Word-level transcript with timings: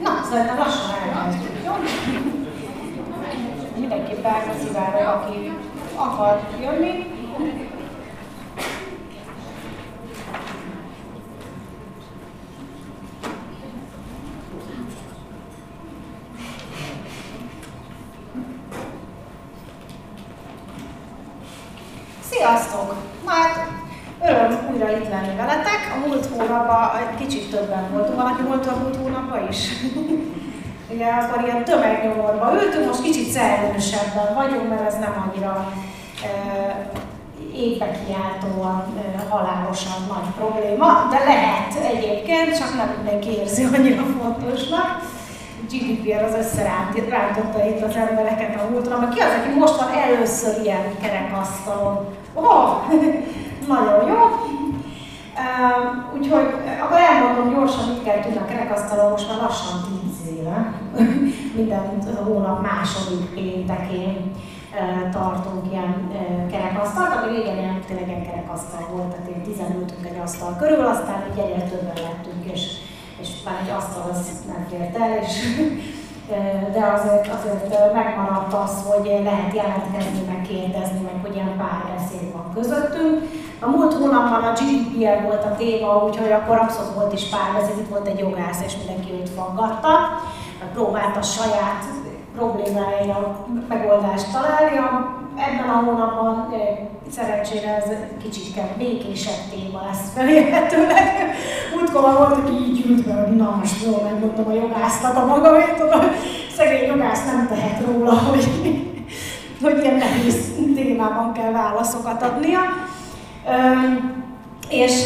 Na, 0.00 0.22
szerintem 0.30 0.58
lassan 0.58 1.08
elkezdjük, 1.14 1.64
jó? 1.64 1.72
Mindenki 3.78 4.14
belkaszivárog, 4.22 5.06
aki 5.06 5.52
akar 5.96 6.40
jönni. 6.60 7.14
Sziasztok! 22.20 22.94
Na 23.24 23.30
hát, 23.30 23.68
öröm 24.22 24.68
újra 24.72 24.90
itt 24.90 25.08
lenni 25.08 25.36
veletek. 25.36 25.92
A 25.94 26.06
múlt 26.06 26.26
hónapban 26.26 26.96
egy 26.96 27.14
voltunk. 27.96 28.20
Valaki 28.22 28.42
volt 28.42 28.66
a 28.66 28.76
múlt 28.82 28.96
hónapban 28.96 29.48
is? 29.48 29.60
Ugye 30.94 31.06
akkor 31.06 31.44
ilyen 31.44 31.64
tömegnyomorban 31.64 32.54
ültünk, 32.54 32.86
most 32.86 33.02
kicsit 33.02 33.28
szerelmesebben 33.28 34.34
vagyunk, 34.34 34.68
mert 34.68 34.86
ez 34.86 34.98
nem 34.98 35.14
annyira 35.24 35.72
e, 36.22 36.30
évbe 37.54 37.90
kiáltóan 38.06 38.84
e, 38.98 39.24
halálosan 39.28 40.00
nagy 40.08 40.28
probléma, 40.38 41.08
de 41.10 41.18
lehet 41.24 41.92
egyébként, 41.92 42.58
csak 42.58 42.74
nem 42.76 42.94
mindenki 42.96 43.28
érzi 43.28 43.64
annyira 43.64 44.02
fontosnak. 44.20 45.14
GDPR 45.70 46.22
az 46.22 46.34
összerántotta 46.34 47.66
itt 47.66 47.82
az 47.82 47.96
embereket 47.96 48.60
a 48.60 48.70
múltra, 48.70 49.08
ki 49.08 49.20
az, 49.20 49.32
aki 49.40 49.58
most 49.58 49.76
van 49.76 49.88
először 49.92 50.64
ilyen 50.64 50.98
kerekasztalon? 51.02 52.06
Oh, 52.34 52.70
nagyon 53.74 54.08
jó. 54.08 54.20
Uh, 55.36 56.14
úgyhogy 56.18 56.54
akkor 56.82 56.98
elmondom 56.98 57.54
gyorsan, 57.54 57.84
tudni 58.22 58.38
a 58.38 58.44
kerekasztalon, 58.44 59.10
most 59.10 59.28
már 59.28 59.38
lassan 59.38 59.74
10 60.20 60.38
éve. 60.38 60.72
Minden 61.58 61.84
hónap 62.24 62.62
második 62.62 63.24
péntekén 63.34 64.32
uh, 64.32 65.10
tartunk 65.10 65.62
ilyen 65.70 65.94
uh, 66.08 66.50
kerekasztalt, 66.50 67.14
ami 67.14 67.36
régen 67.36 67.58
ilyen 67.58 67.80
tényleg 67.86 68.08
ilyen 68.08 68.26
kerekasztal 68.28 68.88
volt, 68.92 69.08
tehát 69.08 69.28
én 69.28 69.42
15 69.42 69.94
egy 70.04 70.20
asztal 70.22 70.56
körül, 70.60 70.84
aztán 70.84 71.24
így 71.30 71.38
egyre 71.38 71.62
többen 71.62 72.02
lettünk, 72.06 72.44
és 72.52 72.62
és 73.20 73.28
már 73.44 73.60
egy 73.62 73.70
asztal 73.76 74.10
az 74.10 74.42
nem 74.46 74.66
fért 74.70 74.96
el, 74.96 75.18
és, 75.22 75.34
de 76.72 76.82
azért, 76.94 77.28
azért 77.28 77.92
megmaradt 77.92 78.52
az, 78.52 78.84
hogy 78.86 79.20
lehet 79.24 79.54
jelentkezni, 79.54 80.22
meg 80.26 80.42
kérdezni, 80.42 81.00
meg 81.00 81.18
hogy 81.22 81.34
ilyen 81.34 81.56
párbeszéd 81.56 82.32
van 82.32 82.52
közöttünk. 82.54 83.22
A 83.60 83.68
múlt 83.68 83.94
hónapban 83.94 84.42
a 84.42 84.52
GDPR 84.52 85.22
volt 85.22 85.44
a 85.44 85.56
téma, 85.56 86.04
úgyhogy 86.04 86.32
akkor 86.32 86.56
abszolút 86.58 86.94
volt 86.94 87.12
is 87.12 87.24
párbeszéd, 87.28 87.78
itt 87.78 87.88
volt 87.88 88.06
egy 88.06 88.18
jogász, 88.18 88.62
és 88.66 88.76
mindenki 88.76 89.12
őt 89.12 89.28
faggatta, 89.28 89.90
próbálta 90.72 91.22
saját 91.22 91.82
problémáira 92.36 93.46
megoldást 93.68 94.32
találni. 94.32 94.76
Ebben 95.36 95.68
a 95.68 95.84
hónapban 95.84 96.54
szerencsére 97.10 97.76
ez 97.76 97.90
kicsit 98.22 98.60
békésebb 98.78 99.40
téma 99.50 99.82
lesz 99.90 100.12
felérhetőleg. 100.14 101.34
Múltkor 101.74 102.02
volt, 102.02 102.36
aki 102.36 102.52
így 102.52 102.86
ült, 102.86 103.04
hogy 103.04 103.36
na 103.36 103.56
most 103.58 103.84
jól 103.84 104.00
megmondtam 104.02 104.46
a 104.48 104.54
jogásznak 104.54 105.16
a 105.16 105.26
magamét, 105.26 105.80
a 105.80 106.02
szegény 106.56 106.88
jogász 106.88 107.24
nem 107.24 107.46
tehet 107.48 107.82
róla, 107.86 108.12
hogy, 108.12 108.44
hogy 109.62 109.78
ilyen 109.82 109.94
nehéz 109.94 110.54
témában 110.74 111.32
kell 111.32 111.52
válaszokat 111.52 112.22
adnia. 112.22 112.60
És 114.68 115.04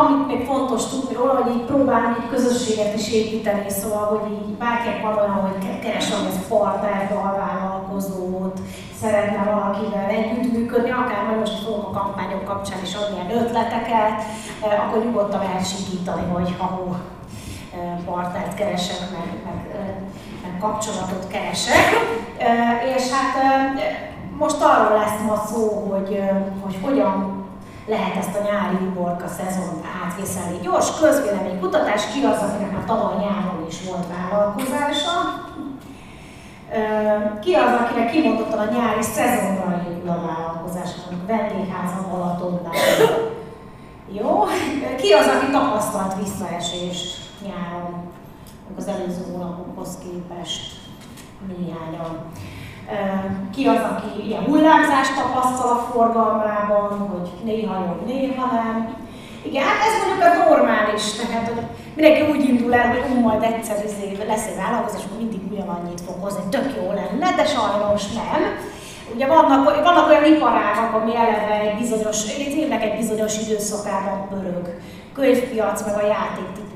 amit 0.00 0.26
még 0.26 0.46
fontos 0.46 0.88
tudni 0.88 1.14
róla, 1.14 1.34
hogy 1.42 1.54
így 1.54 1.62
próbálunk 1.62 2.16
egy 2.16 2.28
közösséget 2.28 2.94
is 2.94 3.12
építeni, 3.12 3.70
szóval, 3.70 4.06
hogy 4.06 4.32
így 4.32 4.54
bárkinek 4.56 5.02
van 5.02 5.16
olyan, 5.16 5.30
hogy 5.30 5.80
keres 5.80 6.10
ez 6.10 6.48
partnert, 6.48 7.14
vállalkozót, 7.14 8.58
szeretne 9.00 9.42
valakivel 9.52 10.08
együttműködni, 10.08 10.90
akár 10.90 11.24
majd 11.26 11.38
most 11.38 11.64
fogok 11.64 11.86
a 11.88 12.00
kampányok 12.00 12.44
kapcsán 12.44 12.78
is 12.82 12.94
adni 12.94 13.14
ilyen 13.14 13.42
ötleteket, 13.42 14.22
akkor 14.60 15.04
nyugodtan 15.04 15.40
lehet 15.40 15.68
sikítani, 15.68 16.30
hogy 16.32 16.54
ha 16.58 16.96
partnert 18.06 18.54
keresek, 18.54 19.00
meg, 19.10 19.28
meg, 19.44 19.60
meg 20.42 20.58
kapcsolatot 20.60 21.26
keresek. 21.28 21.84
És 22.96 23.10
hát 23.10 23.34
most 24.38 24.62
arról 24.62 24.98
lesz 24.98 25.20
ma 25.26 25.42
szó, 25.46 25.90
hogy, 25.90 26.22
hogy 26.64 26.78
hogyan 26.82 27.37
lehet 27.88 28.16
ezt 28.16 28.36
a 28.36 28.42
nyári 28.42 28.84
uborka 28.86 29.28
szezont 29.28 29.84
átvészelni. 30.04 30.58
Gyors 30.62 31.00
közvéleménykutatás, 31.00 32.02
ki 32.12 32.24
az, 32.24 32.42
akinek 32.42 32.72
már 32.72 32.84
tavaly 32.84 33.16
nyáron 33.16 33.66
is 33.68 33.76
volt 33.88 34.06
vállalkozása, 34.16 35.12
ki 37.40 37.54
az, 37.54 37.72
akinek 37.80 38.10
kimondottan 38.10 38.58
a 38.58 38.72
nyári 38.72 39.02
szezonra 39.02 39.82
épül 39.90 40.10
a 40.10 40.22
vállalkozás, 40.26 40.90
mondjuk 40.96 41.26
vendégházan, 41.26 42.06
Balatonnál. 42.10 42.72
Jó? 44.12 44.44
Ki 44.96 45.12
az, 45.12 45.26
aki 45.26 45.50
tapasztalt 45.50 46.14
visszaesést 46.22 47.16
nyáron, 47.46 48.10
az 48.76 48.86
előző 48.86 49.24
hónapokhoz 49.32 49.98
képest 49.98 50.76
néhányan? 51.46 52.32
Ki 53.54 53.66
az, 53.66 53.82
aki 53.92 54.26
ilyen 54.26 54.44
hullámzást 54.44 55.14
tapasztal 55.14 55.70
a 55.70 55.86
forgalmában, 55.92 56.98
hogy 57.10 57.28
néha 57.44 57.74
jobb, 57.84 58.06
néha 58.06 58.46
nem. 58.52 58.96
Igen, 59.42 59.64
hát 59.64 59.80
ez 59.86 59.94
mondjuk 59.98 60.28
a 60.28 60.48
normális, 60.48 61.12
tehát 61.12 61.48
hogy 61.48 61.62
mindenki 61.94 62.22
úgy 62.30 62.48
indul 62.48 62.74
el, 62.74 62.88
hogy 62.90 63.04
úgy 63.12 63.22
majd 63.22 63.42
egyszer 63.42 63.84
izé 63.84 64.18
lesz 64.26 64.46
egy 64.46 64.56
vállalkozás, 64.56 65.04
akkor 65.04 65.18
mindig 65.18 65.40
ugyanannyit 65.50 66.00
fog 66.06 66.16
hozni, 66.20 66.42
tök 66.50 66.68
jó 66.76 66.86
lenne, 66.92 67.28
de 67.36 67.44
sajnos 67.44 68.02
nem. 68.20 68.42
Ugye 69.14 69.26
vannak, 69.26 69.82
vannak 69.82 70.08
olyan 70.08 70.24
iparágak, 70.24 70.92
ami 70.94 71.16
eleve 71.16 71.60
egy 71.60 71.78
bizonyos, 71.78 72.18
egy 72.28 72.56
évnek 72.56 72.82
egy 72.82 72.96
bizonyos 72.96 73.38
időszakában 73.38 74.28
pörög. 74.28 74.66
Könyvpiac, 75.14 75.84
meg 75.86 75.94
a 75.94 76.06
játék 76.06 76.66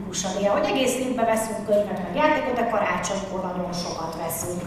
ilyen, 0.40 0.52
hogy 0.52 0.68
egész 0.72 0.94
évben 0.94 1.24
veszünk 1.24 1.66
könyvet, 1.66 2.02
meg 2.02 2.16
játékot, 2.16 2.56
de 2.56 2.68
karácsonykor 2.70 3.40
nagyon 3.48 3.72
sokat 3.72 4.16
veszünk. 4.22 4.62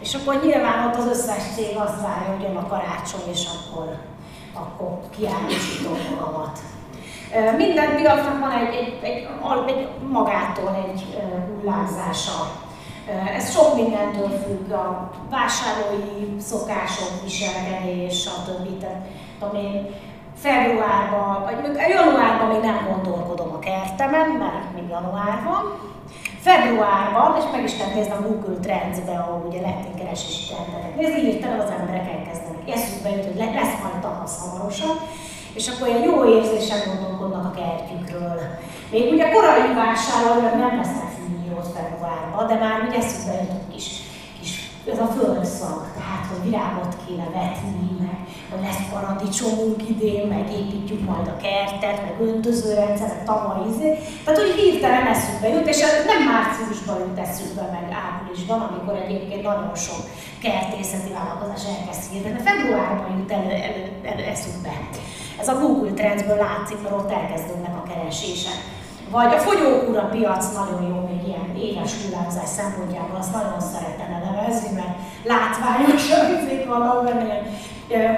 És 0.00 0.14
akkor 0.14 0.40
nyilván 0.44 0.86
ott 0.86 0.96
az 0.96 1.06
összes 1.06 1.42
cég 1.54 1.76
azt 1.76 2.00
várja, 2.00 2.34
hogy 2.34 2.42
jön 2.42 2.56
a 2.56 2.66
karácsony, 2.66 3.30
és 3.30 3.46
akkor, 3.46 3.96
akkor 4.52 4.98
kiállítsítom 5.16 5.96
magamat. 6.10 6.58
Minden 7.56 7.96
piacnak 7.96 8.40
van 8.40 8.50
egy, 8.50 8.74
egy, 8.74 8.98
egy, 9.02 9.28
egy 9.66 9.88
magától 10.08 10.90
egy 10.92 11.16
hullámzása. 11.48 12.66
Ez 13.36 13.52
sok 13.52 13.74
mindentől 13.74 14.28
függ, 14.28 14.70
a 14.70 15.10
vásárlói 15.30 16.40
szokások, 16.40 17.22
viselkedés, 17.24 18.20
stb. 18.20 18.78
Tehát, 18.80 19.54
én 19.54 19.94
februárban, 20.36 21.42
vagy 21.42 21.76
januárban 21.88 22.48
még 22.48 22.60
nem 22.60 22.88
gondolkodom 22.92 23.52
a 23.52 23.58
kertemen, 23.58 24.28
mert 24.28 24.74
még 24.74 24.88
január 24.88 25.42
van, 25.44 25.78
Februárban, 26.46 27.36
és 27.38 27.44
meg 27.52 27.64
is 27.64 27.76
kell 27.76 27.92
nézni 27.94 28.12
a 28.12 28.26
Google 28.28 28.58
Trends-be, 28.64 29.14
ahol 29.18 29.44
ugye 29.48 29.60
lehet 29.60 29.84
egy 29.88 30.00
keresési 30.00 30.42
trendeket 30.48 30.96
nézni, 30.96 31.20
hirtelen 31.20 31.60
az 31.60 31.70
emberek 31.78 32.06
elkezdenek. 32.16 32.70
Eszükbe 32.76 33.08
jut, 33.10 33.26
hogy 33.26 33.36
lesz 33.36 33.76
majd 33.82 33.98
tavasz 34.02 34.38
hamarosan, 34.40 34.96
és 35.58 35.68
akkor 35.68 35.88
ilyen 35.88 36.02
jó 36.10 36.16
érzésen 36.36 36.80
gondolkodnak 36.86 37.44
a 37.50 37.56
kertjükről. 37.60 38.40
Még 38.90 39.12
ugye 39.12 39.30
korai 39.30 39.74
vásárolók 39.74 40.54
nem 40.62 40.76
lesznek 40.80 41.10
fűnyírót 41.16 41.72
februárban, 41.76 42.46
de 42.46 42.54
már 42.54 42.76
ugye 42.86 42.98
eszükbe 42.98 43.32
jut 43.32 43.50
egy 43.58 43.68
kis, 43.74 43.86
kis 44.40 44.52
ez 44.92 44.98
a 44.98 45.06
földszag, 45.16 45.80
tehát 45.98 46.24
hogy 46.30 46.42
virágot 46.44 46.92
kéne 47.08 47.28
vetni, 47.38 47.88
meg 48.00 48.18
hogy 48.50 48.60
lesz 48.66 48.82
paradicsomunk 48.92 49.88
idén, 49.88 50.26
meg 50.26 50.44
építjük 50.60 51.02
majd 51.10 51.26
a 51.26 51.36
kertet, 51.46 51.98
meg 52.06 52.28
öntözőrendszer, 52.28 53.08
meg 53.08 53.24
tavaly 53.24 53.60
izé. 53.72 53.90
Tehát, 54.24 54.40
hogy 54.40 54.54
hirtelen 54.60 55.06
eszünkbe 55.06 55.48
jut, 55.48 55.68
és 55.72 55.80
ez 55.80 56.04
nem 56.12 56.22
márciusban 56.32 56.98
jut 56.98 57.18
eszünkbe, 57.26 57.64
meg 57.76 57.86
áprilisban, 58.04 58.60
amikor 58.60 58.94
egyébként 59.04 59.42
nagyon 59.42 59.74
sok 59.74 60.02
kertészeti 60.46 61.10
vállalkozás 61.12 61.64
elkezd 61.74 62.02
hirdetni, 62.10 62.48
februárban 62.50 63.18
jut 63.18 63.32
elő, 63.38 63.50
elő, 63.68 63.84
elő 64.12 64.24
eszünkbe. 64.34 64.72
Ez 65.40 65.48
a 65.48 65.58
Google 65.60 65.92
Trendsből 65.92 66.36
látszik, 66.46 66.82
mert 66.82 66.94
ott 66.94 67.10
elkezdődnek 67.10 67.74
a 67.76 67.88
keresések. 67.90 68.60
Vagy 69.10 69.34
a 69.34 69.38
fogyókúra 69.38 70.04
piac 70.14 70.44
nagyon 70.54 70.82
jó 70.90 70.98
még 71.08 71.20
ilyen 71.28 71.56
éves 71.56 71.92
hullámzás 72.02 72.48
szempontjából, 72.48 73.16
azt 73.18 73.32
nagyon 73.32 73.60
szeretem 73.60 74.10
elemezni, 74.18 74.70
mert 74.74 74.97
látványosan 75.24 76.38
izék 76.38 76.66
vannak 76.66 77.04
benne, 77.04 77.42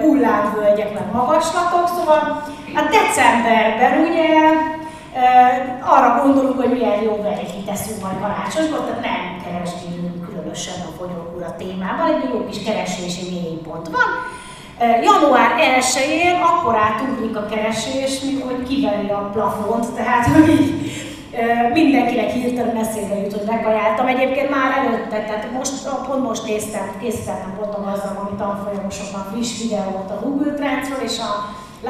hullámvölgyek, 0.00 0.94
meg 0.94 1.12
magaslatok, 1.12 1.88
szóval 1.96 2.42
hát 2.74 2.88
decemberben 2.90 4.00
ugye 4.00 4.28
arra 5.80 6.22
gondolunk, 6.22 6.60
hogy 6.60 6.70
milyen 6.70 7.02
jó 7.02 7.22
verét 7.22 7.66
teszünk 7.66 8.02
majd 8.02 8.20
karácsonykor, 8.20 8.80
tehát 8.80 9.00
nem 9.00 9.42
keresgélünk 9.44 10.28
különösen 10.28 10.74
a 10.88 10.96
fogyókúra 10.98 11.54
témával, 11.58 12.14
egy 12.14 12.28
jó 12.32 12.46
kis 12.46 12.62
keresési 12.62 13.30
mélypont 13.30 13.88
van. 13.88 14.08
Január 15.02 15.50
1-én 15.78 16.40
akkor 16.42 16.76
átugrik 16.76 17.36
a 17.36 17.46
keresés, 17.46 18.20
mikor 18.20 18.62
kiveri 18.68 19.08
a 19.08 19.30
plafont, 19.32 19.94
tehát 19.94 20.26
hogy 20.26 20.74
mindenkinek 21.72 22.30
hirtelen 22.30 22.76
eszébe 22.76 23.14
jut, 23.20 23.32
hogy 23.32 23.46
megajánltam. 23.46 24.06
Egyébként 24.06 24.50
már 24.50 24.70
előtte, 24.78 25.18
tehát 25.26 25.50
most, 25.52 25.88
pont 26.08 26.22
most 26.28 26.46
néztem, 26.46 26.86
készítettem 27.00 27.54
pont 27.58 27.74
a 27.74 27.80
ami 28.22 28.36
tanfolyamosokban 28.38 29.24
friss 29.30 29.52
videót 29.62 30.10
a 30.10 30.20
Google 30.22 30.52
Trendsről, 30.52 31.02
és 31.10 31.18
a, 31.18 31.30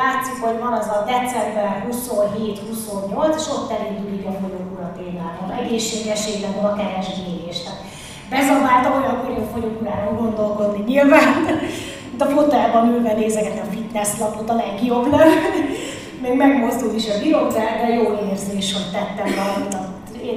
látszik, 0.00 0.36
hogy 0.44 0.58
van 0.64 0.72
az 0.72 0.86
a 0.86 1.04
december 1.12 1.86
27-28, 1.90 3.36
és 3.38 3.46
ott 3.54 3.72
elindul 3.76 4.12
így 4.16 4.26
a 4.26 4.38
fogyókúra 4.40 4.92
témában, 4.98 5.56
egészséges 5.62 6.22
életben 6.28 6.64
a 6.64 6.76
keresgélés. 6.80 7.58
Tehát 7.62 7.82
bezabáltam 8.34 8.92
olyan, 8.98 9.16
hogy 9.24 9.42
a 9.42 9.50
fogyókúráról 9.52 10.14
gondolkodni 10.22 10.82
nyilván, 10.86 11.30
de 12.16 12.24
a 12.24 12.28
fotelban 12.28 12.88
ülve 12.94 13.12
nézegetem 13.12 13.66
a 13.68 13.72
fitness 13.72 14.18
lapot 14.18 14.50
a 14.50 14.54
legjobb, 14.54 15.10
nem? 15.10 15.28
Még 16.22 16.34
megmozdul 16.36 16.94
is 16.94 17.08
a 17.08 17.18
bírók, 17.22 17.52
de, 17.52 17.64
de 17.82 17.94
jó 17.94 18.18
érzés, 18.30 18.72
hogy 18.72 18.90
tettem 18.92 19.34
valamit 19.36 19.74
a 19.74 19.90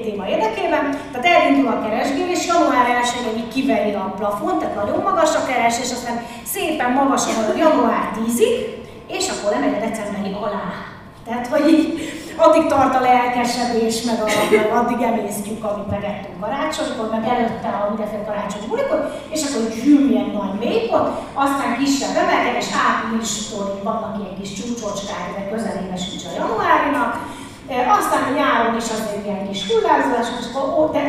téma 0.04 0.28
érdekében. 0.28 0.84
Tehát 1.12 1.26
elindul 1.26 1.68
a 1.68 1.82
keresgélés, 1.82 2.46
január 2.46 2.86
1 3.34 3.38
így 3.38 3.48
kiveri 3.48 3.94
a 3.94 4.14
plafont, 4.18 4.60
tehát 4.60 4.76
nagyon 4.76 5.02
magas 5.02 5.36
a 5.36 5.46
keresés, 5.46 5.92
aztán 5.92 6.26
szépen 6.44 6.92
magasan 6.92 7.34
van 7.36 7.58
január 7.58 8.12
10-ig, 8.18 8.56
és 9.08 9.30
akkor 9.30 9.52
lemegy 9.52 9.76
a 9.76 9.86
decemberi 9.88 10.34
alá. 10.42 10.66
Tehát, 11.26 11.48
hogy 11.48 11.68
így 11.70 12.23
addig 12.38 12.66
tart 12.66 12.96
a 12.96 13.00
lelkesedés, 13.00 14.02
meg, 14.02 14.18
a, 14.22 14.28
addig 14.80 15.02
emésztjük, 15.02 15.64
amit 15.64 15.90
megettünk 15.90 16.40
karácsonykor, 16.40 17.08
meg 17.10 17.24
előtte 17.34 17.70
a 17.80 17.90
mindenféle 17.90 18.24
karácsonyi 18.24 18.68
bulikor, 18.68 19.00
és 19.34 19.42
akkor 19.44 19.62
hűl 19.84 20.10
ilyen 20.10 20.30
nagy 20.40 20.56
mélypont, 20.60 21.10
aztán 21.34 21.78
kisebb 21.80 22.16
emelkedés, 22.24 22.68
áprilistól 22.88 23.80
vannak 23.84 24.14
ilyen 24.20 24.36
kis 24.40 24.52
csúcsocskák, 24.58 25.28
de 25.36 25.50
közelébe 25.52 25.98
sincs 26.06 26.24
a 26.26 26.36
januárinak, 26.40 27.12
e, 27.74 27.76
aztán 27.98 28.34
nyáron 28.38 28.76
is 28.82 28.90
azért 28.96 29.26
ilyen 29.26 29.48
kis 29.48 29.62
hullázás, 29.68 30.28
és 30.40 30.48
akkor 30.54 30.92
de 30.92 31.04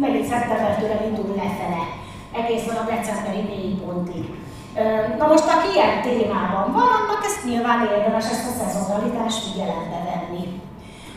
megint 0.00 0.28
szeptembertől 0.30 1.06
indul 1.08 1.30
lefele, 1.42 1.82
egészen 2.40 2.76
a 2.76 2.90
decemberi 2.94 3.42
mélypontig. 3.50 4.24
Na 5.18 5.26
most, 5.26 5.48
aki 5.54 5.68
ilyen 5.74 6.02
témában 6.02 6.72
van, 6.72 6.88
annak 6.98 7.22
ezt 7.24 7.44
nyilván 7.44 7.88
érdemes 7.96 8.24
ezt 8.30 8.48
a 8.50 8.52
szezonalitást 8.58 9.42
figyelembe 9.44 9.98
venni. 10.08 10.23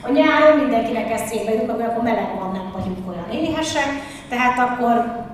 A 0.08 0.12
nyáron 0.12 0.58
mindenkinek 0.58 1.12
eszébe 1.12 1.54
jut, 1.54 1.72
hogy 1.72 1.82
akkor 1.82 2.04
meleg 2.04 2.40
van, 2.40 2.52
nem 2.52 2.72
vagyunk 2.74 3.10
olyan 3.10 3.30
éhesek, 3.32 3.90
tehát 4.30 4.60
akkor 4.60 5.26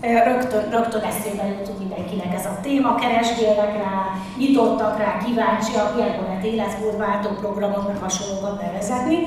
rögtön, 0.00 0.70
rögtön 0.70 1.02
eszébe 1.02 1.46
jut 1.46 1.78
mindenkinek 1.78 2.34
ez 2.34 2.46
a 2.46 2.58
téma, 2.62 2.94
keresgélnek 2.94 3.76
rá, 3.76 3.94
nyitottak 4.38 4.98
rá, 4.98 5.18
kíváncsiak, 5.24 5.92
ilyenkor 5.96 6.24
lehet 6.26 6.44
életmódváltó 6.44 7.28
programot, 7.28 7.86
meg 7.86 7.98
hasonlókat 8.00 8.60
bevezetni, 8.62 9.18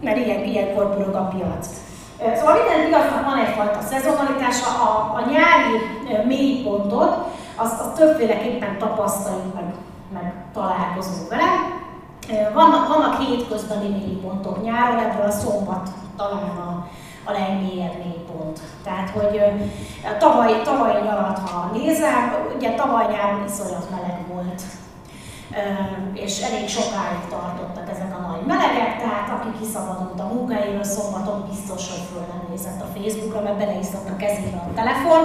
mert 0.00 0.16
ilyen, 0.16 0.44
ilyenkor 0.44 0.96
pörög 0.96 1.14
a 1.14 1.28
piac. 1.34 1.68
Szóval 2.36 2.54
minden 2.54 2.88
piacnak 2.88 3.24
van 3.24 3.38
egyfajta 3.38 3.80
szezonalitása, 3.80 4.66
a, 4.66 5.14
a 5.14 5.20
nyári 5.30 5.76
mélypontot 6.26 7.16
azt, 7.56 7.80
azt 7.80 7.94
többféleképpen 7.94 8.78
tapasztaljuk, 8.78 9.54
meg, 9.54 9.64
meg 10.12 10.32
találkozunk 10.52 11.28
vele. 11.28 11.79
Vannak, 12.54 12.88
vannak 12.88 13.22
hétközbeni 13.22 13.88
mélypontok 13.88 14.62
nyáron, 14.62 14.98
ebből 14.98 15.26
a 15.26 15.30
szombat 15.30 15.88
talán 16.16 16.56
a, 16.56 16.88
a 17.24 17.32
legmélyebb 17.32 17.98
mélypont. 17.98 18.60
Tehát, 18.84 19.10
hogy 19.10 19.42
tavaly, 20.18 20.62
tavaly 20.62 21.02
nyarat, 21.02 21.38
ha 21.38 21.70
nézem, 21.72 22.34
ugye 22.56 22.74
tavaly 22.74 23.06
nyáron 23.10 23.44
iszonyat 23.46 23.90
meleg 23.90 24.26
volt, 24.32 24.62
és 26.24 26.40
elég 26.46 26.68
sokáig 26.68 27.22
tartottak 27.34 27.90
ezek 27.94 28.12
a 28.18 28.26
nagy 28.28 28.44
melegek, 28.52 28.92
tehát 29.02 29.28
aki 29.34 29.50
kiszabadult 29.60 30.20
a 30.20 30.30
munkáiról 30.34 30.84
szombaton, 30.84 31.38
biztos, 31.50 31.82
hogy 31.90 32.04
föl 32.10 32.24
nem 32.32 32.42
nézett 32.50 32.80
a 32.82 32.92
Facebookra, 32.94 33.40
mert 33.42 33.60
beleisztott 33.62 34.08
a 34.08 34.16
kezébe 34.22 34.60
a 34.68 34.74
telefon. 34.80 35.22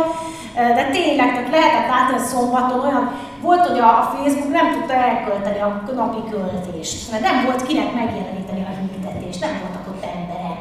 De 0.77 0.83
tényleg, 0.97 1.29
tehát 1.33 1.53
lehetett 1.55 1.89
látni 1.93 2.17
szombaton 2.31 2.79
olyan, 2.87 3.05
volt, 3.45 3.65
hogy 3.67 3.79
a 3.79 3.91
Facebook 4.13 4.51
nem 4.59 4.71
tudta 4.73 4.93
elkölteni 4.93 5.59
a 5.59 5.69
napi 6.01 6.21
költést, 6.31 7.11
mert 7.11 7.23
nem 7.23 7.37
volt 7.45 7.67
kinek 7.67 7.93
megjeleníteni 7.93 8.63
a 8.69 8.73
hirdetést, 8.79 9.39
nem 9.45 9.55
voltak 9.61 9.85
ott 9.91 10.03
emberek. 10.17 10.59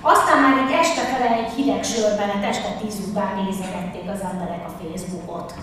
Aztán 0.00 0.38
már 0.42 0.56
egy 0.62 0.72
este 0.82 1.02
fele 1.10 1.28
egy 1.40 1.52
hideg 1.56 1.82
sörben, 1.84 2.30
este 2.52 2.70
tíz 2.80 2.96
után 3.08 3.32
nézegették 3.42 4.06
az 4.14 4.22
emberek 4.30 4.62
a 4.66 4.72
Facebookot 4.78 5.54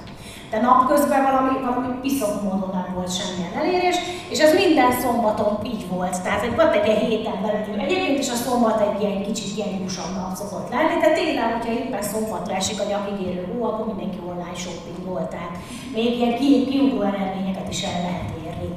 de 0.52 0.62
napközben 0.62 1.24
valami, 1.24 1.54
valami 1.66 1.88
piszok 2.02 2.42
módon 2.42 2.72
nem 2.74 2.90
volt 2.96 3.18
semmilyen 3.18 3.56
elérés, 3.60 3.98
és 4.30 4.40
ez 4.40 4.54
minden 4.54 4.92
szombaton 5.02 5.54
így 5.66 5.86
volt. 5.90 6.22
Tehát 6.24 6.44
egy, 6.44 6.56
volt 6.56 6.76
egy 6.76 6.88
ilyen 6.88 7.00
héten 7.00 7.38
belül, 7.42 7.80
egyébként 7.80 8.20
is 8.20 8.30
a 8.30 8.44
szombat 8.46 8.80
egy 8.88 9.02
ilyen 9.02 9.24
kicsit 9.24 9.56
gyengúsabb 9.56 10.16
nap 10.16 10.36
szokott 10.36 10.70
lenni, 10.70 11.00
de 11.02 11.10
tényleg, 11.14 11.54
hogyha 11.54 11.80
éppen 11.80 12.02
szombatra 12.02 12.56
esik 12.56 12.80
a 12.82 12.90
nyakigérő 12.92 13.44
hó, 13.52 13.64
akkor 13.66 13.86
mindenki 13.86 14.20
online 14.30 14.58
shopping 14.64 15.00
volt, 15.08 15.30
tehát 15.30 15.56
még 15.94 16.18
ilyen 16.18 16.38
kiugró 16.38 17.02
eredményeket 17.02 17.70
is 17.70 17.82
el 17.84 18.02
lehet 18.02 18.30
érni. 18.46 18.70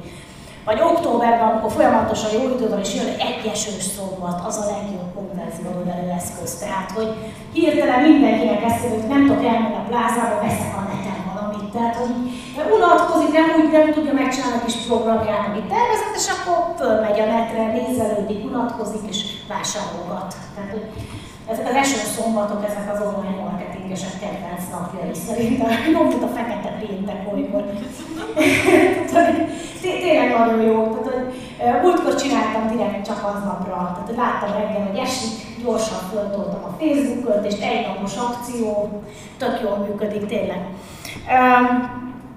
Vagy 0.65 0.81
októberben, 0.81 1.47
amikor 1.49 1.71
folyamatosan 1.71 2.31
jó 2.31 2.41
idő 2.55 2.69
van, 2.69 2.79
és 2.79 2.95
jön 2.95 3.11
egy 3.27 3.51
esős 3.53 3.83
szombat, 3.97 4.45
az 4.47 4.57
a 4.57 4.65
legjobb 4.73 5.09
konverziónövelő 5.15 6.09
eszköz. 6.19 6.51
Tehát, 6.63 6.91
hogy 6.91 7.09
hirtelen 7.53 8.01
mindenkinek 8.09 8.63
eszébe, 8.63 8.95
hogy 8.95 9.07
nem 9.07 9.27
tudok 9.27 9.45
elmenni 9.45 9.75
a 9.75 9.87
plázába, 9.89 10.41
veszek 10.41 10.73
a 10.77 10.88
tehát, 11.73 11.95
hogy 11.95 12.13
unatkozik, 12.77 13.31
nem 13.33 13.49
úgy 13.59 13.71
nem 13.71 13.93
tudja 13.93 14.13
megcsinálni 14.13 14.57
a 14.57 14.65
kis 14.65 14.77
programját, 14.87 15.47
amit 15.47 15.71
tervezett, 15.73 16.15
és 16.21 16.27
akkor 16.33 16.57
fölmegy 16.79 17.19
a 17.19 17.25
netre, 17.25 17.63
nézelődik, 17.77 18.45
unatkozik 18.51 19.03
és 19.11 19.19
vásárolgat. 19.47 20.29
Tehát, 20.55 20.71
hogy 20.75 20.85
ezek 21.51 21.67
az 21.69 21.75
eső 21.83 21.99
szombatok, 22.15 22.65
ezek 22.69 22.87
az 22.93 23.01
online 23.07 23.41
marketingesek 23.43 24.15
kedvenc 24.21 24.63
napjai 24.71 25.13
szerintem. 25.27 25.69
Jó, 25.93 26.01
mint 26.03 26.23
a 26.23 26.27
fekete 26.37 26.71
péntek 26.79 27.21
olykor. 27.33 27.63
Tényleg 29.81 30.29
nagyon 30.37 30.61
jó. 30.61 30.77
Tehát, 30.83 31.19
hogy 31.19 31.81
múltkor 31.81 32.15
csináltam 32.15 32.67
direkt 32.71 33.05
csak 33.05 33.21
aznapra. 33.33 33.75
Tehát, 33.75 34.07
hogy 34.09 34.15
láttam 34.15 34.51
reggel, 34.57 34.87
hogy 34.87 34.99
esik, 34.99 35.33
gyorsan 35.63 35.99
föltoltam 36.11 36.63
a 36.63 36.75
Facebook 36.79 37.45
és 37.45 37.53
egy 37.53 37.87
napos 37.87 38.15
akció, 38.17 38.89
tök 39.37 39.59
jól 39.63 39.77
működik 39.77 40.25
tényleg. 40.25 40.61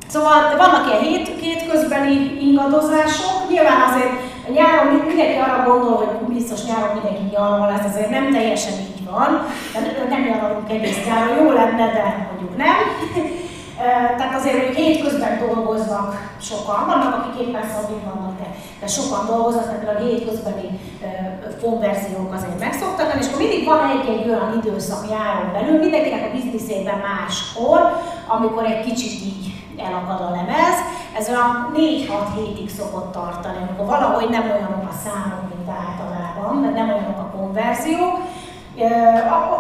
Szóval 0.08 0.56
vannak 0.56 0.86
ilyen 0.86 1.02
hét, 1.02 1.40
hétközbeni 1.40 2.38
ingadozások, 2.40 3.48
nyilván 3.50 3.80
azért 3.90 4.14
nyáron 4.54 4.94
mindenki 4.94 5.38
arra 5.38 5.70
gondol, 5.70 5.96
hogy 5.96 6.34
biztos 6.34 6.64
nyáron 6.64 6.94
mindenki 6.94 7.34
nyaral, 7.34 7.72
ez 7.78 7.90
azért 7.90 8.10
nem 8.10 8.32
teljesen 8.32 8.72
így 8.72 9.04
van, 9.10 9.46
nem 10.08 10.22
nyaralunk 10.22 10.70
egész 10.70 11.06
nyáron, 11.06 11.44
jó 11.44 11.50
lenne, 11.50 11.86
de 11.92 12.26
mondjuk 12.30 12.56
nem. 12.56 12.76
Tehát 14.16 14.34
azért, 14.38 14.66
hogy 14.66 14.76
hétközben 14.76 15.38
dolgoznak 15.38 16.32
sokan, 16.40 16.86
vannak, 16.86 17.14
akik 17.14 17.46
éppen 17.46 17.62
szabin 17.74 18.02
vannak, 18.04 18.38
de, 18.38 18.46
de 18.80 18.86
sokan 18.86 19.26
dolgoznak, 19.26 19.64
tehát 19.64 19.96
a 19.96 20.04
hétközbeni 20.04 20.80
konverziók 21.60 22.34
azért 22.34 22.58
megszoktak, 22.58 23.20
és 23.20 23.26
akkor 23.26 23.38
mindig 23.38 23.64
van 23.64 23.80
egy-egy 23.90 24.28
olyan 24.28 24.60
időszak 24.62 25.08
nyáron 25.08 25.52
belül, 25.52 25.78
mindenkinek 25.78 26.28
a 26.28 26.34
bizniszében 26.36 26.98
máskor, 27.10 27.80
amikor 28.26 28.64
egy 28.64 28.84
kicsit 28.84 29.12
így 29.30 29.44
elakad 29.86 30.20
a 30.20 30.30
lemez. 30.30 30.76
Ez 31.18 31.28
olyan 31.28 31.72
4-6 31.74 31.78
hétig 32.36 32.70
szokott 32.70 33.12
tartani, 33.12 33.56
amikor 33.66 33.86
valahogy 33.86 34.28
nem 34.28 34.50
olyanok 34.54 34.84
a 34.92 34.94
számok, 35.04 35.42
mint 35.54 35.68
általában, 35.80 36.56
mert 36.62 36.74
nem 36.74 36.88
olyanok 36.88 37.18
a 37.18 37.32
konverziók, 37.36 38.16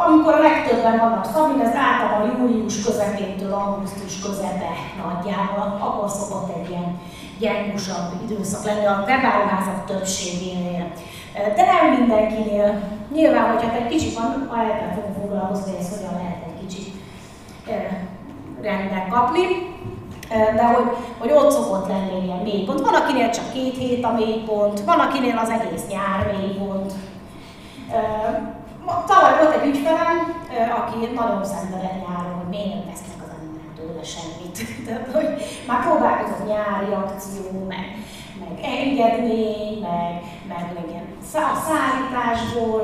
amikor 0.06 0.34
a 0.34 0.40
legtöbben 0.48 0.98
vannak 0.98 1.24
szabin, 1.34 1.60
ez 1.60 1.74
általában 1.74 2.36
július 2.38 2.84
közepétől 2.84 3.52
augusztus 3.52 4.20
közepe 4.20 4.72
nagyjából, 5.04 5.78
akkor 5.86 6.08
szokott 6.10 6.56
egy 6.56 6.70
ilyen 6.70 7.00
gyengúsabb 7.38 8.08
időszak 8.24 8.64
lenni 8.64 8.86
a 8.86 9.04
webáruházak 9.06 9.84
többségénél. 9.86 10.86
De 11.34 11.64
nem 11.64 12.00
mindenkinél. 12.00 12.80
Nyilván, 13.12 13.50
hogyha 13.50 13.76
egy 13.76 13.88
kicsit 13.88 14.18
van, 14.18 14.50
ebben 14.70 14.94
fogunk 14.94 15.16
foglalkozni, 15.20 15.70
hogy 15.70 15.80
ezt 15.80 15.96
hogyan 15.96 16.14
lehet 16.14 16.42
egy 16.46 16.66
kicsit 16.66 16.94
rendben 18.62 19.08
kapni. 19.08 19.40
De 20.28 20.64
hogy, 20.66 20.96
hogy 21.18 21.32
ott 21.32 21.50
szokott 21.50 21.88
lenni 21.88 22.24
ilyen 22.24 22.42
mélypont. 22.42 22.80
Van, 22.80 22.94
akinél 22.94 23.30
csak 23.30 23.52
két 23.52 23.76
hét 23.78 24.04
a 24.04 24.12
mélypont, 24.12 24.80
van, 24.80 24.98
akinél 24.98 25.38
az 25.38 25.48
egész 25.48 25.86
nyár 25.88 26.36
mélypont. 26.36 26.92
Tavaly 29.06 29.42
volt 29.42 29.56
egy 29.56 29.68
ügyfelem, 29.68 30.16
aki 30.80 30.96
nagyon 31.14 31.44
szenvedett 31.44 32.06
nyáron, 32.06 32.34
hogy 32.34 32.48
miért 32.48 32.74
nem 32.74 32.84
vesznek 32.86 33.20
az 33.24 33.34
animál 33.38 33.72
tőle 33.76 34.04
semmit. 34.14 34.56
Tehát, 34.86 35.08
hogy 35.12 35.28
már 35.66 35.80
próbálkozott 35.86 36.46
nyári 36.48 36.92
akció, 37.02 37.64
meg, 37.68 37.86
meg 38.52 38.64
engedmény, 38.64 39.78
meg, 39.80 40.22
meg 40.48 40.72
a 41.34 41.62
szállításból 41.68 42.82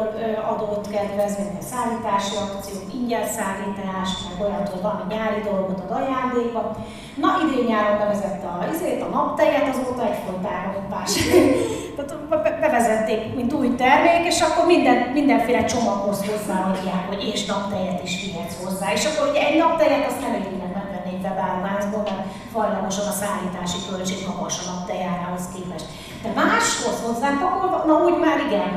adott 0.53 0.91
kedvezmény, 0.91 1.59
a 1.61 1.69
szállítási 1.73 2.35
akciók, 2.37 2.95
ingyen 2.95 3.27
szállítás, 3.37 4.11
meg 4.29 4.47
olyan, 4.47 4.67
hogy 4.71 4.83
valami 4.83 5.15
nyári 5.15 5.41
dolgot 5.51 5.81
ad 5.81 5.91
ajándékba. 6.01 6.77
Na, 7.15 7.29
idén 7.45 7.67
nyáron 7.67 7.99
bevezette 7.99 8.47
a, 8.47 8.67
izét, 8.73 9.03
a 9.03 9.07
naptejet, 9.07 9.69
azóta 9.69 10.03
egy 10.05 10.19
más. 10.91 11.13
Tehát 11.97 12.61
bevezették, 12.61 13.35
mint 13.35 13.53
új 13.53 13.75
termék, 13.75 14.27
és 14.27 14.41
akkor 14.41 14.67
minden, 14.67 14.97
mindenféle 15.13 15.65
csomaghoz 15.65 16.19
hozzáadják, 16.27 17.09
hogy 17.09 17.31
és 17.33 17.47
naptejet 17.47 18.03
is 18.05 18.25
vihetsz 18.25 18.65
hozzá. 18.65 18.93
És 18.93 19.05
akkor 19.05 19.29
ugye 19.31 19.47
egy 19.47 19.59
naptejet 19.59 20.07
azt 20.07 20.21
nem 20.21 20.35
egy 20.35 20.58
webáruházból, 21.38 22.02
mert 22.02 22.26
fajlagosan 22.54 23.07
a 23.12 23.18
szállítási 23.21 23.78
költség 23.88 24.21
magas 24.30 24.54
a 24.59 24.71
naptejárához 24.71 25.45
képest. 25.54 25.87
De 26.23 26.30
máshoz 26.40 26.99
hozzápakolva, 27.07 27.85
na 27.87 27.95
úgy 28.07 28.18
már 28.25 28.38
igen. 28.49 28.73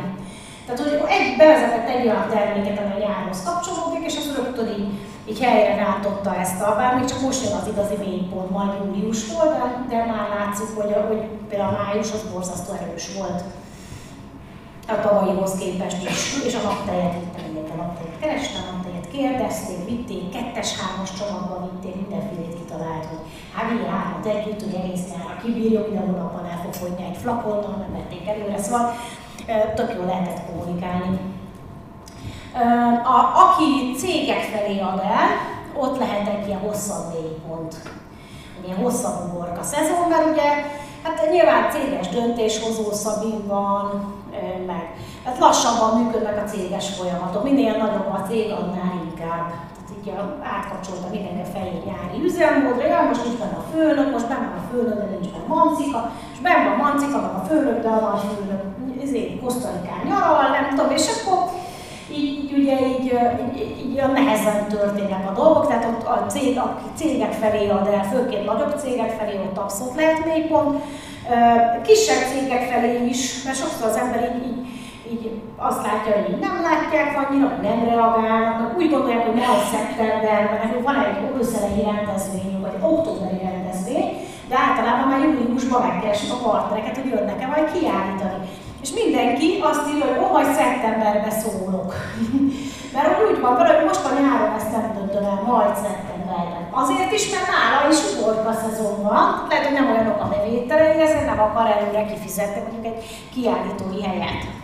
Tehát, 0.65 0.81
hogy 0.81 0.93
egy 1.17 1.37
bevezetett 1.37 1.89
egy 1.89 2.05
olyan 2.05 2.27
terméket, 2.29 2.79
ami 2.79 2.93
a 2.93 3.05
nyárhoz 3.05 3.43
kapcsolódik, 3.43 4.03
és 4.09 4.15
az 4.17 4.35
rögtön 4.35 4.67
így, 4.77 4.89
így 5.29 5.41
helyre 5.43 5.75
rántotta 5.75 6.35
ezt 6.35 6.61
a, 6.61 6.75
bár 6.75 7.05
csak 7.05 7.21
most 7.21 7.43
jön 7.43 7.59
az 7.59 7.67
igazi 7.67 7.95
mélypont, 8.05 8.49
majd 8.49 8.71
júliustól, 8.79 9.45
de, 9.53 9.95
de 9.95 10.05
már 10.11 10.27
látszik, 10.37 10.69
hogy, 10.75 10.91
hogy 11.07 11.21
például 11.49 11.75
a 11.75 11.83
május 11.83 12.11
az 12.11 12.23
borzasztó 12.31 12.73
erős 12.73 13.05
volt 13.17 13.43
a 14.87 15.01
tavalyihoz 15.01 15.53
képest 15.55 16.09
is, 16.09 16.43
és 16.45 16.55
a 16.55 16.61
naptejet 16.61 17.13
vittem, 17.19 17.79
a 17.79 17.83
naptejet 17.83 18.19
kerestem, 18.19 18.61
a 18.67 18.75
naptejet 18.75 19.07
kérdezték, 19.11 19.85
vitték, 19.89 20.29
kettes-hármas 20.29 21.13
csomagban 21.19 21.69
vitték, 21.69 21.95
mindenfélét 21.95 22.40
kitalált, 23.01 23.07
hogy 23.09 23.19
hát 23.53 23.71
mi 23.71 23.87
hármat 23.87 24.25
együtt, 24.25 24.63
hogy 24.63 24.81
egész 24.83 25.01
nyára 25.11 25.39
kibírjuk, 25.43 25.87
minden 25.87 26.05
hónapban 26.05 26.45
el 26.45 26.59
fog 26.63 26.73
fogyni 26.73 27.03
egy 27.03 27.17
flakonnal, 27.17 27.75
nem 27.79 27.93
vették 27.93 28.27
előre, 28.27 28.57
szóval 28.57 28.93
tök 29.75 29.93
jól 29.95 30.05
lehetett 30.05 30.45
kommunikálni. 30.45 31.19
A, 33.03 33.17
aki 33.43 33.95
cégek 33.97 34.41
felé 34.41 34.79
ad 34.79 34.99
el, 34.99 35.29
ott 35.75 35.97
lehet 35.97 36.27
egy 36.27 36.47
ilyen 36.47 36.59
hosszabb 36.59 37.13
mélypont, 37.13 37.75
egy 38.59 38.65
ilyen 38.67 38.77
hosszabb 38.77 39.29
uborka 39.29 39.63
szezon, 39.63 40.09
mert 40.09 40.31
ugye 40.31 40.49
hát 41.03 41.29
nyilván 41.31 41.71
céges 41.71 42.07
döntéshozó 42.07 42.91
szabin 42.91 43.47
van, 43.47 44.13
meg 44.65 44.95
hát 45.25 45.39
lassabban 45.39 46.01
működnek 46.01 46.43
a 46.45 46.49
céges 46.49 46.89
folyamatok, 46.89 47.43
minél 47.43 47.77
nagyobb 47.77 48.13
a 48.13 48.25
cég, 48.27 48.51
annál 48.51 48.93
inkább. 49.09 49.51
Így 50.01 50.13
átkapcsolta 50.55 51.07
mindenki 51.11 51.41
a 51.47 51.51
fején 51.55 51.81
nyári 51.87 52.17
üzemmódra, 52.29 52.85
ja, 52.87 53.07
most 53.09 53.23
nincs 53.23 53.39
benne 53.41 53.57
a 53.63 53.69
főnök, 53.73 54.11
most 54.11 54.27
benne 54.27 54.47
van 54.53 54.63
a 54.63 54.69
főnök, 54.71 54.97
de 55.01 55.07
nincs 55.15 55.31
benne 55.33 55.53
mancika, 55.55 55.99
és 56.33 56.39
benne 56.45 56.63
van 56.69 56.77
mancika, 56.85 57.17
meg 57.21 57.33
a 57.41 57.45
főnök, 57.49 57.77
de 57.85 57.89
a 57.89 57.99
nagy 58.07 58.23
főnök, 58.31 58.61
ezért 59.05 59.39
Kosztarikán 59.41 60.01
nyaral, 60.09 60.47
nem 60.55 60.65
tudom, 60.69 60.91
és 60.99 61.05
akkor 61.13 61.39
így, 62.11 62.53
ugye 62.57 62.75
így, 62.87 63.07
így, 63.43 63.59
így 63.61 63.81
így 63.91 64.11
nehezen 64.13 64.67
történnek 64.67 65.29
a 65.29 65.33
dolgok, 65.33 65.67
tehát 65.67 65.85
ott 65.85 66.05
a 66.07 66.25
cég, 66.27 66.57
a 66.57 66.77
cégek 66.95 67.33
felé 67.33 67.69
ad 67.69 67.87
el, 67.87 68.03
főként 68.03 68.45
nagyobb 68.45 68.79
cégek 68.79 69.11
felé 69.19 69.37
ott 69.37 69.57
abszolút 69.57 69.95
lehet 69.95 70.25
mélypont, 70.25 70.83
kisebb 71.83 72.23
cégek 72.33 72.71
felé 72.71 73.05
is, 73.05 73.43
mert 73.43 73.57
sokszor 73.57 73.87
az 73.87 73.95
ember 73.95 74.41
így, 74.45 74.65
így, 75.11 75.25
így 75.25 75.31
azt 75.67 75.83
látja, 75.87 76.11
hogy 76.15 76.39
nem 76.47 76.55
látják 76.69 77.09
annyira, 77.21 77.47
nem 77.67 77.79
reagálnak, 77.89 78.77
úgy 78.77 78.89
gondolják, 78.89 79.25
hogy 79.25 79.35
majd 79.35 79.63
szeptemberben, 79.71 80.83
van 80.83 80.97
egy 81.09 81.19
őszelei 81.39 81.81
rendezvény, 81.91 82.57
vagy 82.65 82.75
októberi 82.91 83.41
rendezvény, 83.49 84.07
de 84.49 84.55
általában 84.65 85.07
már 85.07 85.21
júliusban 85.23 85.81
megkeresik 85.87 86.31
a 86.33 86.41
partnereket, 86.47 86.97
hogy 86.97 87.11
jönnek-e 87.13 87.47
majd 87.53 87.67
kiállítani. 87.73 88.39
És 88.83 88.89
mindenki 88.99 89.47
azt 89.69 89.87
írja, 89.89 90.05
hogy 90.09 90.23
ó, 90.23 90.27
majd 90.35 90.49
szeptemberben 90.57 91.35
szólok. 91.41 91.89
Mert 92.95 93.11
úgy 93.25 93.39
van, 93.41 93.55
hogy 93.55 93.85
most 93.89 94.05
a 94.05 94.11
nyáron 94.19 94.53
ezt 94.59 94.71
nem 94.71 94.85
döntöm 94.97 95.25
el, 95.33 95.41
majd 95.47 95.75
szeptemberben. 95.83 96.63
Azért 96.81 97.11
is, 97.17 97.23
mert 97.33 97.47
nála 97.53 97.81
is 97.93 97.99
uborka 98.11 98.53
szezon 98.63 98.95
van, 99.03 99.27
lehet, 99.49 99.65
hogy 99.65 99.77
nem 99.79 99.91
olyanok 99.91 100.19
a 100.21 100.29
bevételei, 100.33 101.01
ezért 101.01 101.25
nem 101.25 101.39
akar 101.39 101.67
előre 101.75 102.05
kifizetni 102.05 102.61
mondjuk 102.61 102.85
egy 102.85 102.99
kiállítói 103.33 104.01
helyet. 104.03 104.60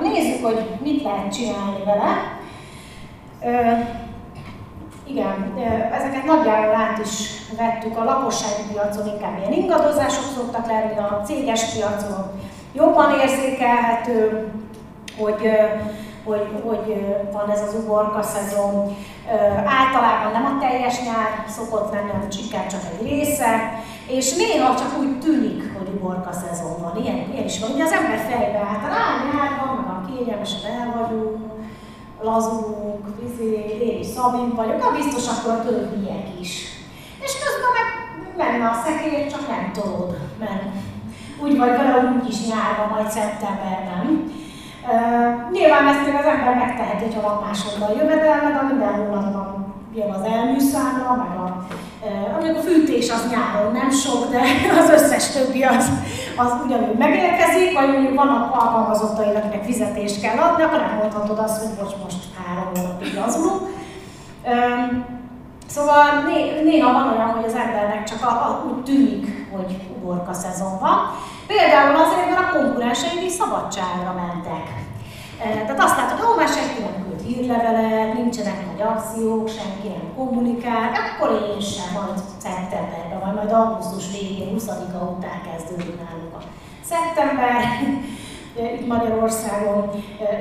Nézzük, 0.00 0.44
hogy 0.44 0.64
mit 0.82 1.02
lehet 1.02 1.32
csinálni 1.32 1.84
vele. 1.84 2.10
Ö, 3.44 3.72
igen, 5.06 5.54
ezeket 5.92 6.24
nagyjából 6.24 6.74
át 6.74 6.98
is 7.04 7.28
vettük 7.56 7.98
a 7.98 8.04
lakossági 8.04 8.62
piacon, 8.72 9.06
inkább 9.06 9.38
ilyen 9.38 9.52
ingadozások 9.52 10.24
szoktak 10.34 10.66
lenni, 10.66 10.98
a 10.98 11.22
céges 11.24 11.64
piacon 11.64 12.30
jobban 12.74 13.20
érzékelhető, 13.20 14.52
hogy 15.18 15.50
hogy, 16.28 16.46
hogy 16.64 17.16
van 17.32 17.50
ez 17.50 17.62
az 17.62 17.74
uborka 17.74 18.22
szezon. 18.22 18.96
Általában 19.66 20.32
nem 20.32 20.44
a 20.44 20.60
teljes 20.60 21.02
nyár 21.04 21.44
szokott 21.48 21.92
lenni, 21.92 22.10
hanem 22.10 22.28
inkább 22.44 22.66
csak 22.66 22.80
egy 22.92 23.08
része, 23.08 23.82
és 24.06 24.36
néha 24.36 24.74
csak 24.74 24.98
úgy 24.98 25.18
tűnik, 25.18 25.78
hogy 25.78 25.88
uborka 25.96 26.32
szezon 26.32 26.74
van. 26.82 27.02
Ilyen, 27.02 27.30
ilyen 27.32 27.44
is 27.44 27.60
van. 27.60 27.70
Ugye 27.70 27.84
az 27.84 27.92
ember 27.92 28.18
fejbe 28.18 28.58
általában 28.58 29.20
nyár 29.32 29.50
van, 29.60 29.87
kényelmesen 30.18 30.70
el 30.70 30.94
vagyunk, 30.98 31.52
lazulunk, 32.22 33.06
vizé, 33.20 33.78
én 33.82 33.98
is 33.98 34.06
szabin 34.06 34.54
vagyok, 34.54 34.84
a 34.84 34.96
biztos 34.96 35.26
akkor 35.28 35.52
a 35.52 35.62
többiek 35.62 36.26
is. 36.40 36.52
És 37.24 37.32
közben 37.42 37.72
meg 37.78 37.88
menne 38.36 38.68
a 38.68 38.80
szekér, 38.84 39.26
csak 39.32 39.48
nem 39.48 39.72
tolod, 39.72 40.18
mert 40.38 40.62
úgy 41.42 41.56
vagy 41.56 41.70
vele, 41.70 42.12
úgy 42.14 42.28
is 42.28 42.46
nyár 42.46 42.70
van, 42.78 42.88
majd 42.88 43.10
szeptemberben. 43.10 44.32
Uh, 44.92 45.52
nyilván 45.52 45.86
ezt 45.86 46.06
még 46.06 46.14
az 46.14 46.24
ember 46.24 46.54
megteheti, 46.54 47.04
hogyha 47.04 47.28
van 47.28 47.44
máshonnan 47.44 47.96
jövedelme, 47.98 48.50
de 48.50 48.62
minden 48.68 48.94
hónapban 48.94 49.74
jön 49.94 50.10
az 50.10 50.24
elműszámla, 50.34 51.14
meg 51.22 51.32
a, 51.44 51.66
uh, 52.02 52.32
mondjuk 52.32 52.56
a 52.56 52.60
fűtés 52.60 53.10
az 53.10 53.30
nyáron 53.30 53.72
nem 53.72 53.90
sok, 53.90 54.30
de 54.30 54.40
az 54.82 54.90
összes 54.90 55.30
többi 55.30 55.62
az, 55.62 55.90
az 56.38 56.52
ugyanúgy 56.64 56.98
megérkezik, 56.98 57.72
vagy 57.78 57.92
mondjuk 57.92 58.14
vannak 58.14 58.54
alkalmazottai, 58.54 59.34
akinek 59.34 59.64
fizetést 59.64 60.20
kell 60.20 60.38
adni, 60.38 60.62
akkor 60.62 60.78
nem 60.78 60.96
mondhatod 60.96 61.38
azt, 61.38 61.58
hogy 61.58 61.82
most, 61.82 61.96
most 62.04 62.18
három 62.46 62.70
hónapig 62.74 63.14
lazulunk. 63.14 63.60
Uh, 64.44 65.16
Szóval 65.68 66.22
né, 66.26 66.62
néha 66.62 66.92
van 66.92 67.12
olyan, 67.12 67.28
hogy 67.28 67.44
az 67.44 67.54
embernek 67.54 68.04
csak 68.04 68.22
a, 68.22 68.28
a, 68.28 68.64
úgy 68.68 68.82
tűnik, 68.82 69.48
hogy 69.50 69.80
uborka 69.96 70.32
szezon 70.32 70.78
van. 70.80 70.98
Például 71.46 71.96
azért, 71.96 72.28
mert 72.28 72.40
a 72.40 72.58
konkurensei 72.58 73.28
szabadságra 73.28 74.12
mentek. 74.12 74.87
Tehát 75.38 75.82
azt 75.82 75.96
látod, 75.96 76.18
hogy 76.18 76.36
már 76.36 76.48
senki 76.48 76.80
nem 76.80 77.04
küld 77.04 77.22
hírlevelet, 77.26 78.14
nincsenek 78.14 78.66
nagy 78.66 78.82
akciók, 78.82 79.48
senki 79.48 79.88
nem 79.88 80.14
kommunikál, 80.16 80.90
akkor 81.08 81.30
én 81.54 81.60
sem, 81.60 81.88
majd 81.94 82.18
szeptemberben, 82.38 83.20
vagy 83.24 83.34
majd 83.34 83.52
augusztus 83.52 84.10
végén, 84.10 84.56
20-a 84.56 85.04
után 85.16 85.40
kezdődik 85.48 85.96
nálunk 86.02 86.34
a 86.38 86.42
szeptember, 86.90 87.62
itt 88.76 88.86
Magyarországon, 88.86 89.90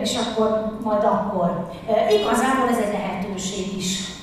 és 0.02 0.18
akkor 0.18 0.78
majd 0.84 1.04
akkor. 1.04 1.70
Igazából 2.10 2.70
ez 2.70 2.78
egy 2.78 2.94
lehetőség 2.94 3.78
is. 3.78 4.16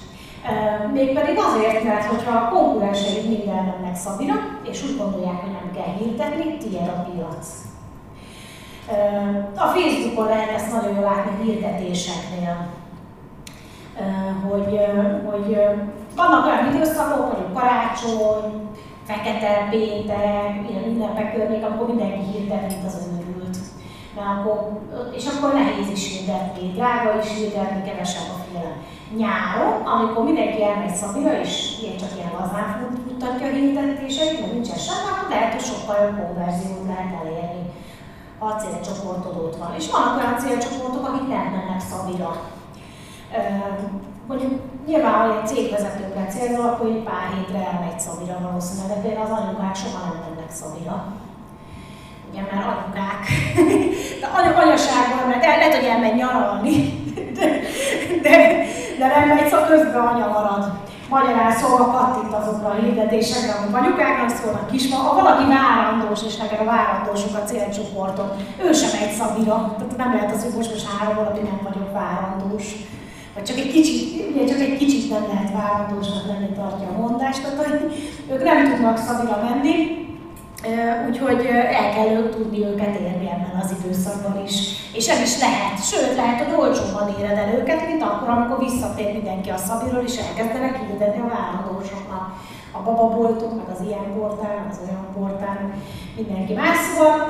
Mégpedig 0.92 1.38
azért, 1.38 1.84
mert 1.84 2.04
hogyha 2.04 2.38
a 2.38 2.48
konkurenseid 2.48 3.28
minden 3.28 3.64
mennek 3.64 3.96
szabira, 3.96 4.34
és 4.70 4.82
úgy 4.82 4.96
gondolják, 4.96 5.40
hogy 5.40 5.50
nem 5.50 5.70
kell 5.74 5.94
hirdetni, 5.98 6.56
tiéd 6.56 6.88
a 6.88 7.10
piac. 7.10 7.46
A 9.56 9.66
Facebookon 9.66 10.26
lehet 10.26 10.50
ezt 10.50 10.72
nagyon 10.72 10.94
jól 10.94 11.04
látni 11.04 11.44
hirdetéseknél, 11.44 12.66
hogy, 14.48 14.80
hogy 15.30 15.58
vannak 16.16 16.46
olyan 16.46 16.74
időszakok, 16.74 17.32
hogy 17.32 17.52
karácsony, 17.52 18.68
fekete 19.04 19.68
péntek, 19.70 20.70
ilyen 20.70 20.84
ünnepek 20.86 21.34
környék, 21.34 21.64
amikor 21.64 21.86
mindenki 21.86 22.20
hirdet, 22.32 22.66
mint 22.68 22.84
az 22.86 23.08
őrült. 23.12 23.56
Mert 24.16 24.28
akkor, 24.28 24.80
és 25.14 25.26
akkor 25.26 25.52
nehéz 25.52 25.90
is 25.90 26.04
hirdetni, 26.12 26.72
drága 26.72 27.18
is 27.22 27.28
hirdetni, 27.38 27.90
kevesebb 27.90 28.30
a 28.34 28.38
félelem. 28.44 28.78
Nyáron, 29.16 29.72
amikor 29.94 30.24
mindenki 30.24 30.64
elmegy 30.64 30.94
Szabira, 30.94 31.40
és 31.40 31.52
ilyen 31.82 31.96
csak 31.96 32.12
ilyen 32.16 32.32
lazán 32.38 32.68
mutatja 33.10 33.46
a 33.46 33.50
hirdetéseit, 33.50 34.40
mert 34.40 34.52
nincsen 34.52 34.78
semmi, 34.86 35.08
akkor 35.10 35.28
lehet, 35.30 35.52
hogy 35.52 35.66
sokkal 35.70 35.96
jobb 36.02 36.18
konverziót 36.20 36.86
lehet 36.92 37.12
elérni 37.20 37.53
a 38.44 38.60
célcsoportod 38.62 39.36
ott 39.36 39.56
van. 39.56 39.74
És 39.78 39.90
vannak 39.90 40.16
olyan 40.16 40.38
célcsoportok, 40.38 41.08
akik 41.08 41.28
nem 41.28 41.46
mennek 41.54 41.80
Szabira. 41.90 42.30
Mondjuk 44.26 44.52
nyilván, 44.86 45.20
hogy 45.20 45.36
egy 45.36 45.46
cégvezetőkre 45.46 46.26
célzol, 46.26 46.66
akkor 46.66 46.86
egy 46.86 47.02
pár 47.02 47.26
hétre 47.34 47.60
elmegy 47.70 48.00
Szabira 48.00 48.38
valószínűleg, 48.42 48.96
de 48.96 49.02
például 49.02 49.24
az 49.24 49.38
anyukák 49.38 49.76
soha 49.76 49.98
nem 50.04 50.16
mennek 50.24 50.50
Szabira. 50.50 50.96
Ugye, 52.30 52.42
mert 52.50 52.66
anyukák. 52.72 53.20
de 54.20 54.26
anya, 54.36 54.52
anyaságban, 54.64 55.28
mert 55.28 55.44
el, 55.44 55.56
lehet, 55.58 55.74
hogy 55.74 55.84
elmegy 55.84 56.14
nyaralni, 56.14 56.76
de, 57.36 57.46
de, 58.22 58.36
de 58.98 59.06
nem 59.06 59.28
megy, 59.28 59.48
szóval 59.48 59.66
közben 59.66 60.06
anya 60.06 60.26
marad. 60.26 60.83
Magyarán 61.08 61.52
szóval 61.52 61.90
kattint 61.90 62.34
azokra 62.34 62.68
a 62.68 62.74
hirdetésekre, 62.74 63.52
amik 63.52 63.76
anyukáknak 63.76 64.36
szólnak, 64.36 64.70
kisma, 64.70 64.96
ha 64.96 65.14
valaki 65.14 65.44
várandós, 65.48 66.20
és 66.26 66.36
neked 66.36 66.60
a 66.60 66.64
várandósok 66.64 67.34
a 67.36 67.46
célcsoporton, 67.50 68.30
ő 68.64 68.72
sem 68.72 68.90
egy 69.02 69.12
szabira. 69.12 69.74
Tehát 69.78 69.96
nem 69.96 70.14
lehet 70.14 70.32
az, 70.34 70.42
hogy 70.42 70.56
most 70.56 70.72
most 70.72 70.88
három 70.90 71.14
valami 71.14 71.38
nem 71.38 71.60
vagyok 71.62 71.92
várandós. 71.92 72.66
Vagy 73.34 73.44
csak 73.44 73.56
egy 73.56 73.72
kicsit, 73.72 74.30
ugye 74.34 74.44
csak 74.46 74.60
egy 74.60 74.76
kicsit 74.76 75.10
nem 75.10 75.24
lehet 75.32 75.52
várandósnak 75.52 76.26
lenni, 76.26 76.48
tartja 76.56 76.88
a 76.88 77.00
mondást, 77.00 77.42
tehát 77.42 77.82
ők 78.32 78.42
nem 78.44 78.70
tudnak 78.70 78.98
szabira 78.98 79.48
menni, 79.48 80.03
Úgyhogy 81.08 81.46
el 81.80 81.90
kell 81.94 82.28
tudni 82.28 82.64
őket 82.64 83.00
érni 83.00 83.30
ebben 83.30 83.60
az 83.62 83.74
időszakban 83.78 84.42
is. 84.46 84.54
És 84.92 85.08
ez 85.08 85.20
is 85.20 85.38
lehet, 85.40 85.84
sőt 85.90 86.16
lehet, 86.16 86.44
hogy 86.44 86.54
olcsóban 86.58 87.14
éred 87.18 87.38
el 87.38 87.54
őket, 87.58 87.86
mint 87.86 88.02
akkor, 88.02 88.28
amikor 88.28 88.58
visszatér 88.58 89.12
mindenki 89.12 89.50
a 89.50 89.56
szabiról, 89.56 90.02
és 90.06 90.16
elkezdenek 90.16 90.86
hirdetni 90.86 91.20
a 91.20 91.32
várandósoknak. 91.34 92.24
A 92.72 92.82
bababoltok, 92.82 93.56
meg 93.56 93.68
az 93.74 93.86
ilyen 93.86 94.12
portál, 94.18 94.66
az 94.70 94.78
olyan 94.84 95.06
portál, 95.16 95.74
mindenki 96.16 96.52
más. 96.52 96.76
Szóval 96.76 97.20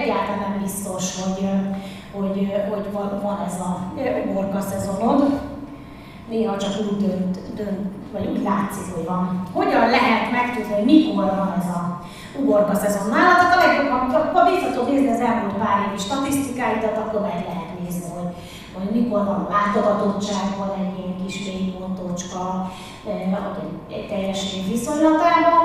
egyáltalán 0.00 0.40
nem 0.48 0.60
biztos, 0.62 1.04
hogy, 1.22 1.48
hogy, 2.12 2.52
hogy 2.70 2.92
van, 2.92 3.20
van 3.22 3.38
ez 3.46 3.60
a 3.60 3.92
uborka 4.28 4.60
szezonod. 4.60 5.40
Néha 6.28 6.56
csak 6.56 6.72
úgy 6.80 6.96
dönt, 7.06 7.54
dönt, 7.54 7.92
vagy 8.12 8.26
úgy 8.26 8.42
látszik, 8.42 8.94
hogy 8.94 9.04
van. 9.04 9.42
Hogyan 9.52 9.90
lehet 9.90 10.30
megtudni, 10.32 10.74
hogy 10.74 10.84
mikor 10.84 11.24
van 11.24 11.54
ez 11.58 11.66
a 11.66 12.00
uborka 12.38 12.74
szezon 12.74 13.08
nálatok. 13.08 13.50
A 13.52 13.66
legjobb, 13.66 13.88
ha 14.34 14.50
vissza 14.50 14.70
nézni 14.90 15.10
az 15.10 15.20
elmúlt 15.20 15.56
pár 15.62 15.86
évi 15.86 15.98
statisztikáidat, 15.98 16.96
akkor 16.96 17.20
meg 17.20 17.44
lehet 17.48 17.70
nézni, 17.82 18.08
hogy, 18.16 18.32
hogy 18.74 19.00
mikor 19.00 19.24
van 19.24 19.40
a 19.44 19.48
látogatottság, 19.50 20.44
van 20.58 20.72
egy 20.80 20.98
ilyen 20.98 21.16
kis 21.24 21.36
fénypontócska 21.46 22.70
eh, 23.06 23.96
egy 23.96 24.08
teljes 24.08 24.54
év 24.54 24.68
viszonylatában, 24.68 25.64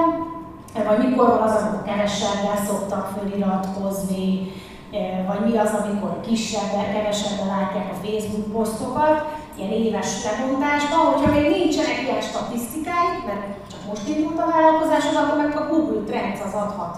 vagy 0.88 1.07
mikor 1.07 1.27
van 1.27 1.41
az, 1.41 1.62
amikor 1.62 1.84
kevesebbel 1.84 2.57
szoktak 2.67 3.13
föliratkozni, 3.17 4.51
eh, 4.91 5.25
vagy 5.27 5.51
mi 5.51 5.57
az, 5.57 5.74
amikor 5.84 6.19
kisebben, 6.27 6.93
kevesebben 6.93 7.48
látják 7.48 7.89
a 7.91 8.05
Facebook 8.05 8.51
posztokat, 8.51 9.25
ilyen 9.57 9.71
éves 9.71 10.24
lebontásban, 10.24 11.00
hogyha 11.00 11.31
még 11.31 11.50
nincsenek 11.50 12.01
ilyen 12.01 12.21
statisztikáik, 12.21 13.17
mert 13.27 13.45
csak 13.71 13.81
most 13.89 14.07
indult 14.09 14.39
a 14.39 14.51
vállalkozásod, 14.51 15.15
akkor 15.15 15.38
meg 15.38 15.57
a 15.57 15.67
Google 15.69 16.03
Trends 16.07 16.39
az 16.47 16.53
adhat 16.53 16.95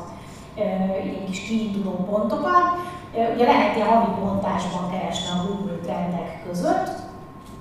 ilyen 0.56 1.26
kis 1.26 1.40
kiinduló 1.48 1.92
pontokat. 1.92 2.66
Ugye 3.34 3.46
lehet 3.46 3.76
ilyen 3.76 3.88
havi 3.88 4.22
bontásban 4.22 4.92
keresni 4.92 5.30
a 5.30 5.46
Google 5.48 5.78
trendek 5.84 6.44
között, 6.48 6.88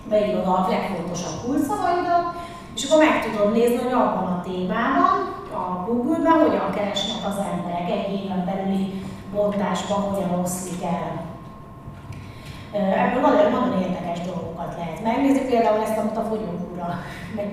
beírod 0.08 0.46
a 0.46 0.66
legfontosabb 0.70 1.36
kulcsszavaidat, 1.44 2.26
és 2.74 2.84
akkor 2.84 3.04
meg 3.04 3.24
tudod 3.24 3.52
nézni, 3.52 3.76
hogy 3.76 3.92
abban 3.92 4.26
a 4.26 4.42
témában, 4.44 5.12
a 5.52 5.84
Google-ben 5.86 6.40
hogyan 6.44 6.70
keresnek 6.74 7.26
az 7.26 7.38
emberek 7.52 7.90
egy 7.90 8.20
éven 8.20 8.44
belüli 8.44 9.02
bontásban, 9.34 10.00
hogyan 10.00 10.40
oszlik 10.40 10.82
el 10.84 11.35
Ebből 12.76 13.20
nagyon, 13.20 13.50
nagyon 13.50 13.82
érdekes 13.82 14.20
dolgokat 14.20 14.74
lehet 14.78 15.02
megnézni, 15.02 15.46
például 15.46 15.82
ezt, 15.82 15.98
amit 15.98 16.16
a 16.16 16.28
fogyókúra, 16.28 16.88
meg 17.36 17.48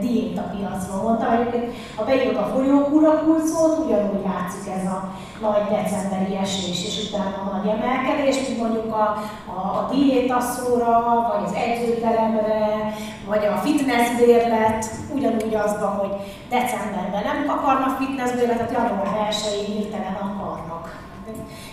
piacról 0.51 1.01
mondtam, 1.03 1.35
hogy 1.35 1.73
ha 1.95 2.03
beírod 2.03 2.35
a 2.35 2.51
fogyókúra 2.53 3.23
kulcot, 3.23 3.85
ugyanúgy 3.85 4.25
látszik 4.25 4.73
ez 4.77 4.85
a 4.95 4.99
nagy 5.41 5.65
decemberi 5.69 6.35
esés, 6.37 6.85
és 6.87 7.09
utána 7.09 7.37
a 7.41 7.55
nagy 7.55 7.67
emelkedés, 7.75 8.47
mint 8.47 8.59
mondjuk 8.61 8.93
a, 8.93 9.05
a, 9.55 9.59
a 9.79 9.89
diétaszóra, 9.91 10.91
vagy 11.31 11.43
az 11.45 11.53
edzőteremre, 11.65 12.93
vagy 13.27 13.45
a 13.45 13.55
fitnessbérlet, 13.55 14.85
ugyanúgy 15.13 15.55
azban, 15.55 15.91
hogy 15.97 16.13
decemberben 16.49 17.23
nem 17.23 17.57
akarnak 17.57 17.97
fitnessbérletet, 17.97 18.71
január 18.71 19.27
1-én 19.31 19.75
hirtelen 19.75 20.17
akarnak. 20.21 21.01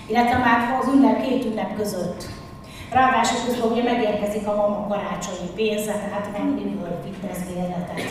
Illetve 0.07 0.37
már 0.39 0.79
az 0.81 0.89
ünnep, 0.95 1.23
két 1.23 1.45
ünnep 1.45 1.77
között 1.77 2.40
Ráadásul 2.99 3.39
közben 3.47 3.71
ugye 3.71 3.83
megérkezik 3.83 4.47
a 4.47 4.57
mama 4.61 4.87
karácsonyi 4.89 5.51
pénze, 5.59 5.93
tehát 5.93 6.29
nem 6.37 6.47
miből 6.47 6.95
fitness 7.05 7.41
bérletet. 7.49 8.03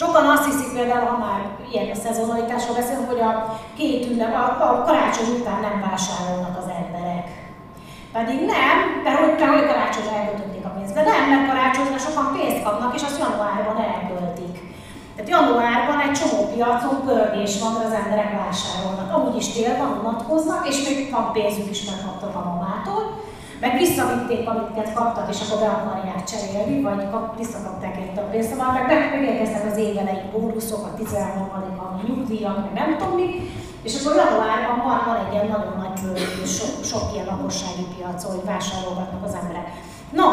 Sokan 0.00 0.26
azt 0.34 0.48
hiszik 0.48 0.70
például, 0.76 1.06
ha 1.06 1.18
már 1.26 1.40
ilyen 1.72 1.90
a 1.90 2.02
szezonalitásról 2.04 2.76
beszélünk, 2.76 3.10
hogy 3.12 3.24
a 3.30 3.32
két 3.78 4.06
ünnep, 4.10 4.34
a, 4.34 4.44
a 4.68 4.82
karácsony 4.86 5.30
után 5.38 5.60
nem 5.60 5.76
vásárolnak 5.86 6.56
az 6.62 6.68
emberek. 6.80 7.26
Pedig 8.16 8.38
nem, 8.54 8.76
de 9.04 9.10
hogy, 9.18 9.32
de 9.40 9.46
hogy 9.52 9.66
karácsonyra 9.70 10.14
elköltötték 10.18 10.64
a 10.64 10.74
pénzt. 10.76 10.94
De 10.94 11.02
nem, 11.10 11.22
mert 11.30 11.48
karácsonyra 11.48 11.98
sokan 12.06 12.28
pénzt 12.34 12.62
kapnak, 12.64 12.94
és 12.96 13.02
azt 13.04 13.22
januárban 13.22 13.78
elköltik. 13.92 14.54
Tehát 15.14 15.34
januárban 15.36 15.98
egy 16.06 16.16
csomó 16.18 16.38
piacon 16.52 16.96
pörgés 17.06 17.52
van, 17.62 17.74
az 17.86 17.98
emberek 18.00 18.30
vásárolnak. 18.42 19.08
Amúgy 19.16 19.36
is 19.42 19.48
tél 19.54 19.74
van, 19.80 19.90
unatkoznak, 20.00 20.62
és 20.70 20.76
még 20.86 21.10
van 21.10 21.32
pénzük 21.32 21.70
is 21.74 21.80
megkaptak 21.90 22.34
a 22.40 22.46
mamától 22.48 23.02
meg 23.62 23.78
visszavitték, 23.78 24.48
amiket 24.48 24.92
kaptak, 24.94 25.28
és 25.34 25.40
akkor 25.40 25.58
be 25.62 25.70
akarják 25.78 26.24
cserélni, 26.30 26.80
vagy 26.80 27.10
kap, 27.10 27.38
visszakapták 27.38 27.96
érte 27.96 28.20
a 28.20 28.28
pénzt, 28.30 28.50
szóval 28.50 28.72
meg, 28.72 28.86
meg 28.86 29.00
megérkeztek 29.14 29.64
az 29.70 29.76
évelei 29.76 30.22
bónuszok, 30.32 30.82
a 30.86 30.94
13 30.96 31.78
a 31.86 32.00
nyugdíjak, 32.06 32.58
meg 32.64 32.72
nem 32.80 32.98
tudom 32.98 33.14
mi, 33.14 33.28
és 33.86 33.92
akkor 33.94 34.16
januárban 34.16 34.78
van, 34.86 34.98
van 35.06 35.18
egy 35.22 35.32
ilyen 35.32 35.48
nagyon 35.54 35.76
nagy 35.84 35.98
sok, 36.56 36.84
sok 36.90 37.04
ilyen 37.12 37.26
lakossági 37.26 37.86
piac, 37.94 38.24
hogy 38.24 38.44
vásárolgatnak 38.44 39.24
az 39.24 39.34
emberek. 39.40 39.66
No, 40.20 40.26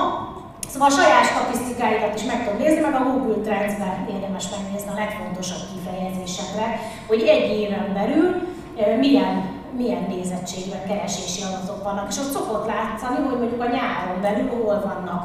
Szóval 0.72 0.90
a 0.90 0.98
saját 1.00 1.26
statisztikáikat 1.26 2.16
is 2.16 2.24
meg 2.24 2.44
tudod 2.44 2.60
nézni, 2.60 2.82
meg 2.82 2.96
a 2.96 3.04
Google 3.10 3.42
Trends-ben 3.44 4.08
érdemes 4.14 4.46
megnézni 4.56 4.90
a 4.92 5.00
legfontosabb 5.04 5.64
kifejezésekre, 5.72 6.80
hogy 7.08 7.22
egy 7.22 7.50
éven 7.60 7.94
belül 7.94 8.28
milyen 9.00 9.59
milyen 9.80 10.06
nézettségben 10.10 10.88
keresési 10.88 11.42
adatok 11.44 11.84
vannak. 11.84 12.10
És 12.10 12.18
ott 12.18 12.32
szokott 12.32 12.66
látszani, 12.68 13.18
hogy 13.28 13.40
mondjuk 13.40 13.62
a 13.62 13.74
nyáron 13.76 14.22
belül 14.22 14.50
hol 14.50 14.82
vannak 14.90 15.24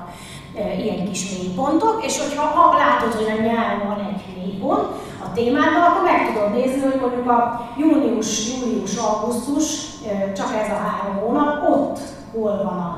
e, 0.57 0.75
ilyen 0.83 1.05
kis 1.09 1.23
mélypontok, 1.31 2.05
és 2.07 2.19
hogyha 2.21 2.47
ha 2.47 2.77
látod, 2.77 3.13
hogy 3.15 3.39
a 3.39 3.43
nyáron 3.43 3.87
van 3.87 4.01
egy 4.11 4.23
mélypont 4.37 4.87
a 5.27 5.33
témában, 5.33 5.83
akkor 5.83 6.03
meg 6.03 6.21
tudod 6.27 6.53
nézni, 6.53 6.81
hogy 6.81 7.01
mondjuk 7.01 7.29
a 7.29 7.61
június, 7.79 8.31
július, 8.51 8.97
augusztus, 8.97 9.67
e, 10.09 10.33
csak 10.33 10.51
ez 10.63 10.71
a 10.71 10.83
három 10.87 11.17
hónap, 11.23 11.69
ott 11.71 11.99
hol 12.33 12.57
van 12.65 12.79
a, 12.89 12.91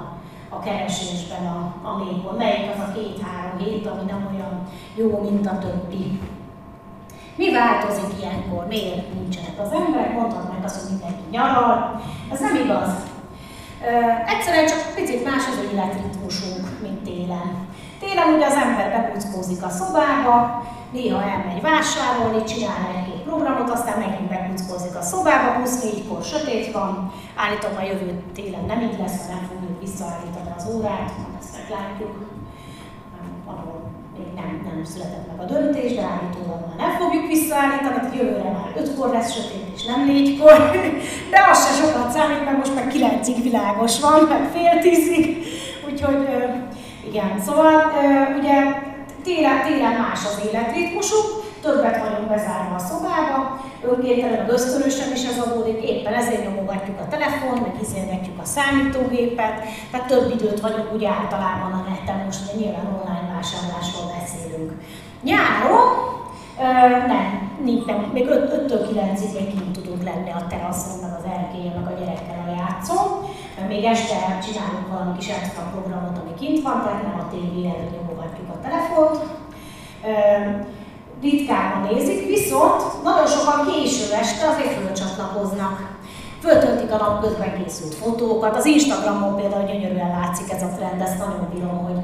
a 0.48 0.58
keresésben 0.60 1.46
a, 1.46 1.88
a 1.88 1.96
mélypont, 2.04 2.38
melyik 2.38 2.70
az 2.74 2.82
a 2.88 2.92
két-három 2.92 3.58
hét, 3.58 3.86
ami 3.86 4.04
nem 4.06 4.28
olyan 4.32 4.68
jó, 4.94 5.20
mint 5.30 5.46
a 5.46 5.58
többi. 5.58 6.20
Mi 7.36 7.52
változik 7.52 8.10
ilyenkor? 8.20 8.66
Miért 8.66 9.14
nincsenek 9.14 9.56
az 9.64 9.72
emberek? 9.72 10.12
Mondhatnánk 10.12 10.64
azt, 10.64 10.80
hogy 10.80 10.90
mindenki 10.90 11.22
nyaral. 11.30 12.00
Ez 12.32 12.40
nem 12.40 12.56
igaz. 12.64 12.90
Egyszerűen 14.26 14.66
csak 14.66 14.94
picit 14.94 15.24
más 15.24 15.44
az 15.48 15.72
életritmusunk, 15.72 16.64
mint 16.82 17.02
télen. 17.02 17.48
Télen 18.00 18.34
ugye 18.34 18.46
az 18.46 18.54
ember 18.64 18.88
bekuckózik 18.90 19.62
a 19.64 19.68
szobába, 19.68 20.62
néha 20.92 21.22
elmegy 21.22 21.62
vásárolni, 21.62 22.44
csinál 22.44 22.82
egy-két 22.96 23.22
programot, 23.22 23.70
aztán 23.70 23.98
megint 23.98 24.28
bekuckózik 24.28 24.96
a 24.96 25.02
szobába, 25.02 25.62
24-kor 25.64 26.22
sötét 26.22 26.72
van, 26.72 27.12
állítom 27.36 27.72
a 27.76 27.82
jövő 27.90 28.22
télen 28.34 28.64
nem 28.64 28.80
így 28.80 28.98
lesz, 28.98 29.28
nem 29.28 29.48
fogjuk 29.48 29.80
visszaállítani 29.80 30.50
az 30.56 30.68
órát, 30.74 31.10
ezt 31.40 31.56
meglátjuk, 31.58 32.14
még 34.18 34.30
nem, 34.34 34.50
nem 34.64 34.84
született 34.84 35.26
meg 35.30 35.38
a 35.44 35.52
döntés, 35.52 35.94
de 35.94 36.02
állítólag 36.02 36.60
már 36.66 36.76
nem 36.84 36.92
fogjuk 37.00 37.26
visszaállítani, 37.26 37.94
tehát 37.94 38.14
jövőre 38.16 38.50
már 38.56 38.70
5-kor 38.82 39.08
lesz 39.10 39.32
sötét, 39.34 39.66
és 39.76 39.84
nem 39.84 40.00
4-kor, 40.08 40.56
de 41.32 41.38
az 41.50 41.58
se 41.66 41.72
sokat 41.80 42.10
számít, 42.10 42.44
mert 42.44 42.58
most 42.62 42.74
már 42.74 42.86
9-ig 42.94 43.38
világos 43.42 44.00
van, 44.00 44.22
meg 44.28 44.42
fél 44.54 44.80
tízig, 44.80 45.24
úgyhogy 45.88 46.22
igen, 47.08 47.30
szóval 47.46 47.74
ugye 48.38 48.56
télen, 49.24 49.62
télen 49.66 49.94
más 50.00 50.20
az 50.24 50.40
életritmusuk, 50.48 51.45
többet 51.66 52.00
vagyunk 52.04 52.28
bezárva 52.28 52.74
a 52.74 52.86
szobába, 52.90 53.38
önkéntelen, 53.90 54.38
meg 54.38 54.50
ösztönösen 54.56 55.12
is 55.12 55.24
ez 55.30 55.38
adódik, 55.44 55.80
éppen 55.90 56.14
ezért 56.14 56.44
nyomogatjuk 56.44 56.98
a 57.00 57.08
telefon, 57.08 57.58
meg 57.64 57.74
izélgetjük 57.82 58.38
a 58.40 58.50
számítógépet, 58.54 59.56
tehát 59.90 60.06
több 60.06 60.26
időt 60.36 60.60
vagyunk 60.60 60.92
úgy 60.94 61.04
általában 61.04 61.72
a 61.72 61.84
neten, 61.90 62.24
most 62.24 62.56
nyilván 62.58 62.86
online 62.98 63.28
vásárlásról 63.34 64.06
beszélünk. 64.18 64.70
Nyáron 65.28 65.86
nem, 67.12 67.26
nincs, 67.64 67.84
nem, 67.84 67.98
még 68.12 68.26
5-től 68.28 68.82
9-ig 68.90 69.32
még 69.38 69.48
kint 69.48 69.78
tudunk 69.78 70.02
lenni 70.04 70.30
a 70.30 70.46
teraszon, 70.48 70.96
meg 71.02 71.12
az 71.18 71.26
erkélyen, 71.36 71.74
meg 71.78 71.86
a 71.92 71.98
gyerekkel 71.98 72.40
a 72.46 72.54
játszón. 72.60 73.08
Még 73.68 73.84
este 73.84 74.18
csinálunk 74.44 74.88
valami 74.92 75.16
kis 75.18 75.28
extra 75.28 75.62
programot, 75.72 76.18
ami 76.18 76.34
kint 76.40 76.62
van, 76.62 76.82
tehát 76.82 77.02
nem 77.02 77.18
a 77.24 77.30
tévé 77.32 77.62
előtt 77.68 77.94
nyomogatjuk 77.96 78.48
a 78.54 78.60
telefont 78.66 79.18
ritkában 81.22 81.88
nézik, 81.92 82.26
viszont 82.26 83.02
nagyon 83.02 83.26
sokan 83.26 83.66
késő 83.70 84.04
este 84.12 84.46
azért 84.48 84.74
fölcsatlakoznak. 84.80 85.94
Föltöltik 86.40 86.92
a 86.92 86.96
napközben 86.96 87.62
készült 87.62 87.94
fotókat, 87.94 88.56
az 88.56 88.64
Instagramon 88.64 89.36
például 89.36 89.66
gyönyörűen 89.66 90.10
látszik 90.20 90.52
ez 90.52 90.62
a 90.62 90.74
trend, 90.76 91.00
ezt 91.00 91.18
nagyon 91.18 91.48
bírom, 91.52 91.78
hogy 91.84 92.00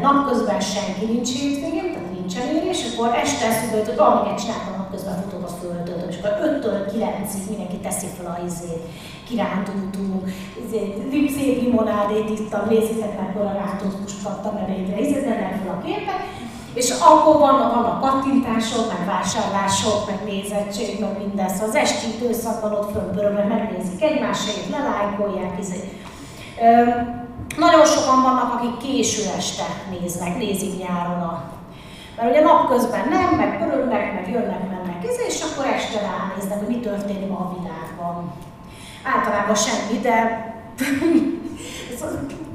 napközben 0.00 0.60
senki 0.60 1.04
nincs 1.12 1.30
hétvégén, 1.38 1.92
tehát 1.92 2.12
nincsen 2.18 2.46
érés, 2.56 2.80
akkor 2.88 3.08
este 3.24 3.46
eszübe 3.46 3.76
hogy 3.84 3.96
valamiket 3.96 4.40
csináltam 4.40 4.74
napközben 4.76 5.22
futóba 5.22 5.46
föltöltöm, 5.46 6.08
és 6.08 6.16
akkor 6.18 6.34
5-től 6.48 6.78
9-ig 6.92 7.48
mindenki 7.48 7.76
teszi 7.76 8.06
fel 8.16 8.26
a 8.26 8.44
izét, 8.46 8.84
kirántultunk, 9.28 10.22
izét, 10.64 10.94
szép 11.36 11.62
limonádét 11.62 12.28
ittam, 12.38 12.62
nézzétek 12.68 13.18
meg, 13.18 13.28
akkor 13.28 13.46
a 13.46 13.58
rátózkust 13.62 14.22
kaptam 14.24 14.56
ebédre, 14.56 15.00
izét, 15.00 15.24
fel 15.60 15.74
a 15.76 15.84
képet, 15.86 16.20
és 16.76 16.90
akkor 17.00 17.38
vannak, 17.38 17.74
vannak 17.74 18.00
kattintások, 18.00 18.84
meg 18.92 19.06
vásárlások, 19.06 20.06
meg 20.06 20.18
nézettség, 20.24 21.00
meg 21.00 21.18
minden. 21.18 21.48
Szóval 21.48 21.68
az 21.68 21.74
esti 21.74 22.06
időszakban 22.16 22.72
ott 22.72 22.92
fönnpörögnek, 22.92 23.48
megnézik 23.48 24.02
egymásért, 24.02 24.68
lelájkolják, 24.70 25.52
izé. 25.60 25.80
Nagyon 27.56 27.84
sokan 27.84 28.22
vannak, 28.22 28.54
akik 28.54 28.76
késő 28.76 29.22
este 29.36 29.66
néznek, 29.90 30.38
nézik 30.38 30.78
nyáron 30.78 31.20
a 31.20 31.54
mert 32.16 32.30
ugye 32.30 32.40
napközben 32.40 33.08
nem, 33.08 33.34
meg 33.34 33.58
pörögnek, 33.58 34.14
meg 34.14 34.30
jönnek, 34.30 34.70
mennek, 34.70 35.04
és 35.28 35.40
akkor 35.42 35.66
este 35.66 36.00
ránéznek, 36.00 36.58
hogy 36.58 36.76
mi 36.76 36.80
történik 36.80 37.28
ma 37.28 37.38
a 37.38 37.56
világban. 37.58 38.32
Általában 39.04 39.54
semmi, 39.54 39.98
de 40.00 40.14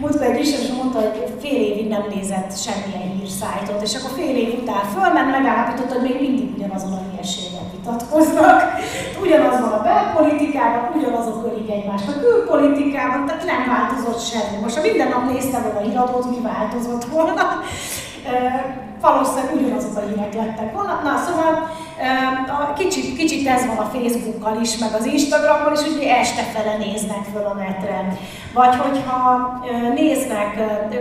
Múltkor 0.00 0.26
egy 0.26 0.40
is 0.40 0.68
mondta, 0.80 0.98
hogy 1.00 1.34
fél 1.42 1.60
évig 1.70 1.88
nem 1.88 2.04
nézett 2.14 2.52
semmilyen 2.66 3.16
hírszájtot, 3.16 3.82
és 3.82 3.94
akkor 3.94 4.10
fél 4.18 4.36
év 4.36 4.58
után 4.62 4.84
fölment, 4.94 5.30
megállapította, 5.30 5.94
hogy 5.94 6.08
még 6.08 6.20
mindig 6.20 6.48
ugyanazon 6.56 6.92
a 6.92 7.02
hülyeségen 7.10 7.66
vitatkoznak. 7.74 8.62
Ugyanaz 9.22 9.60
van 9.60 9.72
a 9.72 9.82
belpolitikában, 9.82 10.82
ugyanazok 10.96 11.46
ölik 11.46 11.70
egymást 11.70 12.08
a 12.08 12.20
külpolitikában, 12.20 13.26
tehát 13.26 13.44
nem 13.52 13.62
változott 13.74 14.20
semmi. 14.30 14.56
Most 14.62 14.76
ha 14.76 14.82
minden 14.82 15.08
nap 15.08 15.24
néztem 15.32 15.62
volna 15.62 15.78
a 15.78 15.82
híradót, 15.88 16.30
mi 16.30 16.40
változott 16.42 17.04
volna? 17.04 17.44
Valószínűleg 19.00 19.54
ugyanazok 19.54 19.96
a 19.96 20.00
hírek 20.00 20.34
lettek 20.34 20.72
volna. 20.74 21.00
Na, 21.04 21.16
szóval 21.26 21.70
kicsit, 22.76 23.16
kicsit 23.16 23.48
ez 23.48 23.66
van 23.66 23.76
a 23.76 23.90
Facebookkal 23.94 24.60
is, 24.60 24.78
meg 24.78 24.92
az 24.98 25.06
Instagramon 25.06 25.72
is, 25.72 25.82
hogy 25.82 26.02
este 26.02 26.42
fele 26.42 26.76
néznek 26.76 27.22
föl 27.32 27.44
a 27.52 27.54
netre. 27.54 28.18
Vagy 28.54 28.76
hogyha 28.76 29.22
néznek, 29.94 30.50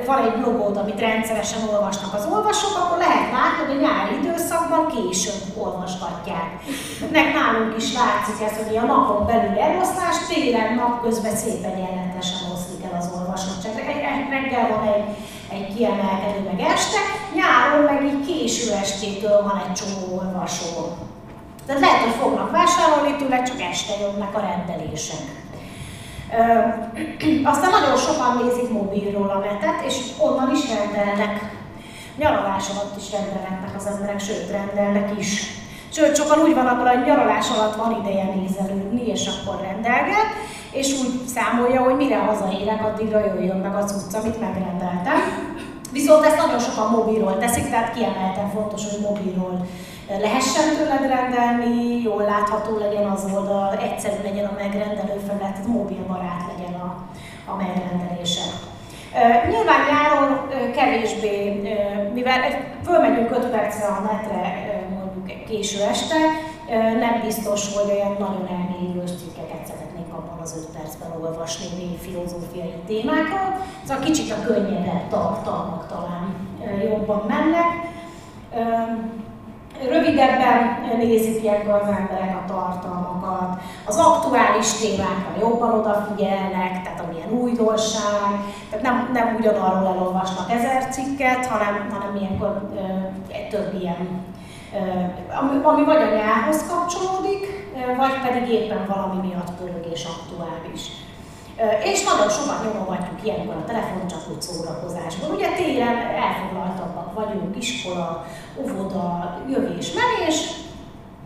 van 0.06 0.20
egy 0.26 0.38
blogod, 0.42 0.78
amit 0.78 1.00
rendszeresen 1.00 1.62
olvasnak 1.74 2.14
az 2.14 2.28
olvasók, 2.34 2.76
akkor 2.82 2.98
lehet 2.98 3.32
látni, 3.38 3.62
hogy 3.66 3.76
a 3.78 3.84
nyári 3.86 4.14
időszakban 4.22 4.84
később 4.96 5.42
olvasgatják. 5.64 6.50
Meg 7.12 7.28
nálunk 7.38 7.74
is 7.82 7.88
látszik 8.00 8.40
ez, 8.48 8.54
hogy 8.58 8.78
a 8.78 8.90
napon 8.92 9.26
belül 9.26 9.58
eloszlás, 9.68 10.18
télen 10.30 10.74
napközben 10.76 11.36
szépen 11.44 11.76
jelentesen 11.86 12.42
oszlik 12.54 12.82
el 12.88 12.96
az 13.00 13.10
olvasottság. 13.18 13.74
Reggel 14.36 14.68
van 14.74 14.84
egy 14.96 15.06
egy 15.52 15.76
kiemelkedő 15.76 16.42
meg 16.46 16.60
este, 16.60 16.98
nyáron 17.36 17.84
meg 17.84 18.04
így 18.04 18.26
késő 18.28 18.74
estétől 18.74 19.44
van 19.44 19.62
egy 19.66 19.74
csomó 19.74 20.18
olvasó. 20.18 20.98
Tehát 21.66 21.82
lehet, 21.82 22.02
hogy 22.04 22.20
fognak 22.22 22.52
vásárolni 22.52 23.16
tőle, 23.16 23.44
csak 23.44 23.62
este 23.62 23.94
jönnek 24.02 24.36
a 24.36 24.40
rendelések. 24.40 25.26
Ö, 26.32 26.44
aztán 27.52 27.72
nagyon 27.72 27.98
sokan 27.98 28.44
nézik 28.44 28.70
mobilról 28.70 29.30
a 29.30 29.40
netet, 29.40 29.86
és 29.86 29.96
onnan 30.18 30.52
is 30.56 30.62
rendelnek. 30.76 31.56
Nyaralás 32.18 32.70
alatt 32.70 32.98
is 32.98 33.12
rendelnek 33.12 33.76
az 33.76 33.86
emberek, 33.86 34.20
sőt 34.20 34.52
rendelnek 34.52 35.20
is. 35.20 35.58
Sőt, 35.92 36.16
sokan 36.16 36.40
úgy 36.40 36.54
van, 36.54 36.68
akkor 36.68 36.88
a 36.88 37.06
nyaralás 37.06 37.50
alatt 37.50 37.76
van 37.76 37.98
ideje 38.02 38.34
nézelődni, 38.36 39.08
és 39.08 39.28
akkor 39.28 39.62
rendelget, 39.62 40.30
és 40.78 41.00
úgy 41.00 41.28
számolja, 41.36 41.82
hogy 41.82 41.96
mire 41.96 42.18
hazaérek, 42.18 42.86
addigra 42.86 43.20
jöjjön 43.20 43.58
meg 43.58 43.76
az 43.76 44.04
utca, 44.04 44.20
amit 44.20 44.40
megrendeltem. 44.40 45.20
Viszont 45.92 46.26
ezt 46.26 46.38
nagyon 46.38 46.60
sokan 46.60 46.90
mobilról 46.92 47.38
teszik, 47.38 47.70
tehát 47.70 47.94
kiemelten 47.94 48.50
fontos, 48.50 48.82
hogy 48.90 49.02
mobilról 49.10 49.66
lehessen 50.08 50.76
tőled 50.78 51.08
rendelni, 51.08 52.02
jól 52.02 52.24
látható 52.24 52.78
legyen 52.78 53.06
az 53.06 53.24
oldal, 53.34 53.78
egyszerű 53.78 54.22
legyen 54.24 54.46
a 54.46 54.58
megrendelő 54.58 55.18
felület, 55.28 55.52
tehát 55.52 55.68
mobilbarát 55.68 56.44
legyen 56.52 56.74
a, 56.74 56.90
a 57.52 57.56
megrendelése. 57.56 58.46
Nyilván 59.50 59.82
nyáron 59.90 60.48
kevésbé, 60.76 61.62
mivel 62.14 62.40
fölmegyünk 62.86 63.32
5 63.32 63.46
percre 63.46 63.86
a 63.86 64.02
netre 64.02 64.42
mondjuk 64.98 65.46
késő 65.46 65.82
este, 65.82 66.16
nem 67.00 67.22
biztos, 67.26 67.76
hogy 67.76 67.92
olyan 67.92 68.16
nagyon 68.20 68.48
elmélyülős 68.58 69.10
cikkeket 69.10 69.77
az 70.48 70.56
5 70.58 70.78
percben 70.78 71.12
olvasni 71.22 71.66
mély 71.78 71.98
filozófiai 72.02 72.74
témákról. 72.88 73.50
Szóval 73.86 74.04
kicsit 74.04 74.32
a 74.32 74.42
könnyedebb 74.46 75.08
tartalmak 75.10 75.88
talán 75.88 76.36
jobban 76.84 77.24
mennek. 77.28 77.72
Rövidebben 79.90 80.58
nézik 80.98 81.44
ilyenkor 81.44 81.74
az 81.74 81.88
emberek 81.88 82.36
a 82.36 82.46
tartalmakat, 82.48 83.62
az 83.86 83.98
aktuális 83.98 84.72
témákra 84.74 85.40
jobban 85.40 85.80
odafigyelnek, 85.80 86.84
tehát 86.84 87.04
amilyen 87.08 87.32
újdonság, 87.32 88.32
tehát 88.70 88.86
nem, 88.86 89.10
nem 89.14 89.36
ugyanarról 89.40 89.88
elolvasnak 89.88 90.52
ezer 90.52 90.88
cikket, 90.90 91.46
hanem, 91.46 91.90
hanem 91.92 92.16
ilyenkor 92.16 92.70
több 93.50 93.82
ilyen 93.82 94.26
ami, 95.40 95.60
ami 95.64 95.84
vagy 95.84 96.02
a 96.02 96.16
nyárhoz 96.16 96.66
kapcsolódik, 96.70 97.70
vagy 97.98 98.22
pedig 98.28 98.50
éppen 98.50 98.86
valami 98.88 99.28
miatt 99.28 99.52
pörög 99.60 99.86
és 99.94 100.06
aktuális. 100.06 100.82
És 101.84 102.04
nagyon 102.04 102.30
sokat 102.30 102.64
nyomogatjuk 102.64 103.24
ilyenkor 103.24 103.56
a 103.56 103.66
telefon 103.66 104.08
csak 104.08 104.30
úgy 104.32 104.42
szórakozásban. 104.42 105.32
Ugye 105.32 105.48
télen 105.56 105.98
elfoglaltabbak 105.98 107.14
vagyunk, 107.14 107.58
iskola, 107.58 108.26
óvoda, 108.62 109.38
jövés, 109.50 109.92
menés, 109.94 110.38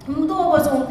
dolgozunk, 0.08 0.88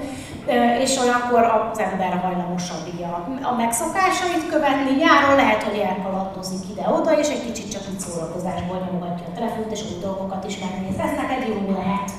és 0.81 0.99
olyankor 0.99 1.43
az 1.43 1.79
ember 1.79 2.21
hajlamosabb 2.23 2.87
a, 3.03 3.47
a 3.49 3.55
megszokásait 3.57 4.49
követni. 4.51 4.97
Nyáron 4.97 5.37
lehet, 5.37 5.63
hogy 5.63 5.79
elkalandozik 5.79 6.71
ide-oda, 6.71 7.19
és 7.19 7.29
egy 7.29 7.45
kicsit 7.45 7.73
csak 7.73 7.83
úgy 7.93 8.01
szórakozásból 8.01 8.77
nyomogatja 8.77 9.27
a 9.27 9.35
telefont, 9.35 9.73
és 9.73 9.83
új 9.83 10.01
dolgokat 10.01 10.45
is 10.47 10.59
megnéz. 10.59 10.99
Ez 10.99 11.17
neked 11.17 11.49
jó 11.49 11.73
lehet. 11.73 12.11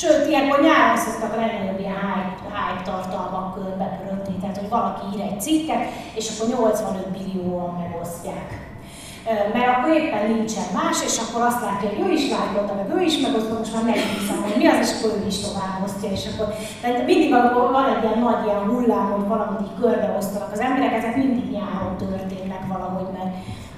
Sőt, 0.00 0.28
ilyenkor 0.28 0.58
nyáron 0.60 0.96
szoktak 1.04 1.32
a 1.36 1.40
legnagyobb 1.42 1.80
ilyen 1.80 2.02
hype, 2.08 2.40
hype 2.56 2.82
tartalmak 2.90 3.46
körbe 3.54 3.86
pörögni, 3.98 4.36
tehát 4.40 4.58
hogy 4.60 4.68
valaki 4.76 5.04
ír 5.12 5.20
egy 5.28 5.40
cikket, 5.44 5.82
és 6.18 6.26
akkor 6.30 6.46
85 6.48 7.10
millióan 7.16 7.70
megosztják. 7.82 8.48
Mert 9.54 9.70
akkor 9.72 9.90
éppen 9.98 10.24
nincsen 10.32 10.68
más, 10.78 10.98
és 11.08 11.16
akkor 11.22 11.40
azt 11.50 11.62
látja, 11.66 11.88
hogy 11.88 12.02
ő 12.06 12.10
is 12.18 12.24
lájkolta, 12.34 12.72
meg 12.80 12.88
ő 12.96 13.00
is 13.10 13.16
megosztja, 13.24 13.58
most 13.58 13.74
már 13.74 13.84
meghiszem, 13.90 14.38
hogy 14.46 14.56
mi 14.60 14.66
az, 14.72 14.80
és 14.84 14.92
akkor 14.94 15.10
ő 15.18 15.20
is 15.32 15.38
tovább 15.46 15.76
osztja, 15.86 16.08
és 16.16 16.24
akkor 16.30 16.48
tehát 16.80 17.06
mindig, 17.10 17.30
amikor 17.34 17.64
van 17.78 17.86
egy 17.92 18.02
ilyen 18.04 18.20
nagy 18.26 18.42
ilyen 18.46 18.64
hullám, 18.70 19.08
hogy 19.14 19.26
valamit 19.34 19.62
így 19.66 19.76
körbeosztanak 19.80 20.52
az 20.52 20.64
emberek, 20.68 20.92
ezek 21.00 21.14
mindig 21.22 21.46
nyáron 21.56 21.94
történnek 22.04 22.62
valahogy, 22.72 23.10
mert 23.16 23.32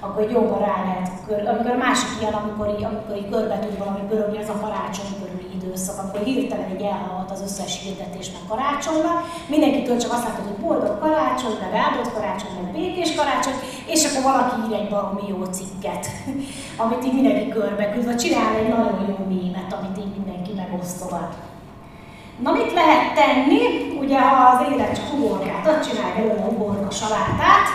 akkor 0.05 0.23
jobban 0.35 0.59
rá 0.67 0.75
lehet, 0.87 1.09
amikor 1.51 1.75
másik 1.85 2.11
ilyen, 2.19 2.35
amikor 2.41 2.67
így, 2.73 2.83
amikor 2.89 3.15
így 3.21 3.29
körbe 3.33 3.55
tud 3.59 3.77
valami 3.83 4.03
pörögni, 4.09 4.37
az 4.41 4.53
a 4.55 4.61
karácsony 4.63 5.13
körüli 5.19 5.50
időszak, 5.63 5.97
akkor 6.03 6.21
hirtelen 6.23 6.69
egy 6.69 6.81
elhaladt 6.81 7.31
az 7.31 7.41
összes 7.41 7.81
hirdetés 7.83 8.31
meg 8.31 8.41
karácsonyra. 8.47 9.11
Mindenkitől 9.47 9.97
csak 9.97 10.11
azt 10.11 10.23
látod, 10.27 10.45
hogy 10.45 10.65
boldog 10.65 10.99
karácsony, 10.99 11.57
meg 11.61 11.73
áldott 11.85 12.13
karácsony, 12.13 12.53
meg 12.61 12.71
békés 12.71 13.15
karácsony, 13.15 13.57
és 13.85 14.05
akkor 14.05 14.23
valaki 14.31 14.55
ír 14.67 14.75
egy 14.79 14.89
baromi 14.89 15.25
jó 15.27 15.39
cikket, 15.57 16.07
amit 16.83 17.05
így 17.05 17.13
mindenki 17.13 17.49
körbe 17.49 17.91
küld, 17.91 18.05
vagy 18.05 18.17
csinál 18.17 18.55
egy 18.55 18.67
nagyon 18.67 19.05
jó 19.09 19.25
mémet, 19.33 19.73
amit 19.77 19.97
így 19.97 20.15
mindenki 20.17 20.51
megosztogat. 20.53 21.33
Na 22.43 22.51
mit 22.51 22.73
lehet 22.73 23.13
tenni? 23.13 23.59
Ugye 23.99 24.19
ha 24.19 24.45
az 24.45 24.71
élet 24.71 24.95
csak 24.95 25.13
ugorkát 25.13 25.67
ad, 25.67 25.87
csinálj 25.87 26.13
belőle 26.15 26.45
ugorka 26.45 26.91
salátát 26.91 27.67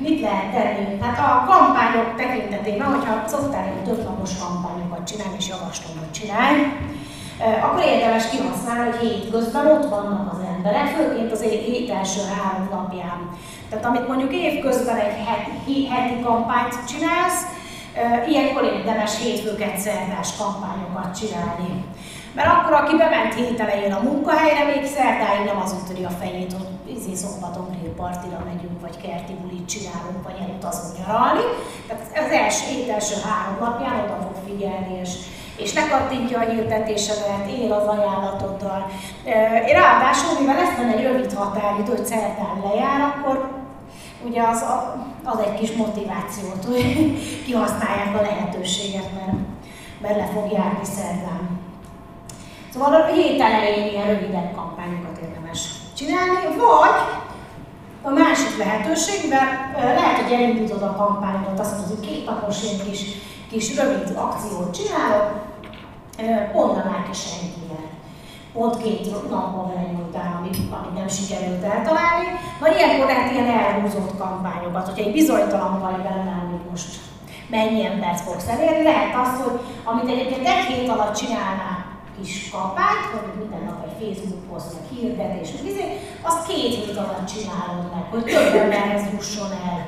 mit 0.00 0.20
lehet 0.20 0.52
tenni? 0.52 1.00
Hát 1.00 1.18
a 1.18 1.44
kampányok 1.50 2.16
tekintetében, 2.16 2.88
hogyha 2.94 3.24
szoktál 3.26 3.64
egy 3.64 3.84
többlapos 3.84 4.38
kampányokat 4.38 5.06
csinálni, 5.06 5.36
és 5.38 5.48
javaslom, 5.48 5.98
hogy 5.98 6.10
csinálj, 6.10 6.58
akkor 7.62 7.84
érdemes 7.84 8.28
kihasználni, 8.30 8.90
hogy 8.90 9.00
hétközben 9.00 9.66
ott 9.66 9.88
vannak 9.88 10.32
az 10.32 10.38
emberek, 10.54 10.86
főként 10.86 11.32
az 11.32 11.42
év 11.42 11.90
első 11.90 12.20
három 12.34 12.68
napján. 12.70 13.28
Tehát 13.68 13.84
amit 13.84 14.08
mondjuk 14.08 14.32
évközben 14.32 14.96
egy 14.96 15.16
heti, 15.26 15.88
heti 15.88 16.20
kampányt 16.22 16.84
csinálsz, 16.88 17.42
ilyenkor 18.28 18.64
érdemes 18.64 19.22
hétfőket 19.22 19.78
szerdás 19.78 20.36
kampányokat 20.36 21.18
csinálni. 21.18 21.84
Mert 22.34 22.48
akkor, 22.48 22.72
aki 22.72 22.96
bement 22.96 23.34
hét 23.34 23.60
elején 23.60 23.92
a 23.92 24.02
munkahelyre, 24.02 24.64
még 24.64 24.84
szerdáig 24.86 25.44
nem 25.44 25.60
az 25.64 25.76
ütöri 25.82 26.04
a 26.04 26.10
fejét, 26.20 26.52
hogy 26.52 26.96
izé 26.96 27.14
szombaton 27.14 27.68
grillpartira 27.70 28.42
megyünk, 28.44 28.80
vagy 28.80 28.96
kerti 29.02 29.32
csinálunk, 29.72 30.22
vagy 30.24 30.38
elutazunk 30.44 30.92
nyaralni. 30.98 31.44
Tehát 31.86 32.02
az 32.24 32.30
első, 32.42 32.64
hét 32.74 32.88
első 32.88 33.14
három 33.26 33.56
napján 33.60 34.04
oda 34.04 34.18
fog 34.26 34.36
figyelni, 34.46 34.92
és, 35.02 35.10
és 35.56 35.74
lekattintja 35.74 36.38
a 36.38 36.48
hirdetésedet, 36.50 37.46
él 37.58 37.72
az 37.72 37.86
ajánlatoddal. 37.86 38.86
Ráadásul, 39.72 40.40
mivel 40.40 40.58
ezt 40.58 40.78
egy 40.94 41.02
rövid 41.02 41.32
határidő, 41.32 41.90
hogy 41.96 42.06
szerdán 42.06 42.56
lejár, 42.64 43.00
akkor 43.00 43.36
ugye 44.24 44.42
az, 44.42 44.64
az 45.24 45.38
egy 45.38 45.54
kis 45.54 45.72
motivációt, 45.72 46.64
hogy 46.66 46.84
kihasználják 47.46 48.14
a 48.18 48.22
lehetőséget, 48.22 49.08
mert, 49.18 49.38
mert 50.00 50.16
le 50.16 50.26
fog 50.34 50.52
járni 50.52 50.84
szerdán. 50.84 51.58
Szóval 52.72 52.94
a 52.94 53.06
hét 53.06 53.40
elején 53.40 53.92
ilyen 53.92 54.06
rövidebb 54.06 54.54
kampányokat 54.54 55.18
érdemes 55.22 55.60
csinálni, 55.96 56.56
vagy 56.56 57.28
a 58.02 58.10
másik 58.10 58.58
lehetőség, 58.58 59.28
mert 59.28 59.76
lehet, 59.76 60.18
hogy 60.22 60.32
elindítod 60.32 60.82
a 60.82 60.96
kampányodat, 60.96 61.60
azt 61.60 61.78
mondod, 61.78 61.98
hogy 61.98 62.08
két 62.08 62.26
napos 62.26 62.62
ilyen 62.62 62.86
kis, 62.90 63.00
kis 63.50 63.76
rövid 63.76 64.16
akciót 64.16 64.74
csinálok, 64.74 65.48
a 66.52 66.88
márka 66.88 67.12
senkivel. 67.12 67.88
Pont 68.52 68.82
két 68.82 69.30
napban 69.30 69.72
után, 70.08 70.32
amit, 70.38 70.56
amit 70.56 70.94
nem 70.94 71.08
sikerült 71.08 71.64
eltalálni. 71.64 72.26
Vagy 72.60 72.74
ilyenkor 72.76 73.06
lehet 73.06 73.32
ilyen 73.32 73.46
elhúzott 73.46 74.18
kampányokat, 74.18 74.86
hogyha 74.88 75.04
egy 75.04 75.12
bizonytalan 75.12 75.80
vagy 75.80 76.02
benne, 76.02 76.46
hogy 76.50 76.70
most 76.70 77.00
mennyi 77.50 77.84
embert 77.86 78.20
fogsz 78.20 78.48
elérni, 78.48 78.82
lehet 78.82 79.14
az, 79.22 79.42
hogy 79.42 79.60
amit 79.84 80.10
egyébként 80.10 80.46
egy 80.46 80.64
hét 80.64 80.88
alatt 80.88 81.16
csinálnál, 81.16 81.79
kis 82.20 82.50
kampányt, 82.50 83.10
hogy 83.12 83.38
minden 83.38 83.62
nap 83.68 83.80
egy 83.86 83.96
Facebook 84.00 84.44
poszt, 84.50 84.72
meg 84.74 84.84
hirdetés, 84.94 85.48
meg 85.52 85.64
izé, 85.70 85.84
azt 86.28 86.46
két 86.48 86.74
hét 86.74 86.96
alatt 86.96 87.30
csinálod 87.32 87.84
meg, 87.94 88.04
hogy 88.10 88.24
több 88.24 88.54
emberhez 88.62 89.04
jusson 89.12 89.52
el. 89.70 89.80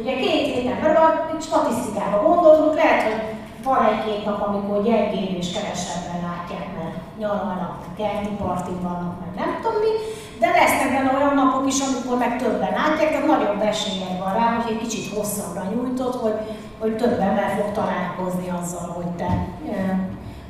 Ugye 0.00 0.14
két 0.22 0.46
héten 0.54 0.80
belül 0.80 0.96
a 0.96 1.38
statisztikába 1.40 2.16
gondolunk, 2.26 2.74
lehet, 2.74 3.02
hogy 3.02 3.20
van 3.64 3.84
egy-két 3.84 4.24
nap, 4.24 4.40
amikor 4.48 4.82
gyengébb 4.82 5.36
és 5.42 5.52
kevesebben 5.52 6.20
látják, 6.28 6.66
mert 6.76 6.96
nyaralnak, 7.18 7.74
kerti 7.96 8.32
partin 8.42 8.80
vannak, 8.82 9.14
meg 9.20 9.30
nem 9.40 9.50
tudom 9.62 9.78
mi, 9.84 9.92
de 10.40 10.48
lesznek 10.50 10.92
benne 10.92 11.16
olyan 11.16 11.34
napok 11.34 11.66
is, 11.66 11.78
amikor 11.80 12.18
meg 12.18 12.38
többen 12.42 12.72
látják, 12.80 13.10
tehát 13.10 13.26
nagyobb 13.26 13.60
esélyed 13.60 14.18
van 14.18 14.32
rá, 14.32 14.46
hogy 14.54 14.72
egy 14.72 14.78
kicsit 14.78 15.14
hosszabbra 15.14 15.62
nyújtod, 15.72 16.14
hogy, 16.14 16.36
hogy 16.78 16.96
több 16.96 17.18
ember 17.20 17.48
fog 17.58 17.72
találkozni 17.72 18.48
azzal, 18.60 18.88
hogy 18.96 19.10
te 19.20 19.30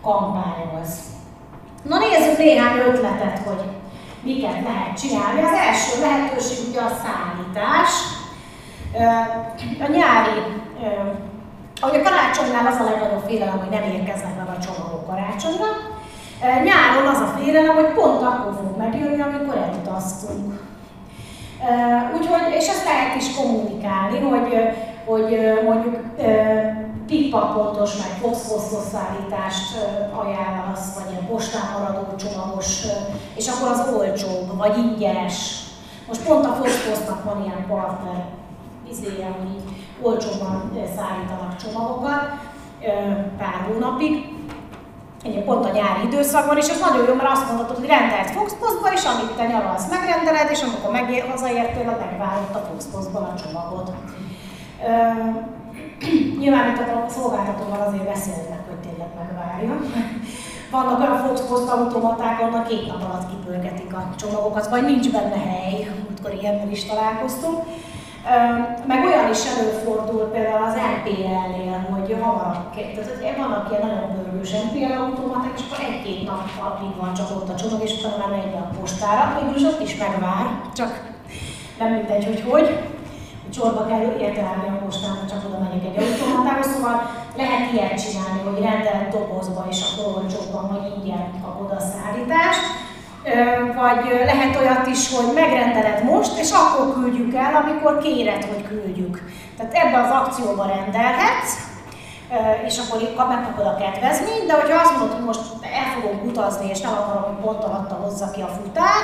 kampányoz. 0.07 0.91
Na 1.83 1.99
nézzük 1.99 2.39
néhány 2.39 2.79
ötletet, 2.79 3.39
hogy 3.47 3.63
miket 4.23 4.63
lehet 4.69 4.99
csinálni. 5.01 5.43
Az 5.43 5.59
első 5.69 6.01
lehetőség 6.01 6.59
ugye 6.69 6.81
a 6.81 6.97
szállítás. 7.03 7.91
A 9.87 9.91
nyári, 9.97 10.39
ahogy 11.81 11.99
a 11.99 12.03
karácsonynál 12.03 12.67
az 12.67 12.81
a 12.81 12.85
legnagyobb 12.91 13.25
félelem, 13.27 13.59
hogy 13.59 13.79
nem 13.79 13.91
érkeznek 13.91 14.37
meg 14.37 14.49
a 14.49 14.63
csomagok 14.65 15.07
karácsonyra. 15.07 15.71
Nyáron 16.41 17.07
az 17.15 17.21
a 17.21 17.35
félelem, 17.39 17.75
hogy 17.75 17.93
pont 17.95 18.23
akkor 18.23 18.55
fog 18.61 18.77
megjönni, 18.79 19.21
amikor 19.21 19.57
elutaztunk. 19.57 20.61
Úgyhogy, 22.17 22.55
és 22.59 22.69
ezt 22.69 22.85
lehet 22.85 23.17
is 23.17 23.35
kommunikálni, 23.35 24.19
hogy, 24.21 24.49
hogy 25.07 25.39
mondjuk 25.65 25.97
pikpapontos, 27.07 27.97
meg 27.97 28.09
foszfoszos 28.21 28.85
szállítást 28.93 29.77
ajánlasz, 30.15 30.95
vagy 30.95 31.11
ilyen 31.11 31.27
postán 31.27 31.63
maradó 31.79 32.17
csomagos, 32.17 32.83
és 33.35 33.49
akkor 33.49 33.69
az 33.69 33.93
olcsóbb, 33.99 34.57
vagy 34.57 34.79
ingyenes. 34.79 35.65
Most 36.09 36.27
pont 36.27 36.45
a 36.45 36.53
foszfosznak 36.53 37.25
van 37.25 37.45
ilyen 37.45 37.67
partner 37.69 38.25
izéje, 38.91 39.27
hogy 39.39 39.49
így 39.57 39.69
olcsóban 40.03 40.73
szállítanak 40.97 41.57
csomagokat 41.57 42.23
pár 43.39 43.67
hónapig, 43.69 44.35
egy 45.25 45.45
pont 45.45 45.65
a 45.65 45.73
nyári 45.73 46.07
időszakban, 46.07 46.57
és 46.57 46.69
ez 46.69 46.81
nagyon 46.81 47.07
jó, 47.07 47.15
mert 47.15 47.31
azt 47.31 47.47
mondhatod, 47.47 47.77
hogy 47.77 47.87
rendelt 47.87 48.31
Foxpostba, 48.31 48.93
és 48.93 49.05
amit 49.05 49.37
te 49.37 49.47
nyaralsz, 49.47 49.91
megrendeled, 49.91 50.51
és 50.51 50.63
amikor 50.63 50.91
megér, 50.91 51.29
hazaértél, 51.31 51.85
megvárott 51.85 52.55
a 52.55 52.67
Foxpostban 52.71 53.23
a 53.23 53.35
csomagod. 53.43 53.95
Nyilván 56.41 56.71
itt 56.71 56.79
a 56.79 57.09
szolgáltatóval 57.09 57.87
azért 57.89 58.09
beszélnek, 58.09 58.61
hogy 58.69 58.79
tényleg 58.89 59.09
megvárja. 59.19 59.77
Vannak 60.71 61.01
olyan 61.01 61.17
Foxpost 61.27 61.69
automaták, 61.69 62.41
annak 62.41 62.67
két 62.67 62.87
nap 62.87 63.03
alatt 63.03 63.31
kipörgetik 63.31 63.95
a 63.95 64.15
csomagokat, 64.17 64.69
vagy 64.69 64.85
nincs 64.85 65.11
benne 65.11 65.39
hely, 65.39 65.89
amikor 66.07 66.35
ilyennel 66.41 66.71
is 66.71 66.85
találkoztunk. 66.85 67.65
Meg 68.87 69.05
olyan 69.05 69.31
is 69.31 69.43
előfordul 69.59 70.21
például 70.21 70.65
az 70.65 70.75
NPL-nél, 70.75 71.87
hogy 71.91 72.17
hamarabb, 72.21 72.75
tehát 72.75 73.37
vannak 73.37 73.71
ilyen 73.71 73.87
nagyon 73.87 74.15
pörgős 74.15 74.51
NPL 74.51 74.93
automaták, 75.01 75.53
és 75.57 75.63
akkor 75.65 75.85
egy-két 75.85 76.29
napig 76.29 76.97
van 77.01 77.15
csak 77.15 77.31
ott 77.31 77.49
a 77.49 77.55
csomag, 77.55 77.83
és 77.83 77.93
utána 77.99 78.17
már 78.17 78.29
megy 78.29 78.55
a 78.55 78.77
postára, 78.81 79.41
mégis 79.43 79.63
ott 79.63 79.81
is 79.81 79.97
megvár, 79.97 80.47
csak 80.75 81.15
nem 81.79 81.93
mindegy, 81.93 82.25
hogy 82.25 82.45
hogy 82.51 82.79
csorba 83.57 83.83
kell 83.87 84.05
értelmi 84.27 84.69
a 84.69 84.81
postának, 84.85 85.31
csak 85.31 85.45
oda 85.47 85.59
megyek 85.65 85.85
egy 85.89 85.99
automatához, 86.03 86.69
szóval 86.73 86.97
lehet 87.37 87.73
ilyet 87.73 88.03
csinálni, 88.05 88.41
hogy 88.47 88.59
rendelt 88.69 89.09
dobozba 89.09 89.67
és 89.71 89.81
a 89.83 90.01
olcsóbban 90.15 90.65
vagy 90.73 90.87
ingyen 90.97 91.25
kapod 91.43 91.71
a 91.79 91.81
szállítást. 91.91 92.67
Vagy 93.83 94.03
lehet 94.31 94.57
olyat 94.61 94.87
is, 94.87 95.03
hogy 95.15 95.29
megrendeled 95.35 96.05
most, 96.05 96.39
és 96.39 96.51
akkor 96.51 96.95
küldjük 96.95 97.35
el, 97.35 97.55
amikor 97.63 97.99
kéred, 97.99 98.45
hogy 98.45 98.63
küldjük. 98.69 99.23
Tehát 99.57 99.75
ebbe 99.75 99.99
az 100.01 100.11
akcióba 100.21 100.65
rendelhetsz, 100.75 101.53
és 102.67 102.75
akkor 102.79 103.27
megkapod 103.29 103.67
a 103.67 103.77
kedvezményt, 103.83 104.47
de 104.47 104.55
hogyha 104.61 104.81
azt 104.81 104.97
mondod, 104.99 105.17
hogy 105.17 105.25
most 105.25 105.45
el 105.79 105.87
fogok 105.95 106.25
utazni, 106.25 106.69
és 106.69 106.81
nem 106.81 106.93
akarom, 106.93 107.23
hogy 107.23 107.45
pont 107.45 107.65
alatta 107.65 107.95
hozza 107.95 108.31
ki 108.31 108.41
a 108.41 108.55
futár, 108.59 109.03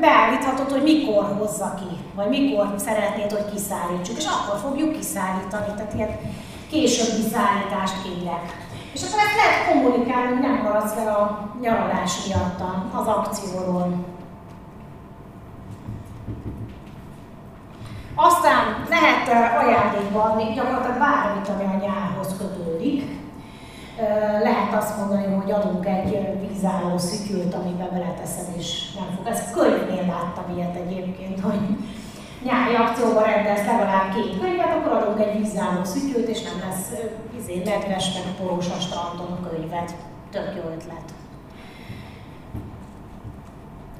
beállíthatod, 0.00 0.70
hogy 0.70 0.82
mikor 0.82 1.36
hozza 1.38 1.74
ki, 1.78 1.96
vagy 2.14 2.28
mikor 2.28 2.74
szeretnéd, 2.76 3.32
hogy 3.32 3.52
kiszállítsuk, 3.52 4.16
és 4.18 4.26
akkor 4.26 4.58
fogjuk 4.58 4.92
kiszállítani, 4.92 5.72
tehát 5.76 5.94
ilyen 5.94 6.18
későbbi 6.70 7.28
szállítást 7.32 8.02
kérek. 8.02 8.44
És 8.92 9.02
akkor 9.02 9.18
ezt 9.18 9.36
lehet 9.36 9.68
kommunikálni, 9.70 10.32
hogy 10.32 10.42
nem 10.42 10.62
maradsz 10.62 10.92
fel 10.92 11.08
a 11.14 11.48
nyaralás 11.60 12.26
miatt 12.26 12.60
az 13.00 13.06
akcióról. 13.06 14.04
Aztán 18.14 18.86
lehet 18.88 19.28
ajándékba 19.62 20.22
adni 20.22 20.52
gyakorlatilag 20.54 20.98
bármit, 20.98 21.48
ami 21.48 21.64
a 21.64 21.86
nyárhoz 21.86 22.36
kötődik. 22.38 23.21
Lehet 24.42 24.74
azt 24.74 24.96
mondani, 24.96 25.34
hogy 25.34 25.50
adunk 25.50 25.86
egy 25.86 26.38
vízálló 26.48 26.98
szütyült, 26.98 27.54
amiben 27.54 27.88
beleteszed 27.92 28.46
és 28.56 28.92
nem 28.94 29.08
fog. 29.16 29.26
Ezt 29.26 29.52
könyvnél 29.52 30.06
láttam 30.06 30.56
ilyet 30.56 30.76
egyébként, 30.76 31.40
hogy 31.40 31.60
nyári 32.44 32.74
akcióban 32.74 33.22
rendelsz 33.22 33.66
legalább 33.66 34.14
két 34.14 34.40
könyvet, 34.40 34.74
akkor 34.76 34.92
adunk 34.92 35.20
egy 35.20 35.38
vízálló 35.38 35.84
szütyült, 35.84 36.28
és 36.28 36.42
nem 36.42 36.68
lesz 36.68 36.90
izé, 37.40 37.62
nedves, 37.64 38.12
meg 38.14 38.34
poros 38.40 38.66
a 38.68 38.80
strandon 38.80 39.48
könyvet. 39.50 39.94
Tök 40.30 40.52
jó 40.56 40.70
ötlet. 40.74 41.06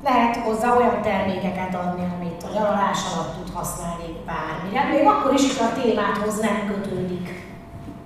Lehet 0.05 0.37
hozzá 0.37 0.77
olyan 0.77 1.03
termékeket 1.03 1.75
adni, 1.75 2.05
amit 2.19 2.43
a 2.43 2.53
nyaralás 2.55 2.99
alatt 3.15 3.35
tud 3.37 3.55
használni 3.55 4.09
bármire, 4.27 4.85
még 4.93 5.07
akkor 5.07 5.33
is, 5.33 5.59
hogy 5.59 5.67
a 5.67 5.81
témáthoz 5.83 6.41
nem 6.41 6.67
kötődik 6.67 7.47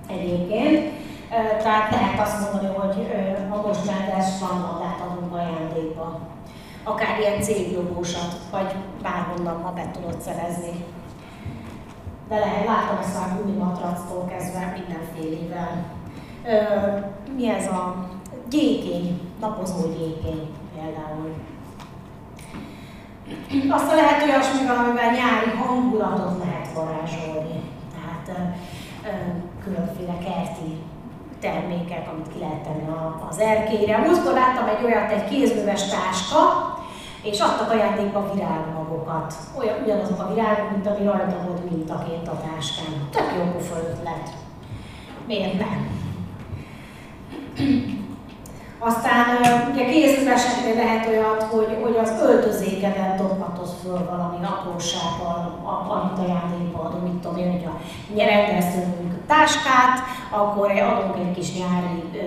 egyébként. 0.07 0.96
Tehát 1.29 1.91
lehet 1.91 2.19
azt 2.19 2.41
mondani, 2.41 2.75
hogy 2.75 3.07
a 3.51 3.67
most 3.67 3.85
rendes 3.85 4.39
vannatlát 4.39 4.99
adunk 5.09 5.33
ajándékba. 5.33 6.19
Akár 6.83 7.19
ilyen 7.19 7.41
céglogósat, 7.41 8.35
vagy 8.51 8.75
bárhonnan, 9.01 9.63
ha 9.63 9.71
be 9.71 9.91
tudod 9.91 10.21
szerezni. 10.21 10.85
De 12.29 12.39
lehet, 12.39 12.65
látom 12.65 12.97
ezt 13.01 13.19
már 13.19 13.37
gumimatractól 13.37 14.25
kezdve 14.25 14.73
mindenfélével. 14.77 15.85
Mi 17.35 17.49
ez 17.49 17.67
a 17.67 18.09
gyékény, 18.49 19.21
napozó 19.39 19.87
gyékény 19.87 20.49
például. 20.75 21.33
Azt 23.69 23.91
a 23.91 23.95
lehet 23.95 24.23
olyasmi, 24.23 24.67
amivel 24.67 25.11
nyári 25.11 25.57
hangulatot 25.57 26.43
lehet 26.43 26.73
varázsolni. 26.73 27.61
Tehát 27.93 28.39
különféle 29.63 30.17
kerti 30.17 30.77
termékek, 31.39 32.07
amit 32.11 32.33
ki 32.33 32.39
lehet 32.39 32.63
tenni 32.63 32.85
az 33.29 33.39
erkére. 33.39 33.97
Múltkor 33.97 34.33
láttam 34.33 34.67
egy 34.67 34.83
olyat, 34.83 35.11
egy 35.11 35.29
kézműves 35.29 35.89
táska, 35.89 36.39
és 37.21 37.39
adtak 37.39 37.71
ajándékba 37.71 38.33
virágmagokat. 38.33 39.33
Olyan, 39.59 39.75
ugyanazok 39.83 40.19
a 40.19 40.33
virágok, 40.33 40.71
mint 40.71 40.87
ami 40.87 41.05
rajta 41.05 41.37
volt 41.45 41.69
mintaként 41.69 42.27
a 42.27 42.41
táskán. 42.41 43.09
Tök 43.11 43.31
jó 43.35 43.51
pofa 43.51 43.75
ötlet. 43.75 44.29
Miért 45.27 45.59
nem? 45.59 45.95
Aztán 48.79 49.25
ugye 49.71 49.85
kézműveseknél 49.85 50.75
lehet 50.75 51.07
olyat, 51.07 51.43
hogy, 51.43 51.77
hogy 51.83 51.97
az 52.03 52.21
öltözékedet 52.21 53.17
dobhatod 53.17 53.69
föl 53.83 54.05
valami 54.05 54.45
aprósággal, 54.45 55.59
amit 55.89 56.29
ajándékba 56.29 56.79
adom, 56.79 57.01
mit 57.01 57.21
tudom 57.21 57.37
én, 57.37 57.51
hogyha 57.51 57.79
rendelsz 58.15 58.75
táskát, 59.27 59.99
akkor 60.31 60.71
adunk 60.71 61.27
egy 61.27 61.35
kis 61.35 61.53
nyári 61.57 62.03
ö, 62.13 62.17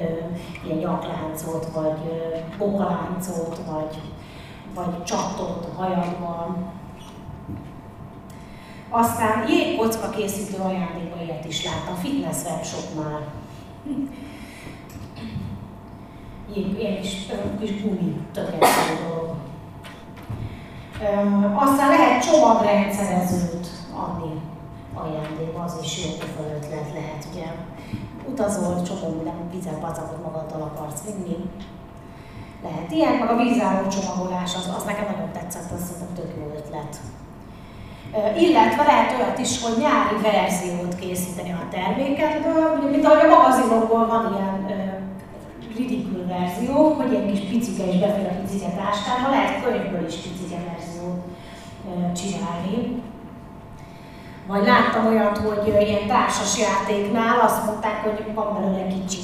ilyen 0.65 0.79
nyakláncot, 0.79 1.67
vagy 1.75 1.99
ö, 2.09 2.39
bokaláncot, 2.59 3.61
vagy, 3.71 4.01
vagy 4.75 5.03
csattot 5.03 5.69
a 5.75 5.83
hajadban. 5.83 6.73
Aztán 8.91 9.49
jégkocka 9.49 10.11
készítő 10.11 10.63
ajándékaiat 10.63 11.45
is 11.45 11.65
láttam 11.65 11.95
fitness 11.95 12.45
webshopnál. 12.45 13.23
Ilyen 16.55 17.01
kis, 17.01 17.27
kis 17.61 17.83
gumi, 17.83 18.21
tökéletes 18.33 18.99
dolog. 19.05 19.35
Aztán 21.55 21.89
lehet 21.89 22.25
csomagrendszerezőt 22.25 23.69
adni 23.95 24.41
ajándékba, 25.05 25.63
az 25.63 25.79
is 25.83 25.93
jó 26.05 26.11
pofa 26.21 26.43
ötlet 26.57 26.89
lehet, 26.99 27.23
ugye. 27.31 27.47
Utazol, 28.31 28.83
csomó 28.83 29.09
minden 29.15 29.51
vizet, 29.55 29.81
bacakot 29.81 30.23
magaddal 30.25 30.63
akarsz 30.63 31.03
vinni. 31.05 31.37
Lehet 32.63 32.91
ilyen, 32.91 33.15
meg 33.15 33.31
a 33.31 33.37
vízálló 33.37 33.89
csomagolás, 33.89 34.55
az, 34.55 34.73
az 34.77 34.85
nekem 34.85 35.07
nagyon 35.13 35.33
tetszett, 35.33 35.71
az 35.71 35.83
szerintem 35.85 36.15
tök 36.15 36.31
jó 36.39 36.45
ötlet. 36.59 36.93
Illetve 38.39 38.83
lehet 38.83 39.13
olyat 39.17 39.39
is, 39.39 39.63
hogy 39.63 39.77
nyári 39.83 40.19
verziót 40.23 40.95
készíteni 40.95 41.53
a 41.53 41.69
termékedből, 41.71 42.91
mint 42.91 43.05
ahogy 43.05 43.25
a 43.27 43.35
magazinokból 43.37 44.07
van 44.07 44.35
ilyen 44.35 44.57
ridikül 45.77 46.27
verzió, 46.27 46.93
hogy 46.99 47.13
ilyen 47.13 47.27
kis 47.27 47.41
picike 47.41 47.87
és 47.87 47.99
befér 47.99 48.27
a 48.27 48.41
picike 48.41 48.71
táskába, 48.71 49.31
lehet 49.31 49.63
könyvből 49.63 50.07
is 50.07 50.15
picike 50.15 50.59
verziót 50.69 51.21
csinálni. 52.19 53.03
Vagy 54.47 54.65
láttam 54.67 55.07
olyat, 55.07 55.39
hogy 55.39 55.87
ilyen 55.89 56.07
társas 56.07 56.59
játéknál 56.59 57.41
azt 57.41 57.65
mondták, 57.67 58.03
hogy 58.03 58.35
van 58.35 58.55
belőle 58.55 58.87
kicsi. 58.87 59.21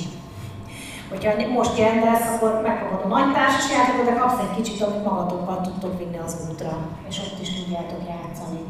Hogyha 1.11 1.49
most 1.53 1.79
rendelsz, 1.79 2.29
akkor 2.35 2.61
megkapod 2.63 3.01
a 3.05 3.15
nagy 3.15 3.33
társas 3.33 3.71
játékot, 3.71 4.05
de 4.05 4.13
kapsz 4.13 4.41
egy 4.41 4.57
kicsit, 4.57 4.83
amit 4.83 5.05
magatokkal 5.05 5.61
tudtok 5.61 5.99
vinni 5.99 6.19
az 6.27 6.37
útra, 6.51 6.79
és 7.09 7.19
ott 7.19 7.41
is 7.41 7.51
tudjátok 7.55 8.01
játszani. 8.09 8.61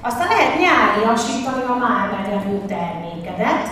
Aztán 0.00 0.28
lehet 0.28 0.58
nyáriasítani 0.58 1.62
a 1.68 1.76
már 1.84 2.10
meglevő 2.16 2.56
termékedet. 2.66 3.68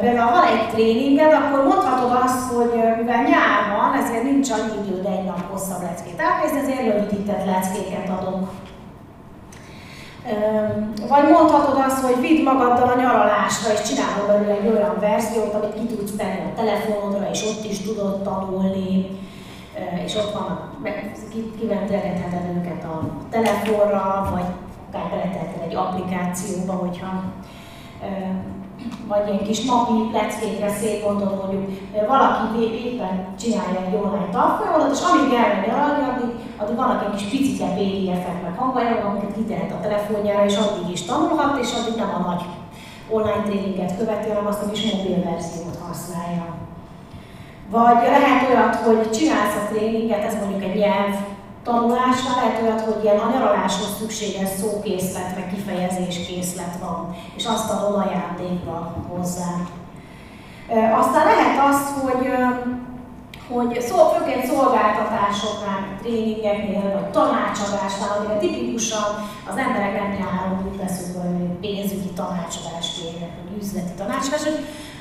Például 0.00 0.28
ha 0.28 0.40
van 0.40 0.50
egy 0.52 0.68
tréninged, 0.68 1.32
akkor 1.32 1.64
mondhatod 1.64 2.12
azt, 2.24 2.52
hogy 2.52 2.72
mivel 2.98 3.22
nyár 3.22 3.60
van, 3.76 3.92
ezért 4.02 4.22
nincs 4.22 4.50
annyi 4.50 4.86
időd 4.86 5.06
egy 5.06 5.24
nap 5.24 5.50
hosszabb 5.50 5.82
leckét 5.82 6.20
átnézni, 6.20 6.58
ezért 6.58 6.86
rövidített 6.86 7.44
leckéket 7.44 8.08
adok 8.18 8.48
vagy 11.08 11.30
mondhatod 11.30 11.84
azt, 11.86 12.04
hogy 12.04 12.20
vidd 12.20 12.44
magaddal 12.44 12.88
a 12.88 13.00
nyaralásra, 13.00 13.72
és 13.72 13.82
csinálod 13.82 14.26
belőle 14.26 14.52
egy 14.52 14.68
olyan 14.68 14.96
verziót, 15.00 15.54
amit 15.54 15.74
ki 15.74 15.86
tudsz 15.86 16.16
tenni 16.16 16.40
a 16.40 16.56
telefonodra, 16.56 17.30
és 17.30 17.44
ott 17.44 17.64
is 17.64 17.78
tudod 17.80 18.22
tanulni, 18.22 19.06
és 20.04 20.14
ott 20.14 20.32
van, 20.32 20.70
kiventelgetheted 21.58 22.56
őket 22.56 22.84
a 22.84 23.00
telefonra, 23.30 24.28
vagy 24.32 24.44
akár 24.88 25.10
beletetted 25.10 25.62
egy 25.68 25.74
applikációba, 25.74 26.72
hogyha 26.72 27.22
vagy 29.06 29.26
ilyen 29.26 29.44
kis 29.44 29.64
napi 29.64 30.10
leckékre 30.12 30.70
szép 30.70 31.04
mondod, 31.04 31.36
mondjuk 31.36 31.64
valaki 32.06 32.58
éppen 32.84 33.34
csinálja 33.40 33.80
egy 33.86 33.94
online 33.94 34.28
tanfolyamot, 34.32 34.92
és 34.92 35.00
amíg 35.08 35.32
elmegy 35.34 35.66
nyaralni, 35.66 36.02
addig, 36.10 36.30
addig 36.56 36.76
vannak 36.76 37.04
egy 37.04 37.16
kis 37.16 37.28
picike 37.30 37.66
PDF-ek 37.76 38.42
meg 38.42 38.54
hanganyagok, 38.56 39.04
amiket 39.04 39.34
kitehet 39.34 39.72
a 39.72 39.80
telefonjára, 39.80 40.44
és 40.44 40.56
addig 40.56 40.90
is 40.92 41.02
tanulhat, 41.02 41.60
és 41.62 41.70
addig 41.78 41.96
nem 41.96 42.14
a 42.18 42.28
nagy 42.28 42.42
online 43.10 43.42
tréninget 43.42 43.96
követi, 43.98 44.28
hanem 44.28 44.46
azt 44.46 44.62
a 44.62 44.70
kis 44.70 44.92
mobil 44.92 45.22
verziót 45.24 45.78
használja. 45.86 46.46
Vagy 47.70 48.02
lehet 48.02 48.48
olyat, 48.48 48.76
hogy 48.76 49.10
csinálsz 49.10 49.56
a 49.56 49.74
tréninget, 49.74 50.24
ez 50.24 50.34
mondjuk 50.34 50.62
egy 50.62 50.78
nyelv 50.78 51.14
tanulásra 51.68 52.30
lehet 52.36 52.62
olyat, 52.62 52.80
hogy 52.80 53.04
ilyen 53.04 53.18
a 53.18 53.30
nyaraláshoz 53.32 53.96
szükséges 53.98 54.48
szókészlet, 54.60 55.34
meg 55.34 55.52
kifejezéskészlet 55.54 56.74
van, 56.80 57.16
és 57.36 57.44
azt 57.46 57.70
adod 57.70 57.94
ajándékba 58.04 58.94
hozzá. 59.08 59.50
Aztán 61.00 61.26
lehet 61.26 61.58
az, 61.70 61.80
hogy 62.02 62.26
hogy 63.52 63.80
szó, 63.80 63.96
főként 64.14 64.46
szolgáltatásoknál, 64.46 65.80
tréningeknél, 66.00 66.92
vagy 66.92 67.10
tanácsadásnál, 67.10 68.16
amire 68.16 68.38
tipikusan 68.38 69.08
az 69.50 69.56
emberek 69.56 69.92
nem 69.98 70.10
nyáron 70.18 70.66
úgy 70.66 70.78
veszünk, 70.82 71.16
hogy 71.22 71.58
pénzügyi 71.64 72.12
tanácsadást 72.20 72.92
kérnek, 72.96 73.30
vagy 73.36 73.62
üzleti 73.62 73.94
tanácsadást, 73.96 74.46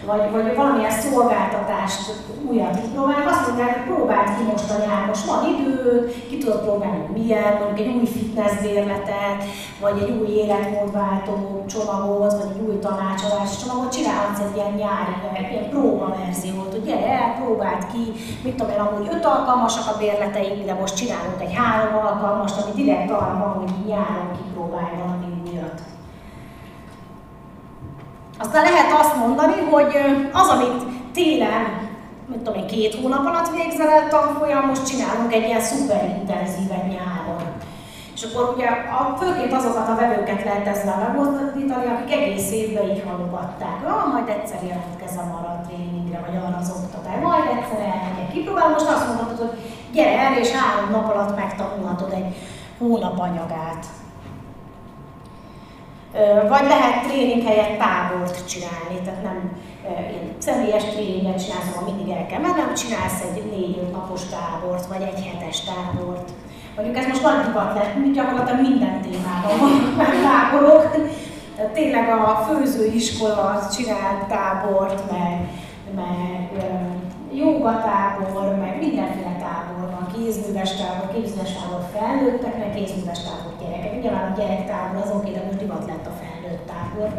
vagy, 0.06 0.32
vagy 0.32 0.56
valamilyen 0.56 0.92
szolgáltatást 0.92 2.14
újat 2.50 2.82
kipróbálnak, 2.82 3.30
azt 3.30 3.48
mondják, 3.48 3.74
hogy 3.76 3.94
próbáld 3.94 4.38
ki 4.38 4.44
most 4.52 4.70
a 4.72 4.86
nyár, 4.86 5.06
most 5.08 5.26
van 5.26 5.46
idő, 5.54 6.14
ki 6.30 6.38
tudod 6.38 6.62
próbálni, 6.62 6.98
hogy 6.98 7.22
milyen, 7.22 7.54
mondjuk 7.58 7.88
egy 7.88 7.96
új 7.96 8.06
fitness 8.06 8.54
bérletet, 8.62 9.40
vagy 9.82 9.98
egy 10.02 10.10
új 10.20 10.28
életmódváltó 10.28 11.66
csomagot, 11.68 12.32
vagy 12.32 12.52
egy 12.56 12.62
új 12.68 12.80
tanácsadás 12.80 13.52
csomagot, 13.62 13.92
csinálhatsz 13.92 14.40
egy 14.40 14.56
ilyen 14.56 14.74
nyári, 14.74 15.16
ilyen 15.52 15.70
próba 15.70 16.16
verziót, 16.20 16.72
hogy 16.72 16.84
gyere 16.86 17.08
el, 17.22 17.36
próbáld 17.44 17.86
ki, 17.92 18.04
mit 18.44 18.56
tudom 18.56 18.72
én, 18.72 18.80
amúgy 18.80 19.08
öt 19.12 19.26
alkalmasak 19.26 19.96
a 19.96 19.98
bérleteink, 19.98 20.66
de 20.66 20.74
most 20.74 20.96
csinálunk 20.96 21.42
egy 21.42 21.54
három 21.54 22.06
alkalmast, 22.06 22.62
ami 22.62 22.72
direkt 22.84 23.12
arra 23.12 23.38
van, 23.38 23.54
hogy 23.60 23.86
nyáron 23.88 24.32
kipróbálj 24.38 24.96
valami 25.04 25.28
újat. 25.52 25.82
Aztán 28.38 28.63
lehet 28.63 29.00
azt 29.00 29.15
mondani, 29.15 29.60
hogy 29.71 29.93
az, 30.32 30.47
amit 30.47 30.84
télen, 31.13 31.65
mit 32.26 32.38
tudom 32.38 32.60
én, 32.60 32.67
két 32.67 32.95
hónap 32.95 33.26
alatt 33.26 33.56
végzel 33.56 33.89
el 33.89 34.08
tanfolyam, 34.10 34.65
most 34.65 34.88
csinálunk 34.88 35.34
egy 35.34 35.47
ilyen 35.47 35.62
szuperintenzíven 35.62 36.86
nyáron. 36.88 37.45
És 38.15 38.23
akkor 38.23 38.54
ugye 38.56 38.67
a, 39.00 39.17
főként 39.19 39.54
azokat 39.54 39.89
a 39.89 39.95
vevőket 39.95 40.43
lehet 40.43 40.67
ezzel 40.67 40.97
megmozdítani, 40.97 41.86
akik 41.86 42.15
egész 42.15 42.52
évben 42.52 42.89
így 42.89 43.04
halogatták. 43.08 43.78
Ah, 43.86 44.12
majd 44.13 44.28
egyszer 44.30 44.63
jelentkezem 44.63 45.36
arra 45.38 45.50
a 45.50 45.62
tréningre, 45.67 46.19
vagy 46.26 46.36
arra 46.36 46.58
az 46.62 46.73
oktatásra, 46.78 47.28
majd 47.28 47.45
egyszer 47.56 47.80
elmegyek 47.80 48.32
kipróbálni. 48.34 48.73
Most 48.73 48.89
azt 48.89 49.08
mondhatod, 49.08 49.38
hogy 49.38 49.58
gyere 49.93 50.19
el, 50.19 50.38
és 50.38 50.52
három 50.52 50.89
nap 50.91 51.13
alatt 51.13 51.36
megtanulhatod 51.36 52.12
egy 52.12 52.36
hónap 52.78 53.19
anyagát. 53.19 53.86
Vagy 56.50 56.68
lehet 56.68 57.08
tréning 57.08 57.44
helyett 57.48 57.78
tábort 57.78 58.48
csinálni, 58.50 58.98
tehát 59.06 59.24
nem 59.24 59.40
ilyen 60.12 60.36
személyes 60.38 60.84
tréninget 60.84 61.44
csinálsz, 61.44 61.72
ahol 61.76 61.94
mindig 61.94 62.14
el 62.16 62.26
kell 62.26 62.40
mennem, 62.40 62.74
csinálsz 62.74 63.22
egy 63.22 63.44
négy-öt 63.52 63.92
napos 63.92 64.22
tábort, 64.26 64.86
vagy 64.86 65.02
egy 65.02 65.26
hetes 65.26 65.60
tábort. 65.62 66.30
Mondjuk 66.76 66.98
ez 66.98 67.08
most 67.08 67.24
nagy 67.24 67.46
divat 67.46 67.74
lett, 67.74 68.14
gyakorlatilag 68.14 68.62
minden 68.62 69.02
témában 69.02 69.58
van 69.96 70.14
táborok. 70.30 70.90
Tehát 71.56 71.72
tényleg 71.72 72.10
a 72.10 72.48
főzőiskola 72.48 73.68
csinál 73.76 74.26
tábort, 74.30 75.12
meg, 75.12 75.50
meg 75.96 76.52
jogatábor, 77.34 78.56
meg 78.60 78.78
mindenféle 78.80 79.36
tábor 79.40 79.90
van, 79.92 80.08
kézműves 80.14 80.72
tábor, 80.76 81.12
kézműves 81.14 81.54
tábor 81.54 81.90
felnőtteknek, 81.94 82.76
kézműves 82.76 83.24
tábor. 83.24 83.47
Nyilván 84.08 84.32
a 84.32 84.39
gyerektábor 84.39 85.02
az 85.02 85.12
oké, 85.15 85.32
de 85.32 85.43
most 85.46 85.58
divat 85.58 85.86
lett 85.88 86.06
a 86.08 86.17
felnőtt 86.22 86.70
tábor. 86.72 87.10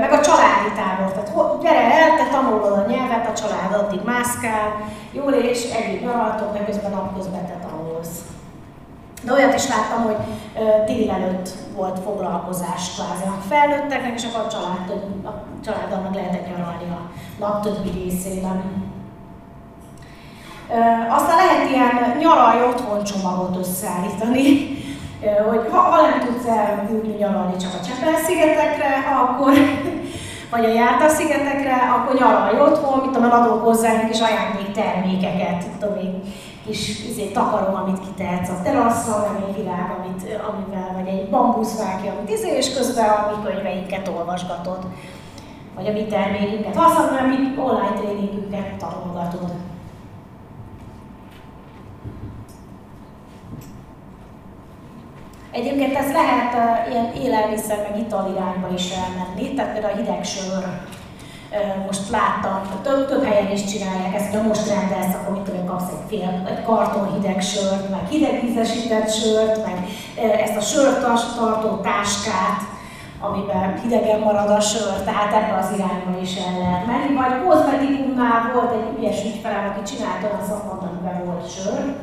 Meg 0.00 0.12
a 0.12 0.20
családi 0.20 0.72
tábor, 0.76 1.12
tehát 1.12 1.62
gyere 1.62 1.84
el, 2.00 2.16
te 2.16 2.26
tanulod 2.30 2.72
a 2.72 2.86
nyelvet, 2.90 3.28
a 3.28 3.38
család 3.40 3.72
addig 3.72 4.00
mászkál, 4.04 4.68
jól 5.12 5.32
és 5.32 5.70
együtt 5.70 6.02
nyaraltok, 6.02 6.52
meg 6.52 6.64
közben 6.64 6.90
napközben 6.90 7.46
te 7.46 7.56
tanulsz. 7.66 8.18
De 9.22 9.32
olyat 9.32 9.54
is 9.54 9.68
láttam, 9.68 10.02
hogy 10.02 10.16
délelőtt 10.86 11.48
volt 11.76 11.98
foglalkozás 11.98 12.82
kvázi 12.94 13.26
a 13.26 13.42
felnőtteknek, 13.48 14.14
és 14.14 14.24
akkor 14.24 14.44
a, 14.46 14.52
család, 14.54 14.90
a 15.24 15.32
családdal 15.64 16.00
meg 16.00 16.14
lehetett 16.14 16.48
nyaralni 16.50 16.88
a 16.90 17.00
nap 17.38 17.62
többi 17.62 17.90
részében. 17.90 18.90
Aztán 21.10 21.36
lehet 21.36 21.70
ilyen 21.70 22.16
nyaralj 22.18 22.62
otthon 22.70 23.04
csomagot 23.04 23.56
összeállítani, 23.56 24.80
hogy 25.50 25.68
ha, 25.70 25.78
ha 25.78 26.00
nem 26.00 26.20
tudsz 26.26 26.46
elmúlni 26.46 27.14
nyaralni 27.18 27.56
csak 27.56 27.72
a 27.80 27.84
Csepel-szigetekre, 27.86 28.90
akkor, 29.22 29.52
vagy 30.52 30.64
a 30.64 30.72
Járta-szigetekre, 30.72 31.76
akkor 31.96 32.14
nyaralj 32.18 32.60
otthon, 32.60 32.98
mit 32.98 33.10
tudom, 33.10 33.30
adok 33.30 33.64
hozzá 33.64 33.90
egy 33.90 34.10
kis 34.10 34.20
ajándéktermékeket, 34.20 35.64
tudom 35.78 35.98
én, 35.98 36.22
kis 36.66 37.04
izé, 37.10 37.26
takaró, 37.26 37.74
amit 37.74 38.00
kitehetsz 38.00 38.48
a 38.48 38.62
teraszra, 38.62 39.32
vagy 39.32 39.48
egy 39.48 39.56
világ, 39.56 39.96
amit, 39.98 40.22
amivel, 40.22 40.90
vagy 40.94 41.08
egy 41.08 41.30
bambuszfákja, 41.30 42.12
amit 42.12 42.30
izé, 42.30 42.56
és 42.56 42.74
közben 42.74 43.08
a 43.08 43.30
mi 43.30 43.48
könyveinket 43.48 44.08
olvasgatod, 44.16 44.78
vagy 45.74 45.86
a 45.86 45.92
mi 45.92 46.04
termékünket 46.04 46.76
használod, 46.76 47.28
mi 47.28 47.60
online 47.60 47.92
tréningünket 48.00 48.76
tanulgatod. 48.78 49.52
Egyébként 55.52 55.96
ez 55.96 56.12
lehet 56.12 56.54
uh, 56.54 56.92
ilyen 56.92 57.12
élelmiszer 57.14 57.88
meg 57.90 57.98
ital 57.98 58.34
irányba 58.36 58.68
is 58.74 58.90
elmenni, 58.90 59.54
tehát 59.54 59.72
például 59.72 59.92
a 59.92 59.96
hideg 59.96 60.24
sör 60.24 60.64
most 61.86 62.10
láttam, 62.10 62.60
több, 62.82 63.08
több 63.08 63.24
helyen 63.24 63.50
is 63.50 63.64
csinálják 63.64 64.14
ezt, 64.14 64.34
hogy 64.34 64.46
most 64.46 64.68
rendelsz, 64.68 65.14
akkor 65.14 65.34
mit 65.34 65.42
tudom, 65.42 65.66
kapsz 65.66 65.90
egy 65.90 66.08
fél, 66.08 66.42
egy 66.48 66.64
karton 66.64 67.12
hideg 67.14 67.42
sört, 67.42 67.90
meg 67.90 68.08
hidegvízesített 68.08 69.12
sört, 69.12 69.66
meg 69.66 69.86
ezt 70.44 70.56
a 70.56 70.60
sört 70.60 71.00
tartó 71.36 71.76
táskát, 71.76 72.60
amiben 73.20 73.80
hidegen 73.82 74.20
marad 74.20 74.50
a 74.50 74.60
sör, 74.60 74.94
tehát 75.04 75.32
ebbe 75.34 75.58
az 75.58 75.70
irányba 75.76 76.20
is 76.22 76.36
el 76.36 76.58
lehet 76.58 76.86
menni. 76.86 77.14
Vagy 77.14 77.44
kozmetikumnál 77.46 78.50
volt 78.54 78.72
egy 78.72 78.98
ügyes 78.98 79.24
ügyfelem, 79.24 79.64
aki 79.68 79.94
csinálta 79.94 80.26
a 80.26 80.44
szakmat, 80.48 80.82
amiben 80.82 81.24
volt 81.24 81.52
sör, 81.54 81.94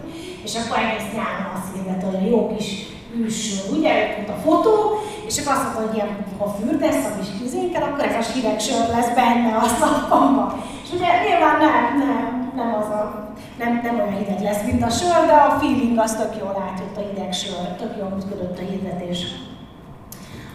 és 0.43 0.55
akkor 0.55 0.77
egész 0.77 1.13
nyáron 1.13 1.51
azt 1.55 1.73
hirdett, 1.73 2.03
hogy 2.03 2.29
jó 2.29 2.55
kis 2.55 2.88
ősről, 3.17 3.77
ugye, 3.77 4.17
ott 4.19 4.29
a 4.29 4.41
fotó, 4.45 4.99
és 5.27 5.37
akkor 5.37 5.53
azt 5.53 5.63
mondta, 5.63 5.81
hogy 5.81 5.95
ilyen, 5.95 6.25
ha 6.37 6.55
fürdesz 6.59 7.05
a 7.05 7.19
kis 7.19 7.29
tüzénken, 7.39 7.81
akkor 7.81 8.03
ez 8.03 8.25
a 8.25 8.31
hideg 8.31 8.59
sör 8.59 8.87
lesz 8.95 9.13
benne 9.15 9.55
a 9.55 9.67
szappanban. 9.79 10.63
És 10.83 10.89
ugye 10.95 11.07
nyilván 11.23 11.57
nem, 11.65 11.97
nem, 11.97 12.51
nem 12.55 12.73
az 12.81 12.89
a, 12.99 13.33
nem, 13.57 13.79
nem 13.83 13.95
olyan 13.95 14.17
hideg 14.17 14.41
lesz, 14.41 14.63
mint 14.65 14.83
a 14.83 14.89
sör, 14.89 15.25
de 15.25 15.33
a 15.33 15.57
feeling 15.59 15.97
az 15.99 16.15
tök 16.15 16.33
jól 16.39 16.63
átjött 16.67 16.97
a 16.97 17.07
hideg 17.09 17.33
sör, 17.33 17.65
tök 17.79 17.93
jól 17.97 18.09
működött 18.09 18.59
a 18.59 18.69
hirdetés. 18.69 19.19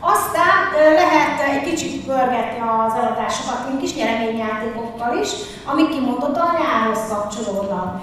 Aztán 0.00 0.58
lehet 0.94 1.40
egy 1.50 1.70
kicsit 1.70 2.04
pörgetni 2.06 2.60
az 2.60 2.94
eladásokat 3.00 3.60
ilyen 3.66 3.80
kis 3.80 3.94
nyereményjátékokkal 3.94 5.18
is, 5.22 5.30
amik 5.70 5.88
kimondottan 5.88 6.48
a 6.48 6.58
nyárhoz 6.58 7.02
kapcsolódnak. 7.08 8.02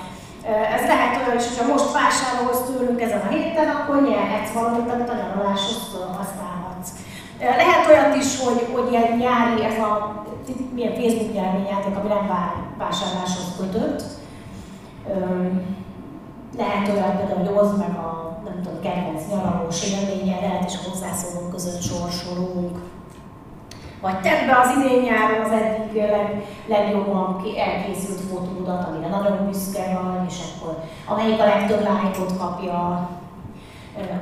Ez 0.75 0.83
lehet 0.91 1.17
olyan 1.17 1.37
is, 1.37 1.47
hogyha 1.47 1.71
most 1.73 1.93
vásárolsz 1.93 2.63
tőlünk 2.67 3.01
ezen 3.01 3.21
a 3.25 3.31
héten, 3.33 3.69
akkor 3.75 4.01
nyerhetsz 4.09 4.53
valamit, 4.53 4.91
amit 4.91 5.09
a 5.09 5.19
nyaraláshoz 5.21 5.81
használhatsz. 6.17 6.89
Lehet 7.39 7.87
olyat 7.89 8.15
is, 8.15 8.39
hogy, 8.43 8.61
hogy 8.73 8.91
ilyen 8.91 9.17
nyári, 9.17 9.63
ez 9.65 9.77
a 9.87 10.23
milyen 10.73 10.93
Facebook 10.93 11.33
nyereményjáték, 11.33 11.95
ami 11.97 12.07
nem 12.07 12.25
vásárláshoz 12.77 13.47
kötött. 13.59 14.03
Lehet 16.57 16.87
olyan 16.87 17.17
például, 17.17 17.45
hogy 17.45 17.55
hozd 17.55 17.77
meg 17.77 17.93
a 17.97 18.39
nem 18.43 18.61
tudom, 18.63 18.81
kedvenc 18.81 19.21
nyaralós 19.29 19.83
és 19.83 19.93
hozzászólók 19.93 20.19
között 20.65 20.85
sorsolunk. 20.85 21.30
Vagy 24.01 24.19
tedd 24.21 24.45
be 24.47 24.57
az 24.59 24.69
idén 24.77 25.01
nyáron 25.01 25.45
az 25.45 25.51
eddig 25.51 26.01
leg, 26.09 26.43
legjobban 26.65 27.43
elkészült 27.57 28.19
fotódat, 28.19 28.87
amire 28.87 29.07
nagyon 29.07 29.47
büszke 29.47 29.99
vagy, 30.01 30.25
és 30.29 30.35
akkor 30.55 30.83
amelyik 31.05 31.39
a 31.39 31.45
legtöbb 31.45 31.83
lájkot 31.83 32.37
kapja, 32.37 33.09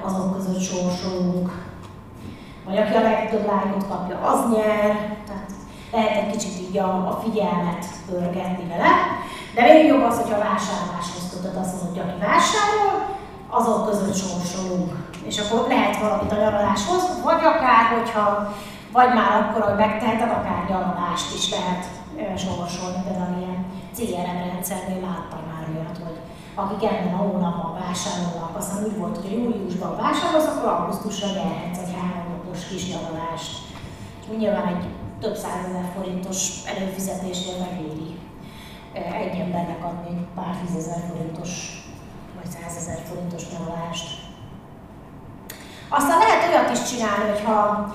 azok 0.03 0.35
között 0.35 0.61
sorsolunk. 0.61 1.67
Vagy 2.65 2.77
aki 2.77 2.93
a 2.93 3.01
legtöbb 3.01 3.45
lájkot 3.45 3.87
kapja, 3.87 4.19
az 4.21 4.51
nyer. 4.55 5.17
Tehát 5.27 5.51
lehet 5.91 6.17
egy 6.17 6.31
kicsit 6.31 6.59
így 6.69 6.77
a, 6.77 6.89
a 6.89 7.19
figyelmet 7.23 7.85
pörgetni 8.09 8.67
vele. 8.67 8.91
De 9.55 9.61
még 9.61 9.85
jobb 9.85 10.03
az, 10.03 10.15
hogyha 10.15 10.35
a 10.35 10.43
vásárláshoz 10.49 11.29
kötött 11.31 11.59
azt 11.61 11.73
mondod, 11.73 11.89
hogy 11.89 11.99
aki 11.99 12.19
vásárol, 12.19 13.17
azok 13.49 13.89
között 13.89 14.15
sorsolunk. 14.15 14.91
És 15.23 15.39
akkor 15.39 15.67
lehet 15.67 15.97
valamit 15.97 16.31
a 16.31 16.35
nyaraláshoz, 16.35 17.03
vagy 17.23 17.41
akár, 17.43 17.83
hogyha 17.97 18.53
vagy 18.91 19.13
már 19.13 19.41
akkor, 19.41 19.61
hogy 19.61 19.75
megteheted, 19.75 20.31
akár 20.31 20.65
nyaralást 20.69 21.35
is 21.35 21.49
lehet 21.49 21.85
sorsolni, 22.37 23.01
például 23.03 23.37
ilyen 23.41 23.65
CRM 23.95 24.39
rendszernél 24.51 25.01
láttam 25.07 25.41
már 25.51 25.63
olyat, 25.73 25.97
hogy 26.05 26.17
akik 26.55 26.89
ebben 26.89 27.13
a 27.13 27.17
hónapban 27.17 27.73
vásárolnak, 27.81 28.57
aztán 28.57 28.83
úgy 28.83 28.97
volt, 28.97 29.17
hogy 29.17 29.31
júliusban 29.31 29.97
vásárolsz, 29.97 30.47
akkor 30.47 30.69
augusztusra 30.71 31.27
nyerhetsz 31.27 31.83
egy 31.83 31.95
három 31.99 32.27
napos 32.31 32.67
kis 32.67 32.83
nyaralást. 32.91 33.51
Nyilván 34.37 34.67
egy 34.67 34.85
több 35.19 35.35
százezer 35.35 35.91
forintos 35.95 36.37
előfizetésnél 36.65 37.57
megéri 37.59 38.17
egy 38.93 39.39
embernek 39.39 39.83
adni 39.85 40.27
pár 40.35 40.55
tízezer 40.65 41.01
forintos 41.09 41.49
vagy 42.35 42.51
százezer 42.51 42.99
forintos 43.09 43.43
nyaralást. 43.51 44.07
Aztán 45.89 46.17
lehet 46.17 46.47
olyat 46.47 46.71
is 46.77 46.89
csinálni, 46.89 47.29
hogyha 47.29 47.87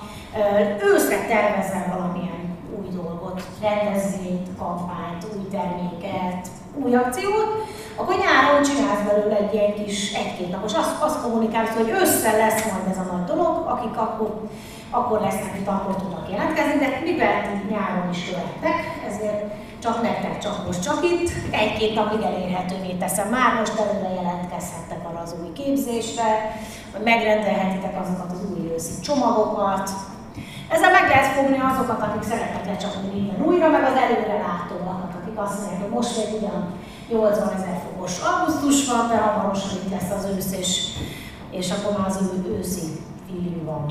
őszre 0.93 1.17
tervezel 1.27 1.85
valamilyen 1.89 2.57
új 2.79 2.87
dolgot, 2.95 3.41
rendezvényt, 3.61 4.47
kampányt, 4.57 5.25
új 5.33 5.47
terméket, 5.51 6.47
új 6.83 6.95
akciót, 6.95 7.49
akkor 7.95 8.15
nyáron 8.17 8.63
csinálsz 8.63 9.07
belőle 9.07 9.37
egy 9.37 9.53
ilyen 9.53 9.73
kis 9.73 10.13
egy-két 10.13 10.51
napos, 10.51 10.73
azt, 10.73 11.01
azt 11.01 11.21
kommunikálsz, 11.21 11.75
hogy 11.75 11.89
össze 12.01 12.31
lesz 12.37 12.71
majd 12.71 12.87
ez 12.91 12.97
a 12.97 13.11
nagy 13.11 13.23
dolog, 13.23 13.65
akik 13.67 13.97
akkor, 13.97 14.41
akkor 14.89 15.19
lesznek 15.19 15.55
itt, 15.59 15.67
akkor 15.67 15.95
tudnak 15.95 16.31
jelentkezni, 16.31 16.77
de 16.79 16.99
mivel 17.03 17.41
nyáron 17.69 18.09
is 18.11 18.29
jöttek, 18.29 18.77
ezért 19.07 19.53
csak 19.79 20.01
nektek, 20.01 20.37
csak 20.37 20.65
most, 20.65 20.83
csak 20.83 20.99
itt, 21.03 21.31
egy-két 21.51 21.95
napig 21.95 22.21
elérhetővé 22.21 22.93
teszem. 22.93 23.29
Már 23.29 23.53
most 23.59 23.79
előre 23.79 24.13
jelentkezhettek 24.13 24.99
arra 25.09 25.19
az 25.19 25.35
új 25.41 25.51
képzésre, 25.53 26.59
megrendelhetitek 27.03 28.01
azokat 28.01 28.31
az 28.31 28.41
új 28.51 28.71
őszi 28.73 28.99
csomagokat, 29.01 29.89
ezzel 30.73 30.91
meg 30.91 31.07
lehet 31.09 31.33
fogni 31.35 31.59
azokat, 31.69 32.01
akik 32.01 32.23
szeretnek 32.23 32.65
lecsapni 32.65 33.09
minden 33.13 33.41
újra, 33.47 33.69
meg 33.69 33.83
az 33.83 33.97
előre 34.03 34.37
látóakat, 34.47 35.13
akik 35.19 35.37
azt 35.39 35.59
mondják, 35.59 35.81
hogy 35.81 35.95
most 35.97 36.17
még 36.17 36.29
ugyan 36.37 36.73
80 37.09 37.53
ezer 37.57 37.77
fokos 37.85 38.13
augusztus 38.29 38.87
van, 38.91 39.07
de 39.07 39.17
hamarosan 39.17 39.69
itt 39.83 39.91
lesz 39.91 40.11
az 40.17 40.27
ősz, 40.35 40.51
és, 40.61 40.71
és 41.49 41.71
akkor 41.71 41.97
már 41.97 42.07
az 42.07 42.19
ő 42.33 42.57
őszi 42.57 42.87
feeling 43.27 43.65
van. 43.65 43.85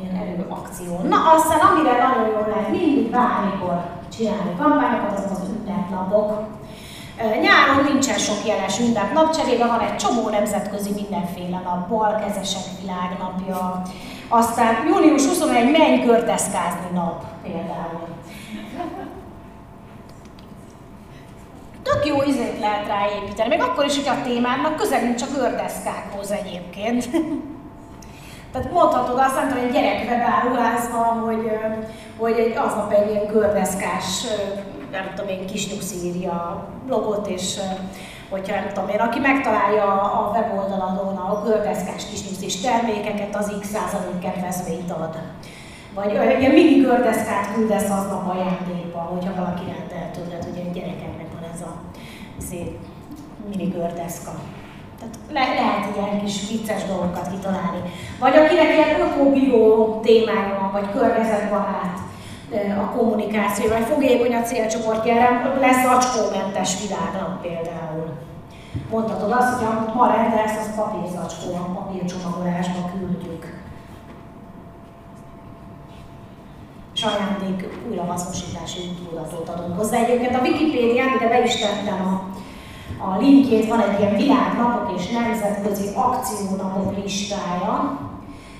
ilyen 0.00 0.14
erőakció. 0.22 1.00
Na 1.08 1.16
aztán 1.34 1.60
amire 1.60 1.92
nagyon 2.06 2.28
jól 2.32 2.46
lehet 2.48 2.70
mindig 2.70 3.10
bármikor 3.10 3.84
csinálni 4.16 4.56
kampányokat, 4.58 5.18
azok 5.18 5.30
az 5.30 5.48
ünnepnapok. 5.48 6.42
Nyáron 7.16 7.84
nincsen 7.84 8.18
sok 8.18 8.46
jeles 8.46 8.78
ünnepnap, 8.78 9.36
cserébe 9.36 9.66
van 9.66 9.80
egy 9.80 9.96
csomó 9.96 10.28
nemzetközi 10.28 10.90
mindenféle 10.94 11.60
nap, 11.64 11.88
balkezesek 11.88 12.62
világnapja, 12.80 13.82
aztán 14.28 14.86
június 14.86 15.26
21 15.26 15.70
menj 15.70 16.04
gördeszkázni 16.04 16.88
nap 16.92 17.24
például. 17.42 18.08
Tök 21.82 22.06
jó 22.06 22.22
izét 22.22 22.58
lehet 22.60 22.86
ráépíteni, 22.86 23.48
még 23.48 23.62
akkor 23.62 23.84
is, 23.84 23.96
hogy 23.96 24.08
a 24.08 24.22
témának 24.22 24.76
közelünk 24.76 25.14
csak 25.14 25.34
gördeszkákhoz 25.34 26.30
egyébként. 26.30 27.08
Tehát 28.52 28.72
mondhatod 28.72 29.18
azt, 29.18 29.34
nem 29.34 29.48
tudom, 29.48 29.64
egy 29.64 29.72
gyerekvebáruházban, 29.72 31.20
hogy, 31.20 31.50
hogy 32.18 32.38
egy, 32.38 32.56
aznap 32.56 32.92
egy 32.92 33.10
ilyen 33.10 33.26
gördeszkás 33.26 34.24
nem 34.90 35.12
tudom 35.14 35.30
én, 35.30 35.46
kis 35.46 35.68
írja 36.04 36.66
blogot, 36.86 37.26
és 37.26 37.58
hogyha 38.30 38.54
nem 38.54 38.68
tudom 38.72 38.88
én, 38.88 39.00
aki 39.00 39.18
megtalálja 39.18 39.84
a 40.02 40.30
weboldaladon 40.34 41.16
a 41.16 41.42
gördeszkás 41.44 42.06
kisnyuszis 42.10 42.60
termékeket, 42.60 43.36
az 43.36 43.52
x 43.60 43.68
százalék 43.68 44.18
kedvezményt 44.18 44.90
ad. 44.90 45.18
Vagy 45.94 46.14
egy 46.14 46.52
mini 46.52 46.80
gördeszkát 46.80 47.54
küldesz 47.54 47.90
aznap 47.90 48.30
ajándékba, 48.30 48.98
hogyha 48.98 49.34
valaki 49.34 49.64
rendel 49.64 50.10
tőled, 50.10 50.44
hogy 50.44 50.58
egy 50.58 50.72
gyerekeknek 50.72 51.26
van 51.32 51.50
ez 51.54 51.60
a 51.60 51.72
szép 52.48 52.78
mini 53.48 53.68
gördeszka. 53.68 54.32
Tehát 54.98 55.14
le, 55.32 55.54
lehet 55.54 55.96
ilyen 55.96 56.24
kis 56.24 56.48
vicces 56.48 56.84
dolgokat 56.84 57.30
kitalálni. 57.30 57.80
Vagy 58.20 58.36
akinek 58.36 58.74
ilyen 58.74 59.00
öko-bio 59.00 60.00
témája 60.02 60.58
van, 60.60 60.72
vagy 60.72 60.90
környezetbarát, 60.90 61.98
a 62.54 62.96
kommunikáció, 62.96 63.68
vagy 63.68 63.84
fogékony 63.84 64.34
a 64.34 64.42
célcsoportjára, 64.42 65.58
lesz 65.60 65.82
zacskómentes 65.84 66.76
világnap 66.82 67.40
például. 67.40 68.08
Mondhatod 68.90 69.30
azt, 69.30 69.58
hogy 69.58 69.66
amit 69.66 69.94
ma 69.94 70.06
rendelsz, 70.06 70.58
az 70.60 70.74
papírzacskó, 70.76 71.54
a 71.54 71.72
papírcsomagolásba 71.78 72.90
küldjük. 72.98 73.64
És 76.94 77.02
ajándék 77.02 77.68
újrahasznosítási 77.90 78.80
tudatot 79.08 79.48
adunk 79.48 79.78
hozzá. 79.78 79.96
Egyébként 79.96 80.34
a 80.34 80.40
Wikipédián, 80.40 81.14
ide 81.16 81.28
be 81.28 81.44
is 81.44 81.56
tettem 81.56 82.00
a, 82.06 82.24
a 83.04 83.18
linkjét, 83.18 83.68
van 83.68 83.80
egy 83.80 84.00
ilyen 84.00 84.16
világnapok 84.16 84.98
és 84.98 85.08
nemzetközi 85.08 85.88
akciónapok 85.94 86.96
listája, 87.02 88.00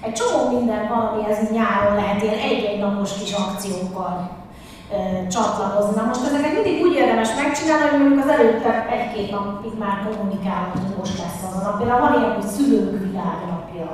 egy 0.07 0.13
csomó 0.13 0.41
minden 0.57 0.89
van, 0.89 1.03
amihez 1.07 1.51
nyáron 1.51 1.95
lehet 1.95 2.23
ilyen 2.23 2.39
egy-egy 2.49 2.81
napos 2.81 3.11
kis 3.19 3.33
akciókkal 3.33 4.31
ö, 4.93 5.27
csatlakozni. 5.35 5.95
Na 5.97 6.07
most 6.07 6.27
ezeket 6.27 6.53
mindig 6.55 6.83
úgy 6.85 6.95
érdemes 6.95 7.31
megcsinálni, 7.41 7.89
hogy 7.89 8.01
mondjuk 8.01 8.25
az 8.25 8.35
előtte 8.37 8.71
egy-két 8.97 9.31
napig 9.31 9.75
már 9.79 9.97
kommunikálunk, 10.05 10.73
hogy 10.73 10.97
most 10.99 11.19
lesz 11.19 11.43
az 11.47 11.57
a 11.59 11.63
nap. 11.65 11.79
Például 11.79 12.01
van 12.01 12.15
ilyen, 12.19 12.35
hogy 12.35 12.49
szülők 12.55 12.91
világnapja. 13.07 13.89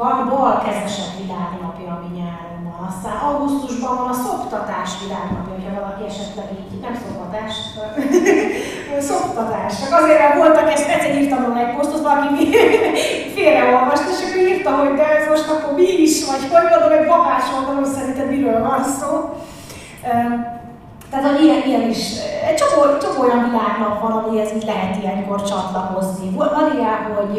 Van 0.00 0.28
balkezesek 0.28 1.10
világnapja, 1.22 1.88
ami 1.96 2.18
nyáron. 2.18 2.45
Aztán 2.84 3.16
augusztusban 3.26 3.96
van 3.96 4.08
a 4.08 4.20
szoptatás 4.24 4.90
világnapja, 5.02 5.52
hogyha 5.54 5.80
valaki 5.80 6.02
esetleg 6.10 6.46
így, 6.58 6.80
nem 6.86 6.94
szoptatás, 7.02 7.54
szoptatás. 9.10 9.72
Csak 9.80 9.92
azért, 10.00 10.20
mert 10.22 10.38
voltak, 10.42 10.70
ezt 10.70 10.88
egyszer 10.88 11.14
írtam 11.20 11.44
róla 11.44 11.60
egy 11.64 11.74
posztot, 11.76 12.06
valaki 12.08 12.30
félreolvast, 13.36 14.06
és 14.12 14.18
akkor 14.22 14.48
írta, 14.48 14.70
hogy 14.70 14.94
de 14.98 15.06
ez 15.16 15.28
most 15.28 15.48
akkor 15.50 15.72
mi 15.80 15.88
is, 16.06 16.14
vagy 16.30 16.42
hogy 16.52 16.68
mondom, 16.70 16.98
egy 16.98 17.08
babás 17.12 17.46
oldalon 17.56 17.88
szerinted 17.94 18.30
miről 18.30 18.60
van 18.68 18.82
szó. 18.98 19.10
Tehát, 21.10 21.26
hogy 21.30 21.44
ilyen, 21.44 21.62
ilyen 21.66 21.88
is, 21.94 22.02
egy 22.48 22.58
csomó, 22.60 22.80
csomó 23.02 23.20
olyan 23.26 23.44
világnak 23.48 24.00
van, 24.02 24.12
amihez 24.12 24.52
így 24.56 24.64
lehet 24.72 25.02
ilyenkor 25.02 25.42
csatlakozni. 25.42 26.28
Van 26.36 26.72
ilyen, 26.74 27.00
hogy 27.16 27.34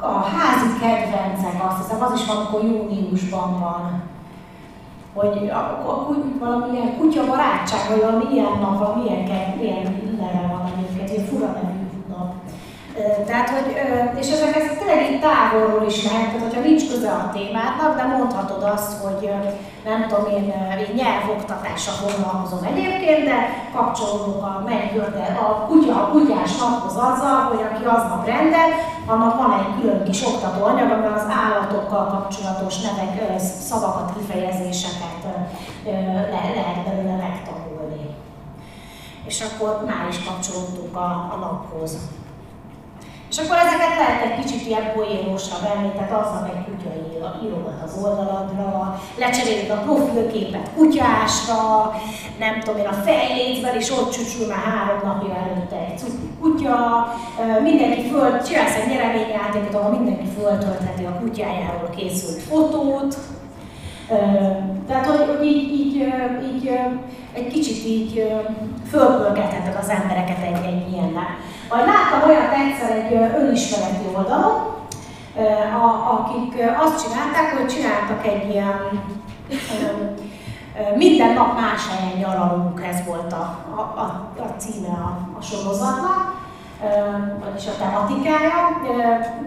a 0.00 0.12
házi 0.34 0.70
kedvencek, 0.80 1.56
azt 1.68 1.80
hiszem, 1.82 2.02
az 2.02 2.20
is 2.20 2.26
van, 2.26 2.36
amikor 2.36 2.62
júniusban 2.64 3.60
van 3.60 4.02
hogy 5.18 5.48
a, 5.48 5.56
a, 5.56 5.90
a, 5.90 6.08
valamilyen 6.38 6.96
kutya 6.98 7.26
barátság, 7.26 7.88
vagy 7.88 8.00
valami 8.00 8.24
ilyen 8.32 8.58
nap, 8.60 8.78
valami 8.78 9.04
ilyen, 9.04 9.22
ilyen 9.60 9.82
neve 10.20 10.46
van 10.52 10.72
egyébként, 10.76 11.10
ilyen 11.10 11.24
fura 11.24 11.46
nevű 11.46 11.78
nap. 12.08 12.34
Tehát, 13.26 13.48
hogy, 13.50 13.76
és 14.20 14.30
ezek 14.30 14.56
ez 14.56 14.76
tényleg 14.78 15.10
így 15.10 15.20
távolról 15.20 15.86
is 15.86 16.04
lehet, 16.04 16.26
tehát 16.26 16.46
hogyha 16.46 16.60
nincs 16.60 16.88
köze 16.90 17.10
a 17.10 17.30
témádnak, 17.32 17.96
de 17.96 18.04
mondhatod 18.16 18.62
azt, 18.62 18.92
hogy 19.02 19.30
nem 19.84 20.06
tudom, 20.08 20.26
én, 20.36 20.44
én 20.84 20.94
nyelvoktatással 20.94 21.94
foglalkozom 21.94 22.62
egyébként, 22.62 23.24
de 23.24 23.38
kapcsolódok 23.74 24.42
a 24.42 24.64
de 25.12 25.38
a 25.46 25.66
kutya, 25.68 25.94
a 26.02 26.08
kutyás 26.10 26.56
naphoz 26.56 26.96
azzal, 26.96 27.38
hogy 27.50 27.62
aki 27.70 27.84
aznap 27.84 28.26
rendel, 28.26 28.70
annak 29.06 29.36
van 29.36 29.52
egy 29.58 29.80
külön 29.80 30.04
kis 30.04 30.26
oktató 30.26 30.64
anyag, 30.64 30.90
amiben 30.90 31.12
az 31.12 31.32
állatokkal 31.42 32.06
kapcsolatos 32.06 32.80
nevek, 32.80 33.38
szavakat, 33.38 34.12
kifejezéseket 34.16 35.22
le, 35.84 36.40
lehet 36.54 36.84
belőle 36.84 37.16
megtanulni. 37.16 38.14
És 39.24 39.42
akkor 39.42 39.84
már 39.86 40.06
is 40.08 40.24
kapcsolódtunk 40.24 40.96
a, 40.96 41.08
a 41.34 41.36
naphoz. 41.40 41.98
És 43.30 43.38
akkor 43.38 43.56
ezeket 43.56 43.96
lehet 43.98 44.22
egy 44.24 44.44
kicsit 44.44 44.66
ilyen 44.66 44.92
poénosra 44.94 45.56
venni, 45.68 45.90
tehát 45.92 46.12
azzal 46.20 46.50
egy 46.54 46.64
kutya 46.64 46.90
írogat 47.44 47.82
az 47.84 48.04
oldaladra, 48.04 49.00
lecseréled 49.18 49.70
a 49.70 49.82
profilképet 49.86 50.70
kutyásra, 50.76 51.92
nem 52.38 52.60
tudom 52.60 52.80
én, 52.80 52.86
a 52.86 52.92
fejlécben 52.92 53.76
is 53.76 53.90
ott 53.90 54.10
csúcsul 54.10 54.46
már 54.46 54.58
három 54.58 55.00
napja 55.04 55.34
előtte 55.34 55.76
egy 55.76 56.00
kutya, 56.40 57.06
mindenki 57.62 58.08
föl, 58.08 58.42
csinálsz 58.42 58.76
egy 58.76 58.88
nyereményjátékot, 58.88 59.74
ahol 59.74 59.90
mindenki 59.98 60.26
föltöltheti 60.38 61.04
a 61.04 61.18
kutyájáról 61.20 61.90
készült 61.96 62.42
fotót, 62.42 63.16
tehát, 64.86 65.06
hogy, 65.06 65.36
hogy 65.36 65.46
így, 65.46 65.70
így, 65.80 65.94
így, 66.54 66.70
egy 67.32 67.52
kicsit 67.52 67.86
így 67.86 68.32
fölpörgetheted 68.90 69.76
az 69.80 69.88
embereket 69.88 70.42
egy-egy 70.42 70.92
ilyennel. 70.92 71.36
Majd 71.70 71.86
láttam 71.86 72.28
olyat 72.28 72.52
egyszer 72.52 72.96
egy 72.96 73.12
önismereti 73.40 74.04
oldalon, 74.16 74.76
akik 76.08 76.54
azt 76.80 77.02
csinálták, 77.02 77.56
hogy 77.56 77.66
csináltak 77.66 78.26
egy 78.26 78.50
ilyen 78.50 79.00
minden 80.96 81.34
nap 81.34 81.60
más 81.60 81.80
helyen 81.88 82.18
nyaralunk, 82.18 82.82
ez 82.82 83.04
volt 83.06 83.32
a, 83.32 83.58
a, 83.76 83.80
a, 83.80 84.30
a 84.38 84.46
címe 84.58 84.88
a, 84.88 85.28
a 85.38 85.42
sorozatnak, 85.42 86.47
vagyis 87.44 87.66
a 87.66 87.78
tematikája. 87.78 88.80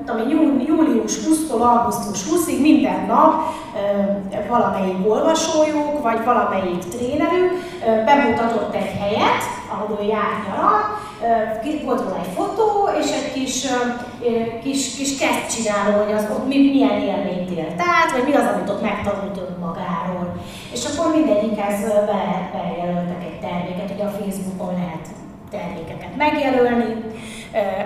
Tudom, 0.06 0.30
július 0.68 1.18
20-tól 1.18 1.62
augusztus 1.62 2.24
20-ig 2.30 2.62
minden 2.62 3.06
nap 3.06 3.34
valamelyik 4.48 5.10
olvasójuk, 5.10 6.02
vagy 6.02 6.24
valamelyik 6.26 6.84
trénerük 6.84 7.52
bemutatott 8.06 8.76
egy 8.76 8.92
helyet, 9.00 9.44
ahol 9.72 9.98
ő 10.02 10.06
járt 10.06 10.48
nyaral, 10.48 10.80
volt 11.86 12.02
volna 12.02 12.20
egy 12.20 12.34
fotó, 12.36 12.90
és 13.00 13.12
egy 13.12 13.34
kis, 13.34 13.68
kis, 14.64 14.96
kis 14.96 15.18
kezd 15.18 15.56
csináló, 15.56 16.04
hogy 16.04 16.14
az 16.14 16.28
ott 16.32 16.48
milyen 16.48 17.02
élményt 17.02 17.50
élt 17.50 17.80
át, 17.80 18.12
vagy 18.12 18.24
mi 18.24 18.34
az, 18.34 18.48
amit 18.54 18.70
ott 18.70 18.82
megtanult 18.82 19.42
önmagáról. 19.50 20.34
És 20.74 20.86
akkor 20.86 21.16
mindegyikhez 21.16 21.82
be, 21.82 22.50
bejelöltek 22.54 23.24
egy 23.24 23.40
terméket, 23.40 23.92
ugye 23.94 24.04
a 24.04 24.16
Facebookon 24.20 24.74
lehet 24.74 25.08
termékeket 25.52 26.16
megjelölni, 26.18 26.96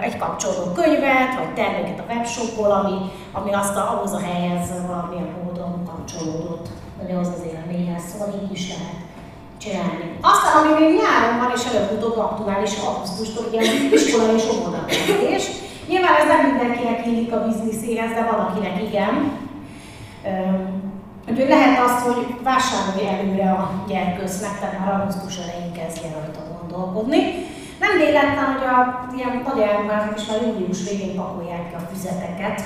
egy 0.01 0.17
kapcsolódó 0.17 0.71
könyvet, 0.71 1.31
vagy 1.37 1.53
terméket 1.53 1.99
a 1.99 2.13
webshopból, 2.13 2.71
ami, 2.71 2.97
ami 3.31 3.53
azt 3.53 3.75
a, 3.75 3.91
ahhoz 3.93 4.13
a 4.13 4.19
helyhez 4.19 4.69
valamilyen 4.87 5.29
módon 5.43 5.85
kapcsolódott, 5.85 6.67
vagy 7.01 7.11
az 7.11 7.27
az 7.27 7.43
élményhez, 7.53 8.03
szóval 8.11 8.33
így 8.43 8.51
is 8.51 8.67
lehet 8.67 8.99
csinálni. 9.57 10.17
Aztán, 10.21 10.53
ami 10.59 10.71
még 10.79 10.99
nyáron 10.99 11.39
van, 11.39 11.51
és 11.55 11.63
előbb-utóbb 11.65 12.17
aktuális 12.17 12.73
augusztustól, 12.85 13.45
ugye 13.47 13.61
iskola 13.91 14.33
és 14.33 14.43
óvodakezdés. 14.53 15.43
Nyilván 15.87 16.15
ez 16.15 16.27
nem 16.27 16.45
mindenkinek 16.49 17.05
illik 17.05 17.33
a 17.33 17.45
bizniszéhez, 17.45 18.13
de 18.13 18.27
valakinek 18.31 18.81
igen. 18.87 19.13
Úgyhogy 21.29 21.47
lehet 21.47 21.79
azt, 21.85 21.99
hogy 21.99 22.35
vásárolj 22.43 23.07
előre 23.07 23.51
a 23.51 23.71
gyerkősznek, 23.87 24.59
tehát 24.59 24.79
már 24.79 24.93
augusztus 24.93 25.37
elején 25.37 25.71
kezdje 25.71 26.09
rajta 26.11 26.39
gondolkodni. 26.57 27.23
Nem 27.83 27.93
véletlen, 27.97 28.47
hogy 28.53 28.65
a 28.75 28.77
ilyen 29.15 29.33
nagy 29.47 29.61
áruházak 29.63 30.19
is 30.19 30.25
már 30.27 30.41
július 30.41 30.89
végén 30.89 31.15
pakolják 31.15 31.63
ki 31.69 31.75
a 31.75 31.87
füzeteket, 31.91 32.59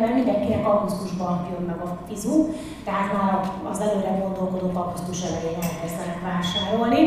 mert 0.00 0.14
mindenkinek 0.14 0.66
augusztusban 0.66 1.46
jön 1.50 1.64
meg 1.70 1.80
a 1.86 1.88
fizu, 2.08 2.36
tehát 2.84 3.12
már 3.16 3.32
az 3.70 3.80
előre 3.80 4.12
gondolkodók 4.22 4.76
augusztus 4.76 5.20
elején 5.28 5.58
elkezdenek 5.68 6.20
vásárolni. 6.28 7.02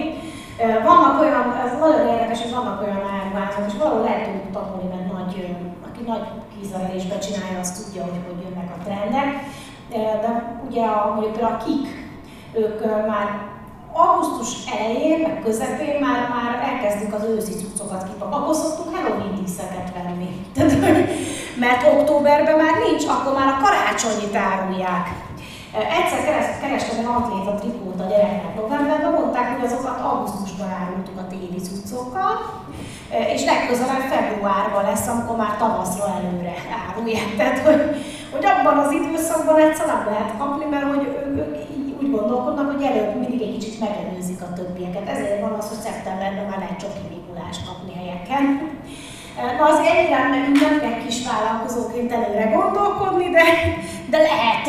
Vannak 0.90 1.20
olyan, 1.24 1.46
ez 1.66 1.80
nagyon 1.80 2.08
érdekes, 2.14 2.42
hogy 2.42 2.58
vannak 2.60 2.82
olyan 2.82 3.04
áruházak, 3.16 3.68
és 3.68 3.78
valahol 3.78 4.04
lehet 4.04 4.24
tudjuk 4.26 4.52
tanulni, 4.52 4.88
mert 4.94 5.12
nagy, 5.14 5.36
aki 5.88 6.02
nagy 6.12 6.26
kizelésbe 6.56 7.18
csinálja, 7.18 7.60
azt 7.60 7.78
tudja, 7.84 8.02
hogy 8.04 8.20
hogy 8.28 8.44
jönnek 8.44 8.70
a 8.76 8.84
trendek. 8.84 9.30
De 10.24 10.60
ugye 10.70 10.86
a, 10.86 11.14
mondjuk 11.14 11.42
a 11.42 11.58
kik, 11.66 11.88
ők 12.54 12.80
már 13.08 13.28
augusztus 14.06 14.52
elején, 14.76 15.20
meg 15.26 15.36
közepén 15.44 15.96
már, 16.06 16.20
már 16.36 16.52
elkezdjük 16.70 17.14
az 17.14 17.24
őszi 17.34 17.54
cuccokat 17.62 18.04
kipakolni. 18.08 18.36
Akkor 18.36 18.56
szoktunk 18.56 18.96
Halloween 18.96 19.36
díszeket 19.40 19.88
venni. 19.98 20.30
mert 21.64 21.82
októberben 21.94 22.58
már 22.64 22.76
nincs, 22.86 23.06
akkor 23.14 23.34
már 23.40 23.50
a 23.54 23.62
karácsonyit 23.64 24.36
árulják. 24.50 25.06
Egyszer 26.00 26.22
kerestem 26.62 26.98
egy 27.00 27.12
atléta 27.20 27.54
trikót 27.60 28.00
a 28.02 28.10
gyereknek 28.12 28.56
novemberben, 28.56 29.12
mondták, 29.12 29.48
hogy 29.54 29.66
azokat 29.66 30.00
augusztusban 30.10 30.70
árultuk 30.82 31.18
a 31.20 31.28
téli 31.32 31.60
cuccokkal, 31.68 32.34
és 33.34 33.46
legközelebb 33.46 34.06
februárban 34.14 34.84
lesz, 34.90 35.08
amikor 35.08 35.36
már 35.36 35.58
tavaszra 35.58 36.06
előre 36.18 36.56
árulják. 36.82 37.30
Tehát, 37.38 37.60
hogy, 37.68 37.82
hogy 38.34 38.46
abban 38.52 38.78
az 38.78 38.92
időszakban 38.92 39.58
egyszer 39.60 39.88
nem 39.88 40.04
lehet 40.10 40.32
kapni, 40.38 40.66
mert 40.66 40.88
hogy 40.94 41.04
ők 41.06 41.58
úgy 42.08 42.16
gondolkodnak, 42.20 42.72
hogy 42.74 42.84
előbb 42.84 43.20
mindig 43.20 43.42
egy 43.42 43.58
kicsit 43.58 43.80
megelőzik 43.80 44.42
a 44.42 44.54
többieket. 44.54 45.08
Ezért 45.08 45.42
van 45.42 45.54
az, 45.60 45.68
hogy 45.70 45.86
szeptemberben 45.88 46.46
már 46.50 46.60
lehet 46.60 46.80
csoki 46.80 47.04
Mikulást 47.10 47.66
kapni 47.68 47.94
helyeken. 48.00 48.46
Na 49.58 49.66
azért 49.72 49.96
ennyire 49.96 50.28
nekünk 50.36 50.60
nem 50.60 50.80
kell 50.80 50.98
kis 51.06 51.18
vállalkozóként 51.30 52.12
előre 52.12 52.46
gondolkodni, 52.58 53.30
de, 53.30 53.44
de 54.14 54.18
lehet 54.30 54.66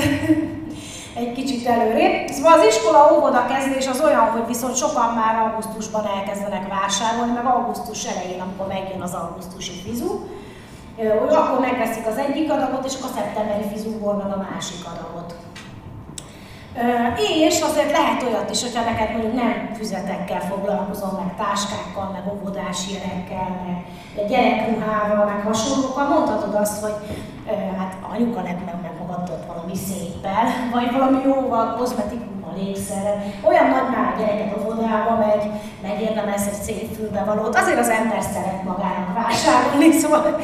egy 1.20 1.32
kicsit 1.32 1.66
előrébb. 1.66 2.28
Szóval 2.28 2.53
az 2.59 2.66
iskola 2.66 3.01
óvoda 3.16 3.47
kezdés 3.53 3.86
az 3.86 4.01
olyan, 4.07 4.26
hogy 4.34 4.47
viszont 4.47 4.76
sokan 4.76 5.14
már 5.20 5.34
augusztusban 5.45 6.05
elkezdenek 6.16 6.64
vásárolni, 6.76 7.32
meg 7.32 7.47
augusztus 7.47 8.05
elején, 8.12 8.41
amikor 8.41 8.66
megjön 8.66 9.01
az 9.01 9.14
augusztusi 9.14 9.76
fizu, 9.84 10.11
akkor 11.41 11.59
megveszik 11.61 12.07
az 12.07 12.16
egyik 12.16 12.51
adagot, 12.53 12.84
és 12.84 12.95
a 13.03 13.14
szeptemberi 13.16 13.66
fizúból 13.72 14.14
meg 14.14 14.30
a 14.36 14.47
másik 14.51 14.82
adagot. 14.93 15.34
És 17.47 17.61
azért 17.61 17.91
lehet 17.91 18.22
olyat 18.22 18.51
is, 18.51 18.62
hogyha 18.62 18.91
neked 18.91 19.11
mondjuk 19.12 19.35
nem 19.35 19.70
füzetekkel 19.76 20.41
foglalkozom, 20.41 21.11
meg 21.16 21.35
táskákkal, 21.37 22.11
meg 22.12 22.33
óvodás 22.33 22.79
ilyenekkel, 22.91 23.49
meg 23.64 24.29
gyerekruhával, 24.29 25.24
meg 25.24 25.43
hasonlókkal, 25.45 26.09
mondhatod 26.09 26.55
azt, 26.55 26.83
hogy 26.83 26.95
hát 27.79 27.97
anyuka 28.12 28.43
lett 28.43 28.64
meg, 28.64 28.74
meg 28.83 28.93
magadtól 28.99 29.39
valami 29.47 29.76
széppel, 29.76 30.45
vagy 30.72 30.93
valami 30.93 31.18
jóval, 31.24 31.74
kozmetikummal, 31.76 32.55
légszerrel. 32.57 33.22
Olyan 33.43 33.68
nagy 33.68 33.91
már 33.91 34.14
a 34.14 34.18
gyereket 34.18 34.57
óvodába 34.59 35.16
megy, 35.16 35.51
megérdemelsz 35.83 36.47
egy 36.47 36.62
szép 36.62 36.95
fülbevalót. 36.95 37.57
Azért 37.57 37.79
az 37.79 37.89
ember 37.89 38.22
szeret 38.22 38.64
magának 38.64 39.14
vásárolni, 39.14 39.93
szóval 40.01 40.41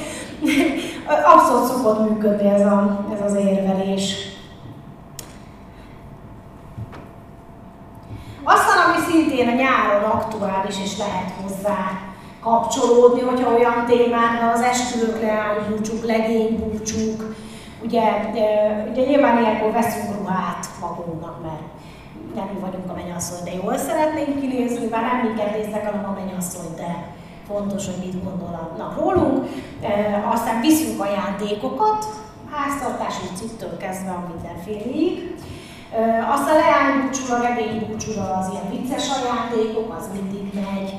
abszolút 1.24 1.66
szokott 1.66 2.09
működni 2.09 2.49
ez, 2.49 2.66
a, 2.66 3.05
ez 3.14 3.30
az 3.30 3.35
érvelés. 3.35 4.32
Aztán, 8.45 8.78
ami 8.87 9.04
szintén 9.15 9.49
a 9.49 9.55
nyáron 9.55 10.11
aktuális 10.11 10.77
és 10.85 10.99
lehet 10.99 11.33
hozzá 11.43 12.01
kapcsolódni, 12.41 13.21
hogyha 13.21 13.55
olyan 13.55 13.87
témák, 13.87 14.53
az 14.55 14.61
esküvők, 14.61 15.21
leánybúcsúk, 15.21 16.05
legénybúcsúk, 16.05 17.37
ugye, 17.85 18.03
ugye 18.91 19.05
nyilván 19.07 19.39
ilyenkor 19.39 19.73
veszünk 19.73 20.19
ruhát 20.19 20.67
magunknak, 20.81 21.43
mert 21.43 21.62
nem 22.35 22.49
mi 22.55 22.61
vagyunk 22.61 22.91
a 22.91 22.95
mennyasszony, 22.95 23.45
de 23.45 23.53
jól 23.62 23.77
szeretnénk 23.77 24.41
kinézni, 24.41 24.87
bár 24.87 25.03
nem 25.03 25.27
minket 25.27 25.57
néznek, 25.57 25.85
hanem 25.87 26.05
a 26.05 26.19
mennyasszony, 26.21 26.75
de 26.77 27.07
fontos, 27.47 27.87
hogy 27.87 28.05
mit 28.05 28.25
gondolnak 28.25 28.99
rólunk. 28.99 29.47
Aztán 30.33 30.61
viszünk 30.61 31.01
ajándékokat, 31.01 32.07
háztartási 32.51 33.27
cikktől 33.35 33.77
kezdve 33.77 34.11
a 34.11 34.25
mindenféléig. 35.95 36.24
Aztán 36.30 36.57
leánybúcsúra, 36.57 37.42
regénybúcsúra 37.42 38.36
az 38.36 38.49
ilyen 38.51 38.70
vicces 38.70 39.09
ajándékok, 39.16 39.95
az 39.99 40.09
mindig 40.12 40.55
megy. 40.55 40.95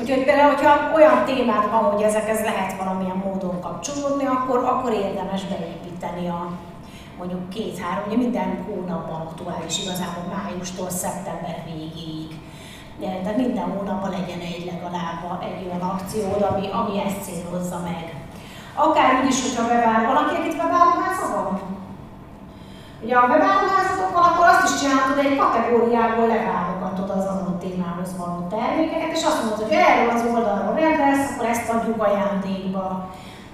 Úgyhogy 0.00 0.24
például, 0.24 0.54
hogyha 0.54 0.94
olyan 0.94 1.24
témád 1.24 1.70
van, 1.70 1.82
hogy 1.82 2.02
ezekhez 2.02 2.40
lehet 2.40 2.76
valamilyen 2.76 3.22
módon 3.24 3.60
kapcsolódni, 3.60 4.26
akkor, 4.26 4.58
akkor 4.58 4.92
érdemes 4.92 5.44
beépíteni 5.44 6.28
a 6.28 6.50
mondjuk 7.18 7.48
két-három, 7.48 8.04
ugye 8.06 8.16
minden 8.16 8.64
hónapban 8.66 9.20
aktuális, 9.20 9.82
igazából 9.82 10.24
májustól 10.34 10.90
szeptember 10.90 11.62
végéig. 11.64 12.40
De 12.98 13.34
minden 13.36 13.70
hónapban 13.70 14.10
legyen 14.10 14.40
egy 14.40 14.70
legalább 14.72 15.42
egy 15.42 15.66
olyan 15.66 15.80
akciód, 15.80 16.42
ami, 16.42 16.68
ami 16.72 17.00
ezt 17.06 17.22
célozza 17.22 17.78
meg. 17.84 18.14
Akár 18.74 19.22
úgy 19.22 19.28
is, 19.28 19.42
hogyha 19.42 19.68
bevár, 19.68 20.06
valaki, 20.06 20.34
akit 20.34 20.56
beválóháza 20.56 21.26
van? 21.34 21.60
Ugye 23.04 23.16
a 23.16 23.26
beválóházatok 23.32 24.10
van, 24.14 24.22
akkor 24.22 24.46
azt 24.46 24.66
is 24.68 24.80
csinálhatod, 24.80 25.24
egy 25.24 25.38
kategóriából 25.42 26.26
leválogatod 26.26 27.10
az 27.10 27.26
adott 27.32 27.60
témához 27.60 28.10
való 28.18 28.38
termékeket, 28.54 29.16
és 29.16 29.24
azt 29.24 29.40
mondod, 29.40 29.62
hogy 29.62 29.76
erről 29.86 30.10
az 30.14 30.24
oldalról 30.34 30.74
rendelsz, 30.74 31.30
akkor 31.30 31.48
ezt 31.48 31.70
adjuk 31.74 32.02
ajándékba 32.02 32.84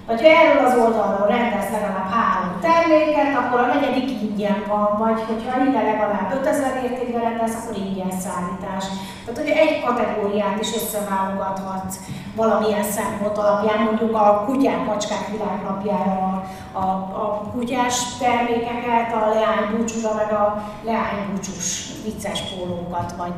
vagy 0.09 0.21
ha 0.21 0.27
erről 0.27 0.65
az 0.65 0.75
oldalról 0.83 1.27
rendelsz 1.27 1.71
legalább 1.71 2.09
három 2.15 2.59
terméket, 2.61 3.37
akkor 3.39 3.59
a 3.59 3.73
negyedik 3.73 4.09
ingyen 4.21 4.63
van, 4.67 4.97
vagy 4.97 5.19
hogyha 5.27 5.65
ide 5.67 5.81
legalább 5.81 6.33
5000 6.33 6.83
értékben 6.83 7.21
rendelsz, 7.21 7.55
akkor 7.55 7.77
ingyen 7.77 8.11
szállítás. 8.23 8.85
Tehát 9.25 9.41
ugye 9.43 9.55
egy 9.55 9.83
kategóriát 9.85 10.59
is 10.59 10.75
összeválogathatsz 10.75 11.97
valamilyen 12.35 12.83
szempont 12.83 13.37
alapján, 13.37 13.83
mondjuk 13.83 14.15
a 14.15 14.43
kutyák, 14.45 14.85
macskák 14.85 15.27
világnapjára 15.31 16.43
a, 16.71 16.85
a 17.23 17.49
kutyás 17.51 18.17
termékeket, 18.17 19.13
a 19.13 19.29
leánybúcsúra, 19.33 20.13
meg 20.13 20.31
a 20.31 20.63
leánybúcsús 20.83 21.91
vicces 22.03 22.41
pólókat, 22.41 23.13
vagy 23.17 23.37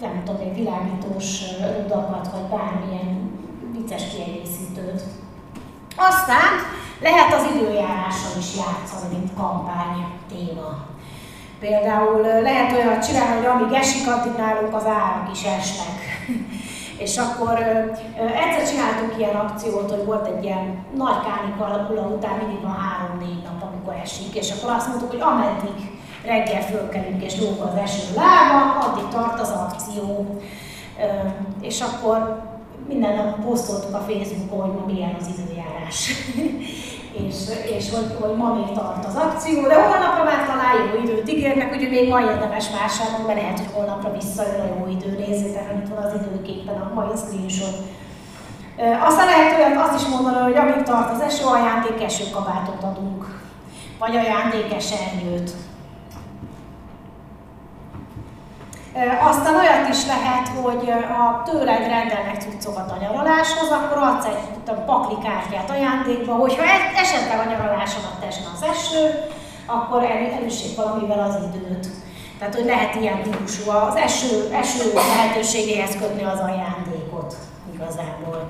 nem 0.00 0.22
tudom, 0.24 0.40
egy 0.40 0.54
világítós 0.54 1.40
rudakat, 1.76 2.30
vagy 2.32 2.58
bármilyen 2.58 3.17
vicces 3.88 4.08
kiegészítőt. 4.14 5.02
Aztán 5.96 6.52
lehet 7.00 7.34
az 7.34 7.46
időjárással 7.54 8.38
is 8.38 8.50
játszani, 8.56 9.16
mint 9.16 9.34
kampány 9.36 10.06
téma. 10.28 10.86
Például 11.60 12.20
lehet 12.20 12.72
olyat 12.72 13.06
csinálni, 13.06 13.36
hogy 13.36 13.46
amíg 13.46 13.72
esik, 13.72 14.08
addig 14.08 14.32
nálunk 14.36 14.74
az 14.74 14.86
árak 14.86 15.28
is 15.32 15.42
esnek. 15.42 15.98
És 17.04 17.16
akkor 17.16 17.54
egyszer 18.42 18.68
csináltunk 18.68 19.14
ilyen 19.18 19.36
akciót, 19.36 19.90
hogy 19.90 20.04
volt 20.04 20.26
egy 20.26 20.44
ilyen 20.44 20.84
nagy 20.96 21.20
kánikula 21.26 22.06
után 22.16 22.36
mindig 22.38 22.62
van 22.62 22.76
három-négy 22.76 23.42
nap, 23.42 23.70
amikor 23.70 23.94
esik, 24.02 24.34
és 24.34 24.52
akkor 24.52 24.74
azt 24.74 24.88
mondtuk, 24.88 25.10
hogy 25.10 25.20
ameddig 25.20 25.98
reggel 26.24 26.62
fölkelünk 26.62 27.22
és 27.22 27.40
lóg 27.40 27.60
az 27.60 27.74
eső 27.82 28.14
lába, 28.14 28.78
addig 28.78 29.08
tart 29.08 29.40
az 29.40 29.50
akció. 29.50 30.40
És 31.60 31.80
akkor 31.80 32.46
minden 32.88 33.14
nap 33.16 33.44
posztoltuk 33.44 33.94
a 33.94 34.06
Facebookon, 34.08 34.60
hogy 34.60 34.80
ma 34.80 34.92
milyen 34.92 35.16
az 35.20 35.30
időjárás. 35.34 36.10
és, 37.26 37.36
és 37.76 37.90
hogy, 37.94 38.16
hogy 38.20 38.36
ma 38.36 38.54
még 38.54 38.70
tart 38.74 39.04
az 39.06 39.16
akció, 39.16 39.66
de 39.66 39.74
holnapra 39.74 40.24
már 40.24 40.46
talán 40.46 40.74
jó 40.86 41.02
időt 41.02 41.30
ígérnek, 41.32 41.72
úgyhogy 41.72 41.90
még 41.90 42.08
ma 42.08 42.20
érdemes 42.20 42.66
vásárolni, 42.78 43.26
mert 43.26 43.40
lehet, 43.40 43.58
hogy 43.58 43.72
holnapra 43.72 44.12
visszajön 44.12 44.60
a 44.60 44.68
jó 44.78 44.86
idő, 44.96 45.24
nézzétek, 45.26 45.66
hogy 45.70 45.82
itt 45.82 45.94
van 45.94 46.04
az 46.04 46.12
időképpen 46.14 46.80
a 46.80 46.94
mai 46.94 47.16
screenshot. 47.16 47.76
Aztán 49.08 49.26
lehet 49.26 49.56
olyat 49.58 49.84
azt 49.84 50.00
is 50.00 50.08
mondani, 50.08 50.38
hogy 50.38 50.56
amíg 50.56 50.82
tart 50.82 51.10
az 51.14 51.20
eső, 51.20 51.44
ajándék 51.44 52.02
esőkabátot 52.02 52.82
adunk, 52.82 53.40
vagy 53.98 54.16
ajándék 54.16 54.72
esernyőt. 54.72 55.50
Aztán 59.20 59.54
olyat 59.54 59.88
is 59.88 60.06
lehet, 60.06 60.48
hogy 60.48 60.92
ha 61.08 61.42
tőled 61.42 61.78
rendelnek 61.78 62.40
cuccokat 62.40 62.90
a 62.90 62.96
nyaraláshoz, 63.00 63.70
akkor 63.70 63.98
adsz 64.02 64.26
egy 64.26 64.74
paklikártyát 64.86 65.70
ajándékba, 65.70 66.34
hogyha 66.34 66.62
e- 66.62 66.92
esetleg 66.96 67.38
a 67.38 67.50
nyaraláson 67.50 68.02
esne 68.28 68.46
az 68.54 68.62
eső, 68.62 69.04
akkor 69.66 70.02
elüssék 70.38 70.76
valamivel 70.76 71.20
az 71.20 71.36
időt. 71.54 71.86
Tehát, 72.38 72.54
hogy 72.54 72.64
lehet 72.64 72.94
ilyen 72.94 73.22
típusú 73.22 73.70
az 73.70 73.96
eső, 73.96 74.48
eső 74.52 74.92
lehetőségéhez 74.94 75.96
kötni 75.96 76.22
az 76.24 76.40
ajándékot 76.40 77.36
igazából. 77.74 78.46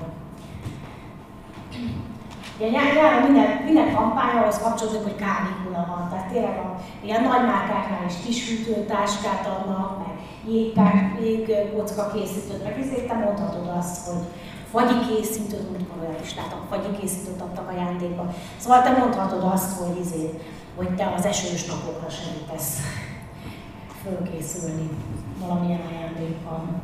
Ugye 2.57 2.69
nyáron 2.69 3.21
minden, 3.23 3.61
minden 3.65 3.95
kampány 3.95 4.37
ahhoz 4.37 4.59
kapcsolódik, 4.63 5.03
hogy 5.03 5.15
kánikula 5.15 5.85
van. 5.89 6.09
Tehát 6.09 6.27
tényleg 6.31 6.57
a 6.57 6.75
ilyen 7.01 7.23
nagy 7.23 7.45
márkáknál 7.45 8.05
is 8.07 8.13
kis 8.25 8.47
hűtőtáskát 8.47 9.47
adnak, 9.47 9.97
meg 9.97 10.18
jégkocka 11.21 12.11
készítőt, 12.13 12.63
meg 12.63 12.79
ezért 12.79 13.07
te 13.07 13.13
mondhatod 13.13 13.67
azt, 13.77 14.07
hogy 14.07 14.23
fagyi 14.71 14.99
készítőt, 15.07 15.69
mondjuk 15.69 15.91
olyan 16.01 16.21
is 16.23 16.35
látom, 16.35 16.59
fagyi 16.69 16.99
készítőt 16.99 17.41
adtak 17.41 17.69
ajándékba. 17.69 18.33
Szóval 18.57 18.81
te 18.81 18.91
mondhatod 18.97 19.43
azt, 19.53 19.79
hogy, 19.79 19.99
izé, 19.99 20.39
hogy 20.75 20.95
te 20.95 21.13
az 21.17 21.25
esős 21.25 21.65
napokra 21.65 22.09
segítesz 22.09 22.77
fölkészülni 24.03 24.89
valamilyen 25.39 25.81
ajándékkal. 25.91 26.81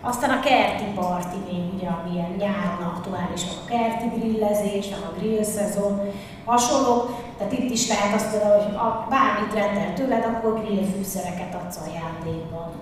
Aztán 0.00 0.30
a 0.30 0.40
kerti 0.40 0.84
parti 0.94 1.36
még 1.52 1.74
ugye, 1.74 1.88
amilyen 1.88 2.30
nyáron 2.30 2.82
aktuális, 2.82 3.42
a 3.42 3.68
kerti 3.68 4.18
grillezés, 4.18 4.86
a 4.92 5.18
grill 5.18 5.42
szezon, 5.42 6.00
hasonló. 6.44 7.08
Tehát 7.38 7.52
itt 7.52 7.70
is 7.70 7.88
lehet 7.88 8.14
azt 8.14 8.30
például, 8.30 8.62
hogy 8.62 8.74
a, 8.74 9.06
bármit 9.10 9.54
rendel 9.54 9.92
tőled, 9.94 10.24
akkor 10.24 10.60
grillfűszereket 10.60 11.54
adsz 11.54 11.80
ajándékban. 11.86 12.72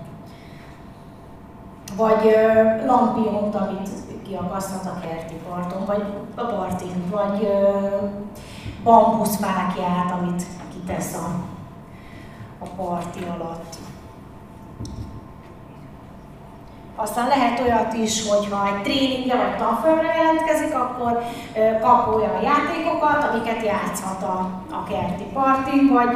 Vagy 1.95 2.25
ö, 2.25 2.85
lampiont, 2.85 3.55
amit 3.55 3.89
kiakaszthat 4.27 4.85
a 4.85 4.99
kerti 4.99 5.33
parton, 5.49 5.85
vagy 5.85 6.03
a 6.35 6.45
partin, 6.45 7.09
vagy 7.09 7.43
ö, 7.43 7.87
bambuszfákját, 8.83 10.11
amit 10.19 10.43
kitesz 10.73 11.13
a, 11.13 11.43
a 12.59 12.67
parti 12.75 13.23
alatt. 13.23 13.75
Aztán 16.95 17.27
lehet 17.27 17.59
olyat 17.59 17.93
is, 17.93 18.29
hogy 18.29 18.47
ha 18.51 18.67
egy 18.67 18.81
tréningre 18.81 19.35
vagy 19.35 19.57
tanfolyamra 19.57 20.15
jelentkezik, 20.15 20.75
akkor 20.75 21.23
kap 21.81 22.15
olyan 22.15 22.41
játékokat, 22.41 23.23
amiket 23.29 23.65
játszhat 23.65 24.23
a, 24.23 24.49
a 24.71 24.83
kerti 24.83 25.23
partin, 25.33 25.89
vagy, 25.93 26.15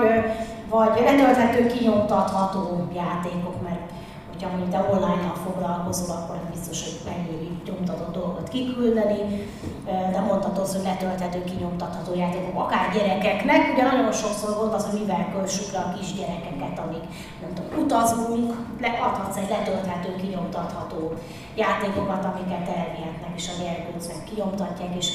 vagy 0.69 1.01
letölthető, 1.03 1.67
kinyomtatható 1.67 2.88
játékok, 2.95 3.61
mert 3.63 3.78
hogyha 4.40 4.58
mondjuk 4.58 4.76
te 4.76 4.90
online-nal 4.94 5.38
foglalkozol, 5.46 6.16
akkor 6.16 6.38
biztos, 6.56 6.78
hogy 6.86 6.98
megéri 7.10 7.50
nyomtatott 7.68 8.14
dolgot 8.20 8.48
kiküldeni, 8.50 9.20
de 10.14 10.20
mondhatod, 10.30 10.68
hogy 10.74 10.88
letölthető, 10.90 11.40
kinyomtatható 11.44 12.12
játékok, 12.24 12.58
akár 12.64 12.86
gyerekeknek. 12.96 13.62
Ugye 13.74 13.84
nagyon 13.92 14.12
sokszor 14.12 14.52
volt 14.60 14.74
az, 14.74 14.84
hogy 14.88 15.00
mivel 15.00 15.26
kössük 15.36 15.72
le 15.76 15.80
a 15.80 15.94
kisgyerekeket, 15.98 16.76
amik 16.84 17.06
nem 17.42 17.52
tudom, 17.56 17.70
utazunk, 17.84 18.48
adhatsz 19.08 19.38
egy 19.42 19.52
letölthető, 19.56 20.10
kinyomtatható 20.22 21.02
játékokat, 21.64 22.24
amiket 22.32 22.66
elvihetnek, 22.80 23.34
és 23.40 23.46
a 23.52 23.56
gyerekek 23.62 24.24
kinyomtatják, 24.30 24.94
és 25.02 25.08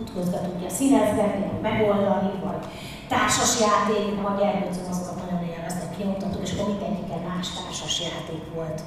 útközben 0.00 0.42
tudja 0.48 0.70
színezgetni, 0.78 1.44
vagy 1.50 1.62
megoldani, 1.70 2.32
vagy 2.46 2.62
társas 3.12 3.52
játék, 3.64 4.06
a 4.30 4.32
gyerkőcön 4.40 4.86
azokat 4.92 5.16
nagyon 5.22 5.42
élveztek 5.52 5.90
kinyomtatók, 5.96 6.42
és 6.46 6.52
akkor 6.52 6.66
társas 6.72 7.01
játék 8.02 8.54
volt 8.54 8.82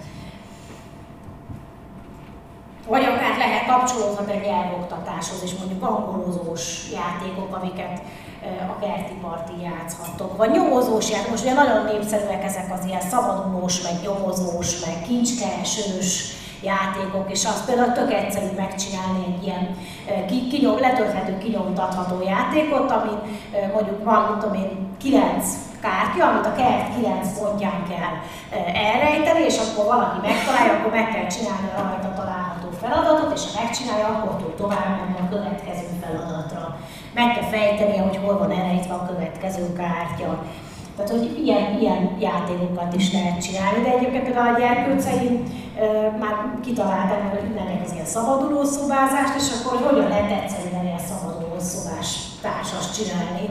vagy 2.87 3.03
akár 3.03 3.37
lehet 3.37 3.65
kapcsolódhat 3.67 4.29
egy 4.29 4.45
nyelvoktatáshoz, 4.45 5.43
és 5.43 5.53
mondjuk 5.59 5.83
angolozós 5.83 6.91
játékok, 6.93 7.55
amiket 7.55 8.01
a 8.69 8.79
kerti 8.79 9.13
parti 9.21 9.53
játszhattok. 9.61 10.37
Vagy 10.37 10.51
nyomozós 10.51 11.09
játék, 11.09 11.29
most 11.29 11.43
ugye 11.43 11.53
nagyon 11.53 11.83
népszerűek 11.83 12.43
ezek 12.43 12.73
az 12.73 12.85
ilyen 12.85 13.01
szabadulós, 13.01 13.81
meg 13.81 13.93
nyomozós, 14.03 14.85
meg 14.85 15.01
kincskeresős 15.07 16.33
játékok, 16.61 17.31
és 17.31 17.45
azt 17.45 17.65
például 17.65 17.91
tök 17.91 18.13
egyszerű 18.13 18.47
megcsinálni 18.55 19.25
egy 19.27 19.43
ilyen 19.43 19.77
kinyom, 20.49 20.79
letölthető, 20.79 21.37
kinyomtatható 21.37 22.21
játékot, 22.21 22.91
ami 22.91 23.11
mondjuk 23.73 24.03
van, 24.03 24.39
tudom 24.39 24.55
én, 24.55 24.87
9 24.97 25.64
kártya, 25.85 26.23
amit 26.29 26.49
a 26.51 26.57
kert 26.59 26.87
9 26.95 27.39
pontján 27.39 27.81
kell 27.91 28.13
elrejteni, 28.87 29.43
és 29.51 29.57
akkor 29.63 29.85
valaki 29.93 30.19
megtalálja, 30.27 30.73
akkor 30.73 30.91
meg 30.99 31.07
kell 31.13 31.27
csinálni 31.35 31.69
a 31.71 31.81
rajta 31.81 32.09
található 32.19 32.67
feladatot, 32.81 33.31
és 33.37 33.43
ha 33.45 33.61
megcsinálja, 33.61 34.07
akkor 34.07 34.33
tud 34.37 34.55
tovább 34.61 34.91
menni 34.97 35.19
a 35.23 35.31
következő 35.33 35.87
feladatra. 36.01 36.63
Meg 37.17 37.27
kell 37.33 37.49
fejtenie, 37.55 38.01
hogy 38.07 38.19
hol 38.23 38.35
van 38.41 38.51
elrejtve 38.57 38.93
a 38.93 39.07
következő 39.09 39.63
kártya. 39.81 40.31
Tehát, 40.95 41.11
hogy 41.11 41.25
ilyen, 41.45 41.65
ilyen 41.79 42.01
játékokat 42.19 42.95
is 42.95 43.13
lehet 43.13 43.43
csinálni, 43.45 43.79
de 43.81 43.91
egyébként 43.97 44.23
például 44.23 44.55
a 44.55 44.59
gyerkőceim 44.59 45.33
már 46.19 46.35
kitalálták, 46.65 47.21
hogy 47.31 47.53
mennek 47.55 47.81
az 47.85 47.93
ilyen 47.93 48.05
szabaduló 48.05 48.63
szobázást, 48.63 49.35
és 49.41 49.47
akkor 49.55 49.77
hogy 49.77 49.87
hogyan 49.89 50.09
lehet 50.09 50.31
egyszerűen 50.41 50.85
ilyen 50.85 51.05
szabaduló 51.09 51.59
szobás 51.59 52.09
társas 52.41 52.87
csinálni. 52.97 53.45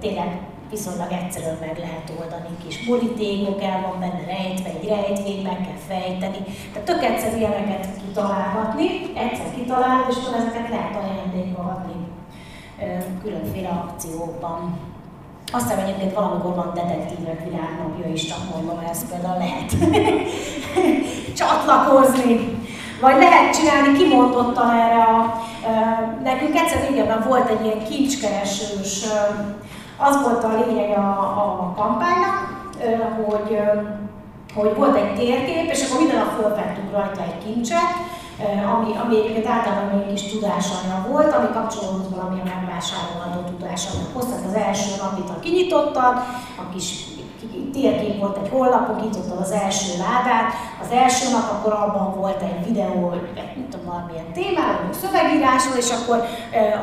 Tényleg 0.00 0.30
viszonylag 0.70 1.12
egyszerűen 1.12 1.56
meg 1.60 1.78
lehet 1.78 2.12
oldani, 2.18 2.50
kis 2.64 2.86
borítékok 2.86 3.62
el 3.62 3.80
van 3.80 4.00
benne 4.00 4.24
rejtve, 4.26 4.68
egy 4.68 4.88
rejtvény 4.88 5.42
meg 5.42 5.60
kell 5.66 5.82
fejteni. 5.88 6.40
Tehát 6.72 6.88
tök 6.88 7.02
egyszerű 7.04 7.36
ilyeneket 7.36 7.88
kitalálhatni, 8.06 8.88
egyszer 9.14 9.54
kitalálni, 9.54 10.04
és 10.10 10.16
akkor 10.16 10.38
ezeket 10.40 10.68
lehet 10.68 10.96
ajándékba 11.02 11.62
adni 11.74 11.98
különféle 13.22 13.68
akciókban. 13.68 14.78
Aztán 15.52 15.78
egyébként 15.78 16.14
valamikor 16.14 16.54
van 16.54 16.72
detektívek 16.74 17.44
világnapja 17.44 18.12
is, 18.12 18.24
csak 18.26 18.38
mondom, 18.54 18.78
ezt 18.90 19.10
például 19.10 19.38
lehet 19.38 19.76
csatlakozni. 21.38 22.58
Vagy 23.00 23.16
lehet 23.16 23.56
csinálni 23.56 23.98
kimondottan 23.98 24.70
erre 24.70 25.02
a... 25.02 25.42
Nekünk 26.22 26.56
egyszer 26.56 26.88
régebben 26.88 27.24
volt 27.28 27.48
egy 27.48 27.64
ilyen 27.64 27.84
kincskeresős, 27.84 29.04
az 30.00 30.22
volt 30.22 30.44
a 30.44 30.64
lényeg 30.64 30.98
a, 30.98 31.10
a 31.62 31.72
kampánynak, 31.76 32.34
hogy, 33.26 33.58
hogy 34.54 34.74
volt 34.76 34.96
egy 34.96 35.14
térkép, 35.14 35.70
és 35.70 35.84
akkor 35.84 35.98
minden 35.98 36.18
nap 36.18 36.40
fölvettünk 36.40 36.92
rajta 36.92 37.22
egy 37.22 37.44
kincset, 37.44 37.90
ami, 38.74 38.96
ami 39.04 39.16
egyébként 39.18 39.46
általában 39.46 40.00
egy 40.00 40.12
kis 40.12 40.32
tudásanyag 40.32 41.08
volt, 41.10 41.34
ami 41.34 41.48
kapcsolódott 41.52 42.14
valamilyen 42.14 42.46
megvásárolható 42.46 43.40
tudásanyaghoz. 43.40 44.24
Tehát 44.24 44.46
az 44.46 44.54
első 44.54 44.90
nap 45.02 45.18
itt 45.18 45.28
a 45.28 45.40
kinyitottad, 45.40 46.14
a 46.62 46.72
kis 46.72 47.04
térkép 47.72 48.20
volt 48.20 48.36
egy 48.42 48.50
honlapon, 48.52 48.96
kinyitottad 48.96 49.40
az 49.40 49.50
első 49.50 49.90
ládát, 50.04 50.50
az 50.82 50.90
első 50.90 51.24
nap 51.32 51.46
akkor 51.54 51.72
abban 51.72 52.14
volt 52.20 52.42
egy 52.42 52.64
videó, 52.66 53.08
nem 53.34 53.68
tudom, 53.70 53.86
valamilyen 53.86 54.32
témáról, 54.32 54.92
szövegírásról, 55.02 55.76
és 55.76 55.90
akkor 55.98 56.18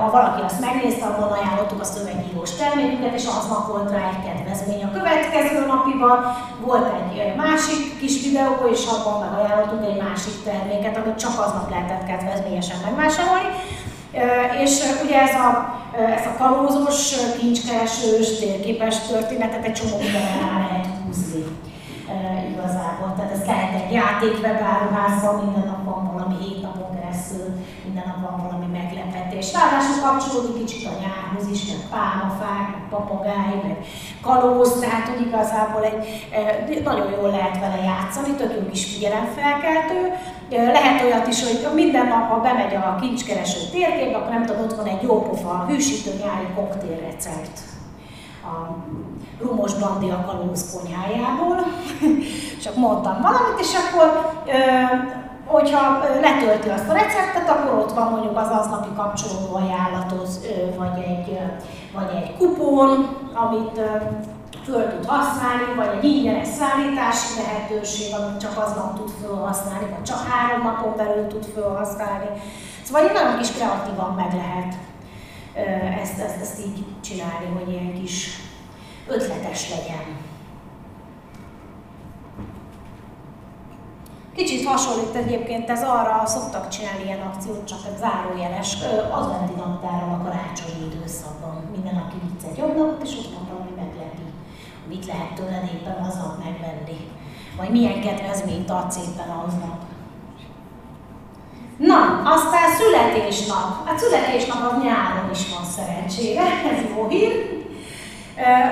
ha 0.02 0.12
valaki 0.18 0.42
azt 0.42 0.62
megnézte, 0.66 1.06
abban 1.06 1.32
ajánlottuk 1.38 1.82
a 1.82 1.92
szövegírós 1.94 2.52
termékünket, 2.52 3.14
és 3.20 3.26
aznap 3.38 3.68
volt 3.72 3.92
rá 3.92 4.04
egy 4.14 4.24
kedvezmény. 4.28 4.84
A 4.84 4.96
következő 4.98 5.66
napiban 5.66 6.18
volt 6.66 6.88
egy 7.00 7.36
másik 7.36 8.00
kis 8.00 8.16
videó, 8.26 8.54
és 8.74 8.82
abban 8.94 9.20
meg 9.24 9.34
ajánlottunk 9.40 9.84
egy 9.86 10.02
másik 10.08 10.36
terméket, 10.44 10.98
amit 10.98 11.22
csak 11.24 11.36
aznap 11.46 11.70
lehetett 11.70 12.08
kedvezményesen 12.10 12.80
megvásárolni. 12.86 13.50
És 14.64 14.80
ugye 15.04 15.22
ez 15.22 15.34
a, 15.34 15.80
ez 16.18 16.26
a 16.26 16.36
kalózos, 16.38 17.16
kincskeresős, 17.40 18.40
térképes 18.40 19.00
történetet 19.00 19.66
egy 19.66 19.74
csomó 19.74 19.98
mindenre 19.98 20.68
lehet 20.70 20.88
húzni 21.06 21.44
igazából. 22.52 23.14
Tehát 23.16 23.32
ez 23.32 23.46
lehet 23.46 23.82
egy 23.82 23.92
játék 23.92 24.36
webáruházban, 24.44 25.36
minden 25.44 25.66
nap 25.68 25.84
van 25.86 26.12
valami 26.14 26.36
hét 26.44 26.62
napon 26.62 26.90
keresztül, 26.96 27.48
minden 27.84 28.04
nap 28.08 28.30
van 28.30 28.38
valami 28.46 28.68
meglepetés. 28.80 29.54
Ráadásul 29.54 29.98
kapcsolódik 30.06 30.58
kicsit 30.66 30.88
a 30.88 31.00
nyárhoz 31.04 31.48
is, 31.56 31.62
meg 31.72 31.82
pálmafák, 31.94 32.66
meg 32.74 32.84
papagáj, 32.90 33.54
meg 33.64 33.78
kalóz, 34.22 34.72
tehát 34.80 35.08
hogy 35.08 35.22
igazából 35.28 35.84
egy, 35.84 36.82
nagyon 36.84 37.10
jól 37.12 37.30
lehet 37.30 37.60
vele 37.60 37.80
játszani, 37.92 38.32
tök 38.36 38.54
jó 38.56 38.70
kis 38.70 38.86
figyelemfelkeltő. 38.92 40.02
Lehet 40.50 41.04
olyat 41.04 41.28
is, 41.28 41.44
hogy 41.44 41.74
minden 41.74 42.08
nap, 42.08 42.30
ha 42.30 42.40
bemegy 42.40 42.76
a 42.76 42.98
kincskereső 43.02 43.60
térkép, 43.72 44.16
akkor 44.16 44.30
nem 44.30 44.46
tudom, 44.46 44.62
ott 44.62 44.76
van 44.76 44.86
egy 44.86 45.02
jópofa 45.02 45.66
hűsítő 45.68 46.12
nyári 46.24 46.48
koktélrecept 46.56 47.60
a 48.44 48.76
Rumos 49.42 49.74
Bandi 49.74 50.10
a 50.10 50.26
kalóz 50.26 50.76
konyhájából, 50.76 51.58
csak 52.64 52.76
mondtam 52.76 53.22
valamit, 53.22 53.60
és 53.60 53.74
akkor 53.76 54.36
hogyha 55.46 56.00
letölti 56.22 56.70
azt 56.70 56.90
a 56.90 56.94
receptet, 56.94 57.50
akkor 57.50 57.80
ott 57.80 57.94
van 57.94 58.12
mondjuk 58.12 58.38
az 58.38 58.48
aznapi 58.60 58.90
kapcsolódó 58.96 59.56
ajánlathoz, 59.56 60.40
vagy 60.78 61.04
egy, 61.08 61.40
vagy 61.94 62.10
egy 62.16 62.38
kupon, 62.38 63.08
amit 63.34 63.82
föl 64.68 64.90
tud 64.90 65.06
használni, 65.06 65.76
vagy 65.76 65.92
egy 65.98 66.04
ingyenes 66.04 66.48
szállítási 66.48 67.28
lehetőség, 67.42 68.14
amit 68.14 68.40
csak 68.40 68.58
aznap 68.66 68.98
tud 68.98 69.12
felhasználni, 69.22 69.90
vagy 69.90 70.04
csak 70.04 70.28
három 70.28 70.62
napon 70.64 70.94
belül 70.96 71.28
tud 71.28 71.46
felhasználni. 71.56 72.30
Szóval 72.84 73.04
így 73.04 73.14
nagyon 73.14 73.38
kis 73.38 73.52
kreatívan 73.52 74.14
meg 74.14 74.34
lehet 74.34 74.74
ezt, 76.02 76.20
ezt, 76.20 76.42
ezt 76.42 76.60
így 76.66 76.86
csinálni, 77.02 77.46
hogy 77.58 77.72
ilyen 77.72 77.94
kis 77.94 78.40
ötletes 79.08 79.70
legyen. 79.70 80.06
Kicsit 84.36 84.66
hasonlít 84.66 85.16
egyébként 85.16 85.70
ez 85.70 85.84
arra, 85.84 86.26
szoktak 86.26 86.68
csinálni 86.68 87.04
ilyen 87.04 87.22
akciót, 87.22 87.68
csak 87.68 87.80
egy 87.88 87.98
zárójeles 87.98 88.78
adventi 89.12 89.54
naptárral 89.54 90.20
a 90.20 90.24
karácsonyi 90.24 90.86
időszakban. 90.92 91.70
Minden, 91.72 91.96
aki 91.96 92.16
vicc 92.22 92.50
egy 92.50 92.58
jobb 92.58 92.78
napot, 92.78 93.04
és 93.04 93.18
ott 93.18 93.34
van. 93.34 93.47
Mit 94.90 95.06
lehet 95.06 95.34
tőled 95.34 95.70
éppen 95.74 96.06
aznap 96.08 96.38
megvenni? 96.44 97.00
Vagy 97.58 97.70
milyen 97.70 98.02
kedvezményt 98.02 98.70
adsz 98.70 98.98
éppen 98.98 99.30
aznap? 99.46 99.80
Na, 101.78 102.22
aztán 102.24 102.68
születésnap. 102.80 103.88
Hát 103.88 104.00
születésnap 104.00 104.72
az 104.72 104.84
nyáron 104.84 105.30
is 105.32 105.44
van 105.54 105.66
szerencsére, 105.66 106.42
ez 106.42 106.96
jó 106.96 107.08
hír. 107.08 107.56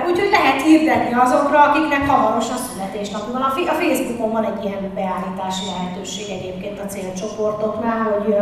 Úgyhogy 0.09 0.29
lehet 0.29 0.61
hirdetni 0.61 1.13
azokra, 1.13 1.61
akiknek 1.61 2.07
hamaros 2.09 2.49
a 2.49 2.55
születésnap. 2.55 3.31
Van. 3.31 3.41
A 3.41 3.77
Facebookon 3.81 4.31
van 4.31 4.45
egy 4.45 4.63
ilyen 4.65 4.91
beállítási 4.95 5.65
lehetőség 5.65 6.29
egyébként 6.29 6.79
a 6.79 6.85
célcsoportoknál, 6.85 8.03
hogy 8.03 8.35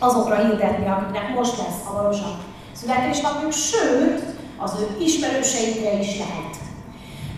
azokra 0.00 0.36
hirdetni, 0.36 0.86
akiknek 0.88 1.34
most 1.34 1.56
lesz 1.56 1.84
hamaros 1.84 2.20
a 2.20 2.30
születésnapjuk, 2.72 3.52
sőt, 3.52 4.22
az 4.56 4.72
ő 4.80 5.04
ismerőseikre 5.04 5.98
is 5.98 6.18
lehet. 6.18 6.67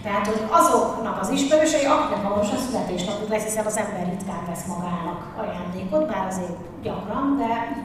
Tehát, 0.02 0.26
hogy 0.26 0.42
azoknak 0.50 1.20
az 1.20 1.30
ismerősei, 1.30 1.84
akiknek 1.84 2.22
hamaros 2.22 2.52
a 2.52 2.56
születésnapjuk 2.56 3.30
lesz, 3.30 3.44
hiszen 3.44 3.66
az 3.66 3.76
ember 3.76 4.08
ritkán 4.08 4.44
vesz 4.48 4.66
magának 4.66 5.20
ajándékot, 5.36 6.06
bár 6.06 6.26
azért 6.26 6.56
gyakran, 6.82 7.36
de, 7.38 7.84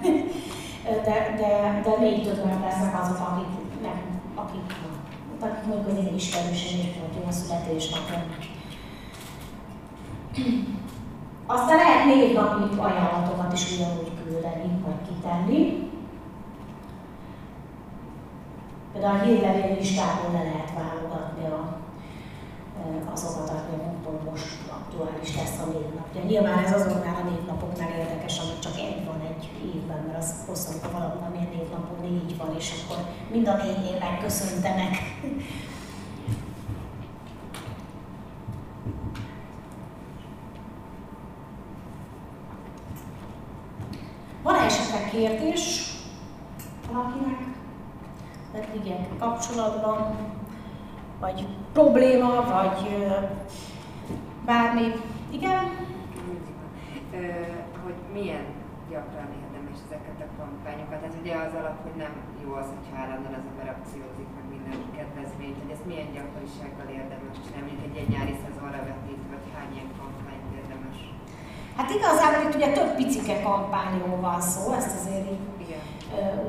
de, 1.05 1.35
de, 1.39 1.81
de 1.83 1.99
még 1.99 2.23
többen 2.23 2.59
lesznek 2.61 3.01
azok, 3.01 3.19
akiknek, 3.29 3.99
akik 4.35 4.75
akik 5.39 5.65
mondjuk 5.65 5.97
az 5.97 6.05
én 6.05 6.15
ismerősém 6.15 6.79
is 6.79 6.99
volt 6.99 7.27
a 7.27 7.31
születésnapon. 7.31 8.21
Aztán 11.45 11.77
lehet 11.77 12.05
névnapi 12.05 12.79
ajánlatokat 12.79 13.53
is 13.53 13.73
ugyanúgy 13.73 14.11
küldeni, 14.23 14.81
vagy 14.85 15.07
kitenni. 15.07 15.89
Például 18.93 19.19
a 19.19 19.23
hírlevél 19.23 19.75
listából 19.75 20.31
le 20.31 20.43
lehet 20.43 20.71
válogatni 20.73 21.45
a, 21.45 21.77
azokat, 23.13 23.49
akik 23.49 23.85
most 24.29 24.57
aktuális 24.69 25.35
lesz 25.35 25.59
a 25.59 25.65
névnapja. 25.65 26.23
Nyilván 26.23 26.63
ez 26.65 26.73
azoknál 26.73 27.15
a 27.21 27.29
névnapoknál 27.29 27.89
érdekes, 27.97 28.39
amit 28.39 28.59
csak 28.59 28.75
egy 28.77 29.05
van 29.05 29.21
egy 29.21 29.49
évben, 29.75 30.03
mert 30.05 30.17
az 30.17 30.33
hosszú, 30.47 30.71
valamilyen 30.91 31.49
névnapon 31.55 31.97
négy 32.01 32.37
van, 32.37 32.55
és 32.57 32.71
akkor 32.83 33.05
mind 33.31 33.47
a 33.47 33.55
négy 33.55 33.85
évben 33.93 34.19
köszöntenek. 34.19 34.95
Van-e 44.43 44.59
esetleg 44.59 45.09
kérdés 45.09 45.93
valakinek? 46.91 47.53
igen, 48.83 49.17
kapcsolatban, 49.19 50.15
vagy 51.19 51.47
probléma, 51.73 52.33
vagy 52.55 53.05
bármi. 54.45 54.91
Igen? 55.31 55.83
hogy 57.85 57.99
milyen 58.17 58.45
gyakran 58.91 59.29
érdemes 59.41 59.77
ezeket 59.85 60.19
a 60.25 60.29
kampányokat. 60.39 61.01
Ez 61.07 61.15
ugye 61.21 61.33
az 61.45 61.53
alap, 61.59 61.77
hogy 61.85 61.95
nem 62.03 62.13
jó 62.43 62.49
az, 62.61 62.67
hogyha 62.75 62.95
állandóan 63.01 63.37
az 63.39 63.47
ember 63.51 63.67
akciózik, 63.75 64.29
meg 64.37 64.45
minden 64.55 64.79
kedvezményt, 64.97 65.59
hogy 65.61 65.71
ezt 65.75 65.87
milyen 65.89 66.09
gyakorisággal 66.17 66.89
érdemes 66.99 67.35
csinálni, 67.43 67.69
mint 67.71 67.83
egy, 67.87 67.97
egy 68.01 68.11
nyári 68.15 68.35
szezonra 68.43 68.81
vetít, 68.89 69.21
vagy 69.31 69.45
hány 69.53 69.71
ilyen 69.75 69.91
kampányt 69.99 70.49
érdemes? 70.59 70.97
Hát 71.77 71.89
igazából 71.97 72.41
itt 72.45 72.57
ugye 72.59 72.69
több 72.77 72.91
picike 72.99 73.35
kampányról 73.47 74.17
van 74.27 74.39
szó, 74.53 74.63
ezt 74.79 74.93
azért 74.99 75.27
így. 75.33 75.54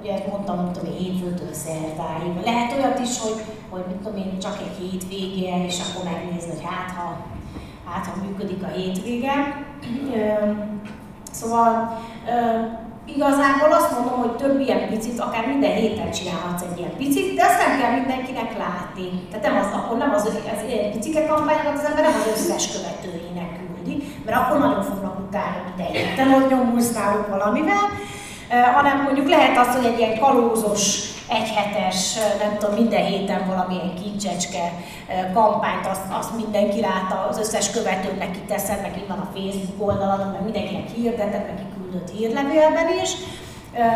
Ugye 0.01 0.13
mondtam, 0.31 0.57
hogy 0.57 0.71
tudom, 0.71 0.95
hétfőtől 0.95 1.53
szerdáig. 1.53 2.45
Lehet 2.45 2.73
olyat 2.73 2.99
is, 2.99 3.21
hogy, 3.21 3.41
hogy 3.71 3.85
mit 3.89 3.97
tudom 3.97 4.17
én, 4.19 4.39
csak 4.39 4.59
egy 4.61 4.91
hétvége, 4.91 5.65
és 5.67 5.79
akkor 5.81 6.05
megnézni, 6.13 6.51
hogy 6.51 6.65
hát 6.65 6.91
ha 6.97 7.17
hát 7.91 8.07
ha 8.07 8.25
működik 8.25 8.63
a 8.63 8.77
hétvége. 8.77 9.35
Szóval 11.31 11.99
igazából 13.05 13.73
azt 13.73 13.93
mondom, 13.95 14.19
hogy 14.19 14.37
több 14.37 14.61
ilyen 14.61 14.89
picit, 14.89 15.21
akár 15.21 15.47
minden 15.47 15.75
héten 15.75 16.11
csinálhatsz 16.11 16.63
egy 16.63 16.79
ilyen 16.79 16.97
picit, 16.97 17.35
de 17.35 17.45
azt 17.45 17.67
nem 17.67 17.79
kell 17.81 17.93
mindenkinek 17.99 18.59
látni. 18.59 19.09
Tehát 19.31 19.47
nem 19.47 19.57
az, 19.63 19.71
akkor 19.79 19.97
nem 19.99 20.13
az, 20.15 20.25
az 20.55 20.63
ilyen 20.69 20.93
picike 20.93 21.27
kampányokat 21.27 21.79
az 21.79 21.85
ember 21.85 22.05
nem 22.05 22.15
az 22.21 22.33
összes 22.35 22.65
követőinek 22.75 23.51
küldi, 23.59 23.97
mert 24.25 24.39
akkor 24.39 24.59
nagyon 24.59 24.83
fognak 24.83 25.19
utána 25.27 25.57
minden 25.67 25.93
héten, 25.93 26.29
hogy 26.29 26.47
nyomulsz 26.51 26.93
náluk 26.95 27.29
valamivel, 27.29 27.85
hanem 28.75 29.03
mondjuk 29.03 29.29
lehet 29.29 29.59
az, 29.59 29.75
hogy 29.75 29.85
egy 29.85 29.99
ilyen 29.99 30.19
kalózos 30.19 31.15
egyhetes, 31.29 32.15
nem 32.39 32.57
tudom, 32.59 32.75
minden 32.75 33.05
héten 33.05 33.47
valamilyen 33.47 33.95
kincsecske 34.03 34.73
kampányt, 35.35 35.87
azt, 35.87 36.03
azt 36.11 36.37
mindenki 36.37 36.81
látta, 36.81 37.27
az 37.31 37.39
összes 37.39 37.71
követőnek 37.71 38.31
kiteszed, 38.31 38.81
meg 38.83 39.05
van 39.09 39.19
a 39.19 39.31
Facebook 39.35 39.89
oldalon, 39.89 40.27
meg 40.33 40.43
mindenkinek 40.43 40.89
hirdeted, 40.95 41.47
meg 41.47 41.55
kiküldött 41.57 42.11
hírlevélben 42.11 42.87
is. 43.03 43.11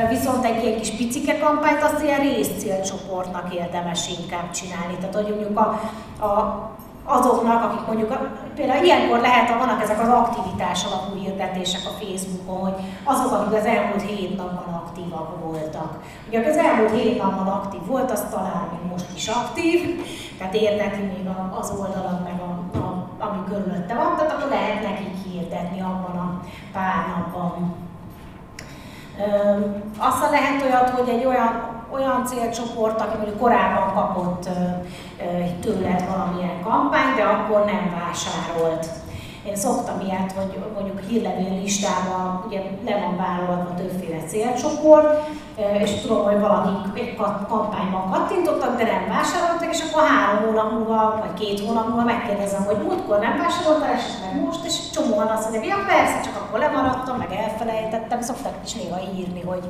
Viszont 0.09 0.45
egy 0.45 0.65
ilyen 0.65 0.79
kis 0.79 0.91
picike 0.91 1.39
kampányt 1.39 1.83
azt 1.83 2.03
ilyen 2.03 2.21
részcélcsoportnak 2.21 3.55
érdemes 3.55 4.09
inkább 4.21 4.51
csinálni. 4.51 4.95
Tehát, 4.99 5.15
hogy 5.15 5.29
mondjuk 5.29 5.59
a, 5.59 5.81
a 6.27 6.71
azoknak, 7.11 7.65
akik 7.65 7.87
mondjuk, 7.87 8.19
például 8.55 8.85
ilyenkor 8.85 9.21
lehet, 9.21 9.59
vannak 9.59 9.83
ezek 9.83 10.01
az 10.01 10.09
aktivitás 10.09 10.85
alapú 10.85 11.21
hirdetések 11.21 11.81
a 11.85 12.05
Facebookon, 12.05 12.61
hogy 12.61 12.75
azok, 13.05 13.33
akik 13.33 13.59
az 13.59 13.65
elmúlt 13.65 14.03
hét 14.03 14.37
napban 14.37 14.75
aktívak 14.75 15.45
voltak. 15.45 15.99
Ugye, 16.29 16.49
az 16.49 16.57
elmúlt 16.57 16.91
hét 16.91 17.23
napban 17.23 17.47
aktív 17.47 17.87
volt, 17.87 18.11
az 18.11 18.25
talán 18.31 18.69
még 18.73 18.91
most 18.91 19.07
is 19.15 19.29
aktív, 19.29 20.05
tehát 20.39 20.55
érdekli 20.55 21.03
még 21.03 21.29
az 21.61 21.71
oldalat, 21.71 22.21
meg 22.25 22.41
a, 22.41 22.79
a, 22.79 23.09
ami 23.19 23.39
körülötte 23.49 23.95
van, 23.95 24.17
tehát 24.17 24.33
akkor 24.33 24.49
lehet 24.51 24.83
nekik 24.83 25.15
hirdetni 25.25 25.81
abban 25.81 26.17
a 26.17 26.41
pár 26.73 27.07
napban. 27.17 27.75
Aztán 29.99 30.31
lehet 30.31 30.63
olyat, 30.63 30.91
hogy 30.91 31.09
egy 31.09 31.25
olyan 31.25 31.79
olyan 31.93 32.25
célcsoport, 32.27 33.01
aki 33.01 33.17
mondjuk 33.17 33.39
korábban 33.39 33.95
kapott 33.95 34.49
tőled 35.61 36.09
valamilyen 36.09 36.63
kampányt, 36.63 37.17
de 37.17 37.23
akkor 37.23 37.65
nem 37.65 37.95
vásárolt. 38.01 38.87
Én 39.47 39.57
szoktam 39.57 40.01
ilyet, 40.01 40.33
hogy 40.33 40.59
mondjuk 40.75 41.01
hírlevél 41.01 41.61
listában 41.61 42.45
ugye 42.47 42.61
le 42.85 43.01
van 43.01 43.17
vállalva 43.17 43.75
többféle 43.75 44.21
célcsoport, 44.27 45.29
és 45.79 46.01
tudom, 46.01 46.25
hogy 46.25 46.41
valakik 46.41 47.01
egy 47.01 47.17
kampányban 47.49 48.11
kattintottak, 48.11 48.77
de 48.77 48.85
nem 48.85 49.09
vásároltak, 49.09 49.73
és 49.73 49.81
akkor 49.83 50.03
három 50.03 50.45
hónap 50.45 50.73
múlva, 50.73 51.19
vagy 51.21 51.35
két 51.41 51.61
hónap 51.61 51.87
múlva 51.87 52.05
megkérdezem, 52.05 52.65
hogy 52.65 52.77
múltkor 52.77 53.19
nem 53.19 53.39
vásároltál, 53.39 53.93
esetleg 53.93 54.45
most, 54.45 54.65
és 54.65 54.91
csomóan 54.91 55.27
azt 55.27 55.43
mondják, 55.43 55.67
ja 55.67 55.85
persze, 55.87 56.21
csak 56.25 56.37
akkor 56.37 56.59
lemaradtam, 56.59 57.17
meg 57.17 57.33
elfelejtettem, 57.33 58.21
szoktak 58.21 58.55
is 58.65 58.73
néha 58.73 58.99
írni, 59.17 59.43
hogy 59.43 59.65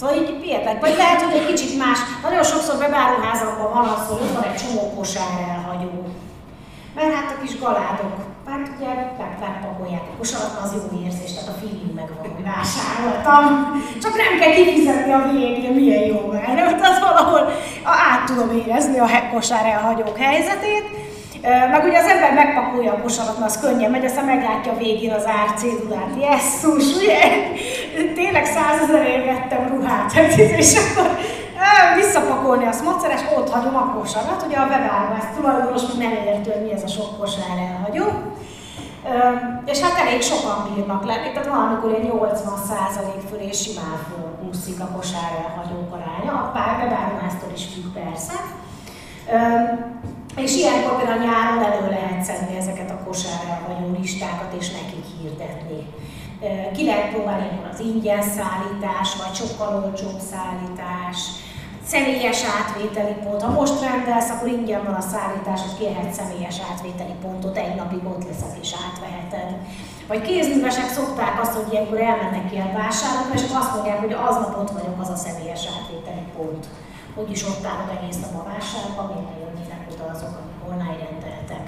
Szóval 0.00 0.16
így 0.20 0.46
értek. 0.54 0.80
Vagy 0.80 0.96
lehet, 0.96 1.22
hogy 1.22 1.36
egy 1.38 1.50
kicsit 1.52 1.78
más. 1.78 1.98
Nagyon 2.22 2.44
sokszor 2.52 2.76
webáruházakban 2.82 3.70
van 3.76 3.86
az, 3.94 4.02
hogy 4.08 4.20
ott 4.24 4.34
van 4.36 4.46
egy 4.50 4.60
csomó 4.62 4.82
kosár 4.96 5.32
elhagyó. 5.52 5.92
Mert 6.94 7.14
hát 7.14 7.34
a 7.34 7.40
kis 7.42 7.58
galádok, 7.58 8.14
hát 8.48 8.70
ugye 8.76 8.90
megpakolják 9.40 10.04
a 10.10 10.16
kosarat, 10.18 10.60
az 10.62 10.72
jó 10.76 10.84
érzés, 11.04 11.30
tehát 11.32 11.52
a 11.54 11.58
feeling 11.60 11.94
megvan, 11.94 12.18
hogy 12.36 12.44
vásároltam. 12.50 13.44
Csak 14.02 14.14
nem 14.22 14.32
kell 14.40 14.52
kifizetni 14.58 15.12
a 15.12 15.28
végén, 15.32 15.74
milyen 15.74 16.04
jó 16.12 16.20
mert 16.32 16.86
az 16.90 16.98
valahol 17.08 17.42
át 17.84 18.24
tudom 18.26 18.50
érezni 18.60 18.98
a 18.98 19.08
kosár 19.32 19.64
elhagyók 19.66 20.16
helyzetét. 20.18 20.84
Meg 21.42 21.84
ugye 21.84 21.98
az 21.98 22.06
ember 22.06 22.32
megpakolja 22.34 22.92
a 22.92 23.00
kosarat, 23.02 23.38
mert 23.38 23.50
az 23.50 23.60
könnyen 23.60 23.90
megy, 23.90 24.04
aztán 24.04 24.24
meglátja 24.24 24.72
a 24.72 24.76
végén 24.76 25.12
az 25.12 25.26
árcédulát. 25.26 26.10
Jesszus, 26.20 26.96
ugye? 26.96 27.18
Tényleg 28.14 28.44
százezerért 28.44 29.24
vettem 29.24 29.68
ruhát, 29.68 30.12
hát, 30.12 30.36
és 30.62 30.74
akkor 30.76 31.18
visszapakolni 31.96 32.64
a 32.64 32.82
macerás, 32.84 33.20
ott 33.36 33.50
hagyom 33.50 33.76
a 33.76 33.94
kosarat. 33.94 34.44
Ugye 34.46 34.56
a 34.56 34.66
webáruház 34.66 35.28
tulajdonos 35.36 35.82
nem 35.98 36.12
értő, 36.12 36.50
hogy 36.50 36.62
mi 36.62 36.72
ez 36.72 36.82
a 36.82 36.88
sok 36.88 37.18
kosár 37.18 37.58
elhagyó. 37.70 38.04
És 39.64 39.80
hát 39.80 40.06
elég 40.06 40.22
sokan 40.22 40.58
bírnak 40.66 41.04
lenni, 41.04 41.32
tehát 41.32 41.48
van, 41.48 41.66
amikor 41.66 41.92
egy 41.94 42.10
80% 42.12 43.28
fölé 43.30 43.50
simán 43.52 43.96
fölúszik 44.08 44.80
a 44.80 44.88
kosár 44.96 45.30
elhagyók 45.44 45.94
aránya, 45.94 46.32
a 46.32 46.50
pár 46.54 46.76
webáruháztól 46.78 47.50
is 47.54 47.64
függ 47.72 47.92
persze. 48.02 48.32
És 50.36 50.56
ilyenkor 50.56 50.96
például 50.96 51.24
nyáron 51.24 51.64
elő 51.64 51.88
lehet 51.88 52.22
szedni 52.22 52.56
ezeket 52.56 52.90
a 52.90 53.04
kosárra 53.04 53.60
vagy 53.66 53.98
listákat, 53.98 54.54
és 54.58 54.70
nekik 54.70 55.04
hirdetni. 55.20 55.86
Ki 56.76 56.84
lehet 56.84 57.10
próbálni 57.10 57.48
az 57.72 57.80
ingyen 57.80 58.22
szállítás, 58.22 59.16
vagy 59.22 59.34
sokkal 59.34 59.84
olcsóbb 59.84 60.18
szállítás, 60.30 61.18
személyes 61.92 62.40
átvételi 62.58 63.14
pont. 63.24 63.42
Ha 63.42 63.50
most 63.60 63.80
rendelsz, 63.80 64.30
akkor 64.30 64.48
ingyen 64.48 64.84
van 64.84 64.94
a 64.94 65.08
szállítás, 65.12 65.60
hogy 65.60 65.78
kérhet 65.78 66.12
személyes 66.12 66.58
átvételi 66.70 67.14
pontot, 67.22 67.56
egy 67.56 67.74
napig 67.74 68.04
ott 68.04 68.24
leszek 68.28 68.54
és 68.62 68.74
átveheted. 68.84 69.50
Vagy 70.08 70.22
kézművesek 70.22 70.88
szokták 70.88 71.40
azt, 71.40 71.54
hogy 71.54 71.72
ilyenkor 71.72 72.00
elmennek 72.00 72.52
ilyen 72.52 72.72
vásárolni, 72.72 73.34
és 73.34 73.42
azt 73.60 73.74
mondják, 73.74 73.98
hogy 73.98 74.16
aznap 74.28 74.58
ott 74.60 74.70
vagyok, 74.70 75.00
az 75.00 75.08
a 75.08 75.16
személyes 75.16 75.64
átvételi 75.74 76.26
pont. 76.36 76.66
Hogy 77.14 77.30
is 77.30 77.42
ott 77.44 77.64
állok 77.70 77.90
egész 77.96 78.20
nap 78.20 78.34
a 78.40 78.48
vásárban, 78.52 79.06
miért 79.06 79.38
jönnének 79.40 79.82
oda 79.92 80.04
azok, 80.14 80.32
akik 80.40 80.60
online 80.70 80.96
rendeltek. 81.04 81.64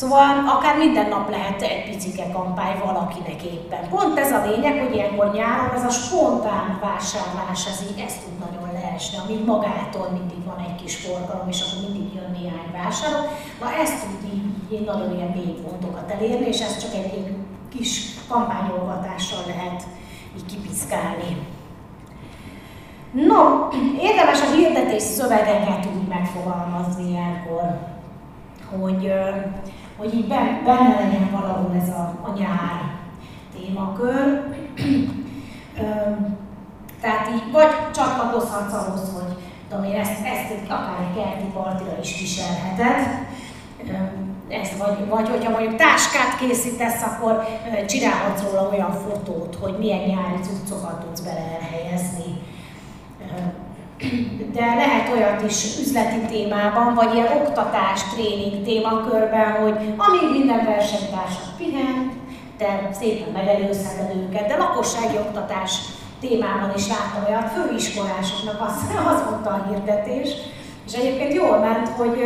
Szóval 0.00 0.48
akár 0.56 0.76
minden 0.78 1.08
nap 1.08 1.30
lehet 1.30 1.62
egy 1.62 1.84
picike 1.90 2.26
kampány 2.32 2.78
valakinek 2.84 3.42
éppen. 3.42 3.88
Pont 3.88 4.18
ez 4.18 4.32
a 4.32 4.44
lényeg, 4.46 4.74
hogy 4.82 4.94
ilyenkor 4.94 5.32
nyáron 5.32 5.74
ez 5.76 5.84
a 5.84 5.90
spontán 5.90 6.78
vásárlás, 6.82 7.66
ez 7.66 7.84
így 7.90 8.04
ezt 8.06 8.20
tud 8.22 8.38
nagyon 8.38 8.72
leesni, 8.72 9.16
amíg 9.24 9.44
magától 9.44 10.08
mindig 10.18 10.44
van 10.44 10.58
egy 10.68 10.74
kis 10.82 10.96
forgalom, 10.96 11.48
és 11.48 11.60
akkor 11.60 11.90
mindig 11.90 12.14
jön 12.14 12.30
néhány 12.38 12.70
vásárló. 12.72 13.20
Na 13.60 13.66
ezt 13.82 14.00
tud 14.00 14.32
így, 14.34 14.44
így 14.72 14.84
nagyon 14.84 15.14
ilyen 15.16 15.32
mély 15.36 15.54
elérni, 16.24 16.46
és 16.46 16.60
ezt 16.60 16.80
csak 16.80 16.94
egy 16.94 17.36
kis 17.76 18.14
kampányolgatással 18.28 19.42
lehet 19.46 19.82
így 20.36 20.46
kipiszkálni. 20.46 21.46
No, 23.12 23.68
érdemes 24.00 24.40
a 24.40 24.54
hirdetés 24.54 25.02
szövegeket 25.02 25.86
úgy 25.86 26.08
megfogalmazni 26.08 27.10
ilyenkor, 27.10 27.78
hogy, 28.80 29.12
hogy 29.96 30.14
így 30.14 30.26
benne 30.64 31.00
legyen 31.00 31.30
valahol 31.30 31.76
ez 31.82 31.88
a, 31.88 32.18
a 32.22 32.32
nyár 32.38 32.94
témakör. 33.54 34.42
Tehát 37.00 37.28
így 37.34 37.52
vagy 37.52 37.70
csatlakozhatsz 37.94 38.72
ahhoz, 38.72 39.12
hogy 39.14 39.36
tudom 39.68 39.84
én, 39.84 40.00
ezt, 40.00 40.10
ezt 40.10 40.70
akár 40.70 40.96
egy 41.00 41.22
kerti 41.22 41.44
partira 41.52 41.98
is 42.00 42.20
viselheted, 42.20 43.26
ezt, 44.48 44.76
vagy, 44.76 45.08
vagy 45.08 45.28
hogyha 45.28 45.50
mondjuk 45.50 45.76
táskát 45.76 46.38
készítesz, 46.38 47.02
akkor 47.02 47.44
csinálhatsz 47.86 48.42
róla 48.42 48.68
olyan 48.72 48.92
fotót, 48.92 49.56
hogy 49.60 49.78
milyen 49.78 49.98
nyári 49.98 50.42
cuccokat 50.42 51.04
tudsz 51.04 51.20
bele 51.20 51.58
elhelyezni 51.60 52.42
de 54.52 54.74
lehet 54.74 55.12
olyat 55.12 55.42
is 55.42 55.78
üzleti 55.80 56.20
témában, 56.20 56.94
vagy 56.94 57.14
ilyen 57.14 57.32
oktatás, 57.32 58.02
tréning 58.02 58.64
témakörben, 58.64 59.50
hogy 59.52 59.74
amíg 59.96 60.38
minden 60.38 60.64
versenytársak 60.64 61.56
pihen, 61.56 62.12
te 62.58 62.88
szépen 62.92 63.32
megelőzheted 63.32 64.16
őket, 64.16 64.46
de 64.46 64.56
lakossági 64.56 65.16
oktatás 65.16 65.78
témában 66.20 66.72
is 66.76 66.88
láttam 66.88 67.24
olyat, 67.28 67.52
főiskolásoknak 67.52 68.60
az, 68.60 68.76
az 69.12 69.22
volt 69.28 69.46
a 69.46 69.66
hirdetés, 69.68 70.28
és 70.86 70.92
egyébként 70.92 71.32
jól 71.34 71.58
ment, 71.58 71.88
hogy, 71.88 72.24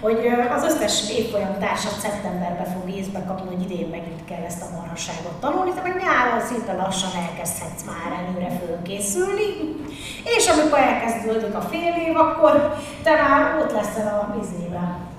hogy 0.00 0.28
az 0.56 0.64
összes 0.64 1.10
évfolyam 1.10 1.58
társat 1.58 1.98
szeptemberben 2.00 2.66
fog 2.66 2.90
észbe 2.90 3.24
kapni, 3.26 3.54
hogy 3.54 3.70
idén 3.70 3.88
megint 3.88 4.24
kell 4.24 4.44
ezt 4.46 4.62
a 4.62 4.76
marhasságot 4.76 5.40
tanulni, 5.40 5.70
te 5.74 5.82
meg 5.82 5.96
nyáron 6.02 6.40
szinte 6.46 6.72
lassan 6.72 7.10
elkezdhetsz 7.28 7.84
már 7.86 8.18
előre 8.20 8.50
fölkészülni, 8.58 9.48
és 10.36 10.48
amikor 10.48 10.78
elkezdődik 10.78 11.54
a 11.54 11.60
fél 11.60 11.94
év, 12.08 12.16
akkor 12.16 12.76
te 13.02 13.10
már 13.10 13.58
ott 13.60 13.72
leszel 13.72 14.06
a 14.06 14.38
vizében. 14.38 15.12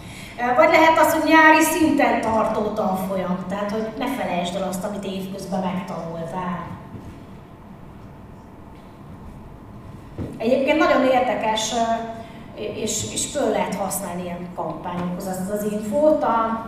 Vagy 0.55 0.69
lehet 0.69 0.99
az, 0.99 1.13
hogy 1.13 1.29
nyári 1.29 1.63
szinten 1.63 2.21
tartó 2.21 2.61
tanfolyam, 2.61 3.45
tehát 3.49 3.71
hogy 3.71 3.88
ne 3.97 4.07
felejtsd 4.07 4.55
el 4.55 4.67
azt, 4.67 4.83
amit 4.83 5.05
évközben 5.05 5.59
megtanultál. 5.59 6.67
Egyébként 10.38 10.77
nagyon 10.77 11.03
érdekes 11.03 11.73
és, 12.56 13.14
és 13.14 13.26
föl 13.26 13.49
lehet 13.49 13.76
használni 13.76 14.24
ilyen 14.24 14.49
kampányokhoz 14.56 15.28
azt 15.28 15.49
az 15.49 15.72
infót. 15.72 16.24
A, 16.24 16.66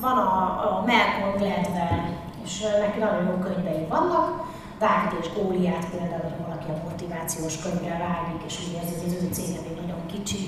van 0.00 0.16
a, 0.16 0.42
a 0.66 0.84
Malcolm 0.86 1.36
Gladwell, 1.36 2.04
és 2.44 2.60
neki 2.80 2.98
nagyon 2.98 3.24
jó 3.24 3.32
könyvei 3.32 3.86
vannak, 3.88 4.46
Dávid 4.78 5.18
és 5.20 5.28
Góliát 5.42 5.86
például, 5.90 6.22
hogy 6.22 6.44
valaki 6.46 6.68
a 6.70 6.88
motivációs 6.88 7.58
könyvre 7.62 7.96
válik, 8.06 8.42
és 8.46 8.54
úgy 8.60 8.74
érzi, 8.74 8.94
hogy 8.94 9.16
az 9.16 9.22
ő 9.22 9.28
cége 9.32 9.60
még 9.66 9.76
nagyon 9.80 10.06
kicsi, 10.12 10.42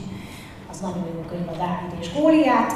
az 0.70 0.80
nagyon 0.80 1.06
jó 1.14 1.20
könyv 1.30 1.48
a 1.48 1.56
Dávid 1.62 1.92
és 2.00 2.12
Góliát, 2.18 2.72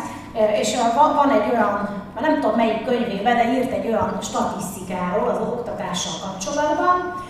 és 0.60 0.76
van 0.94 1.30
egy 1.30 1.50
olyan, 1.52 2.02
nem 2.20 2.40
tudom 2.40 2.56
melyik 2.56 2.84
könyvében, 2.84 3.36
de 3.36 3.52
írt 3.52 3.72
egy 3.72 3.86
olyan 3.86 4.18
statisztikáról 4.20 5.28
az 5.28 5.38
oktatással 5.40 6.28
kapcsolatban, 6.28 7.23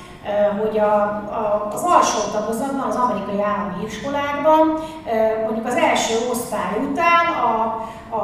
hogy 0.62 0.78
a, 0.78 0.94
a, 1.40 1.68
az 1.72 1.82
alsó 1.82 2.18
tagozatban, 2.32 2.88
az 2.88 2.96
amerikai 2.96 3.42
állami 3.42 3.84
iskolákban 3.86 4.74
mondjuk 5.44 5.66
az 5.66 5.74
első 5.74 6.14
osztály 6.30 6.78
után 6.90 7.26
a, 7.26 7.62
a 8.16 8.22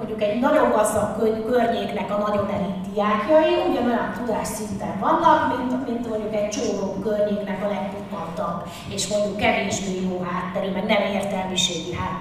mondjuk 0.00 0.22
egy 0.22 0.40
nagyon 0.40 0.70
gazdag 0.70 1.16
környéknek 1.46 2.10
a 2.10 2.18
nagyon 2.26 2.48
elit 2.48 2.92
diákjai 2.92 3.70
ugyanolyan 3.70 4.12
tudásszinten 4.18 4.98
vannak, 5.00 5.56
mint, 5.56 5.88
mint 5.88 6.08
mondjuk 6.08 6.34
egy 6.34 6.48
csóró 6.48 6.96
környéknek 7.02 7.64
a 7.64 7.68
legpukantabb, 7.68 8.66
és 8.88 9.08
mondjuk 9.08 9.36
kevésbé 9.36 10.08
jó 10.10 10.26
hátterű, 10.30 10.72
meg 10.72 10.84
nem 10.84 11.02
értelmiségi 11.12 11.94
hát, 11.94 12.20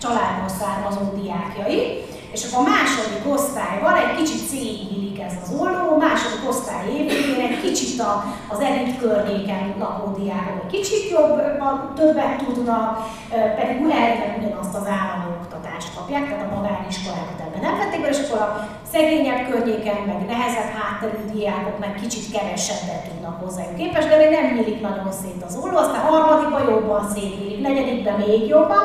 családból 0.00 0.48
származó 0.48 1.00
diákjai. 1.14 2.04
És 2.32 2.44
akkor 2.44 2.66
a 2.66 2.70
második 2.70 3.32
osztályban 3.34 3.94
egy 3.94 4.16
kicsit 4.16 4.42
szégyílik 4.50 5.20
ez 5.20 5.34
az 5.42 5.50
olló, 5.60 5.84
a 5.94 6.02
második 6.06 6.48
osztály 6.48 6.86
évén 6.96 7.40
egy 7.48 7.60
kicsit 7.60 8.00
a, 8.00 8.24
az 8.48 8.60
elit 8.60 8.98
környéken 8.98 9.74
lakó 9.78 10.06
diákok 10.18 10.64
egy 10.64 10.70
kicsit 10.70 11.10
jobb, 11.10 11.34
többet 11.94 12.36
tudnak, 12.44 12.98
pedig 13.58 13.76
elvileg 14.00 14.32
ugyanazt 14.38 14.74
az 14.74 14.86
állami 14.98 15.28
oktatást 15.40 15.94
kapják, 15.96 16.24
tehát 16.28 16.46
a 16.46 16.54
magániskolákat 16.56 17.40
ebben 17.44 17.62
nem 17.66 17.78
vették 17.78 18.00
be, 18.00 18.08
és 18.08 18.20
akkor 18.24 18.40
a 18.46 18.68
szegényebb 18.92 19.48
környéken, 19.50 20.00
meg 20.10 20.20
nehezebb 20.26 20.70
hátterű 20.78 21.20
diákok 21.32 21.78
meg 21.78 21.92
kicsit 22.02 22.32
kevesebbet 22.34 23.02
tudnak 23.08 23.36
hozzájuk 23.42 23.76
képes, 23.76 24.04
de 24.06 24.16
még 24.16 24.30
nem 24.30 24.46
nyílik 24.54 24.80
nagyon 24.80 25.12
szét 25.20 25.42
az 25.46 25.58
olló, 25.62 25.76
aztán 25.76 26.06
harmadikban 26.08 26.64
jobban 26.70 27.02
szétnyílik, 27.14 27.60
negyedikben 27.60 28.18
még 28.26 28.46
jobban, 28.46 28.84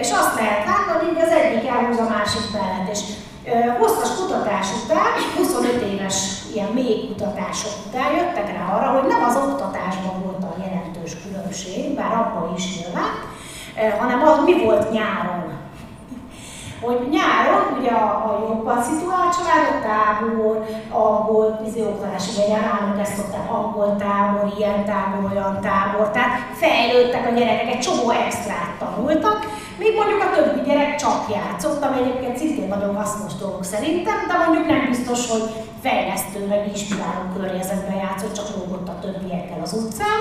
és 0.00 0.10
azt 0.10 0.34
lehet 0.34 0.66
látni, 0.66 1.06
hogy 1.08 1.22
az 1.22 1.30
egyik 1.30 1.68
elhúz 1.70 1.98
a 1.98 2.08
másik 2.08 2.52
mellett. 2.52 2.90
És 2.90 3.00
hosszas 3.78 4.16
kutatás 4.16 4.66
után, 4.84 5.12
25 5.36 5.82
éves 5.82 6.16
ilyen 6.54 6.68
mély 6.68 7.06
kutatások 7.08 7.72
után 7.86 8.12
jöttek 8.12 8.52
rá 8.52 8.76
arra, 8.76 9.00
hogy 9.00 9.08
nem 9.08 9.24
az 9.24 9.36
oktatásban 9.36 10.22
volt 10.22 10.42
a 10.42 10.54
jelentős 10.64 11.12
különbség, 11.22 11.94
bár 11.94 12.12
abban 12.12 12.54
is 12.56 12.64
nyilván, 12.78 13.12
hanem 13.98 14.22
az, 14.22 14.44
mi 14.44 14.64
volt 14.64 14.90
nyáron. 14.90 15.61
Hogy 16.82 17.08
nyáron 17.10 17.62
ugye 17.78 17.90
a, 17.90 18.06
a 18.28 18.30
jobban 18.48 18.82
szituált 18.82 19.34
családok, 19.36 19.78
tábor, 19.88 20.56
angol, 20.90 21.60
oktatási 21.90 22.30
vagy 22.36 22.52
állunk 22.72 23.00
ezt 23.00 23.16
szokták, 23.16 23.52
angol 23.52 23.96
tábor, 23.96 24.52
ilyen 24.58 24.84
tábor, 24.84 25.30
olyan 25.32 25.60
tábor, 25.60 26.10
tehát 26.10 26.34
fejlődtek 26.62 27.26
a 27.26 27.34
gyerekek, 27.38 27.74
egy 27.74 27.80
csomó 27.80 28.10
extrát 28.10 28.72
tanultak, 28.78 29.38
még 29.78 29.94
mondjuk 29.94 30.22
a 30.22 30.34
többi 30.34 30.60
gyerek 30.68 30.96
csak 30.96 31.20
játszott, 31.34 31.82
ami 31.84 32.00
egyébként 32.00 32.36
szintén 32.36 32.68
nagyon 32.68 32.96
hasznos 32.96 33.34
dolog 33.34 33.64
szerintem, 33.64 34.18
de 34.28 34.34
mondjuk 34.44 34.66
nem 34.66 34.86
biztos, 34.88 35.30
hogy 35.30 35.44
fejlesztő 35.82 36.40
vagy 36.48 36.66
inspiráló 36.66 37.22
környezetben 37.36 37.96
játszott, 37.96 38.34
csak 38.38 38.48
lógott 38.56 38.88
a 38.88 38.98
többiekkel 39.00 39.60
az 39.62 39.72
utcán. 39.72 40.20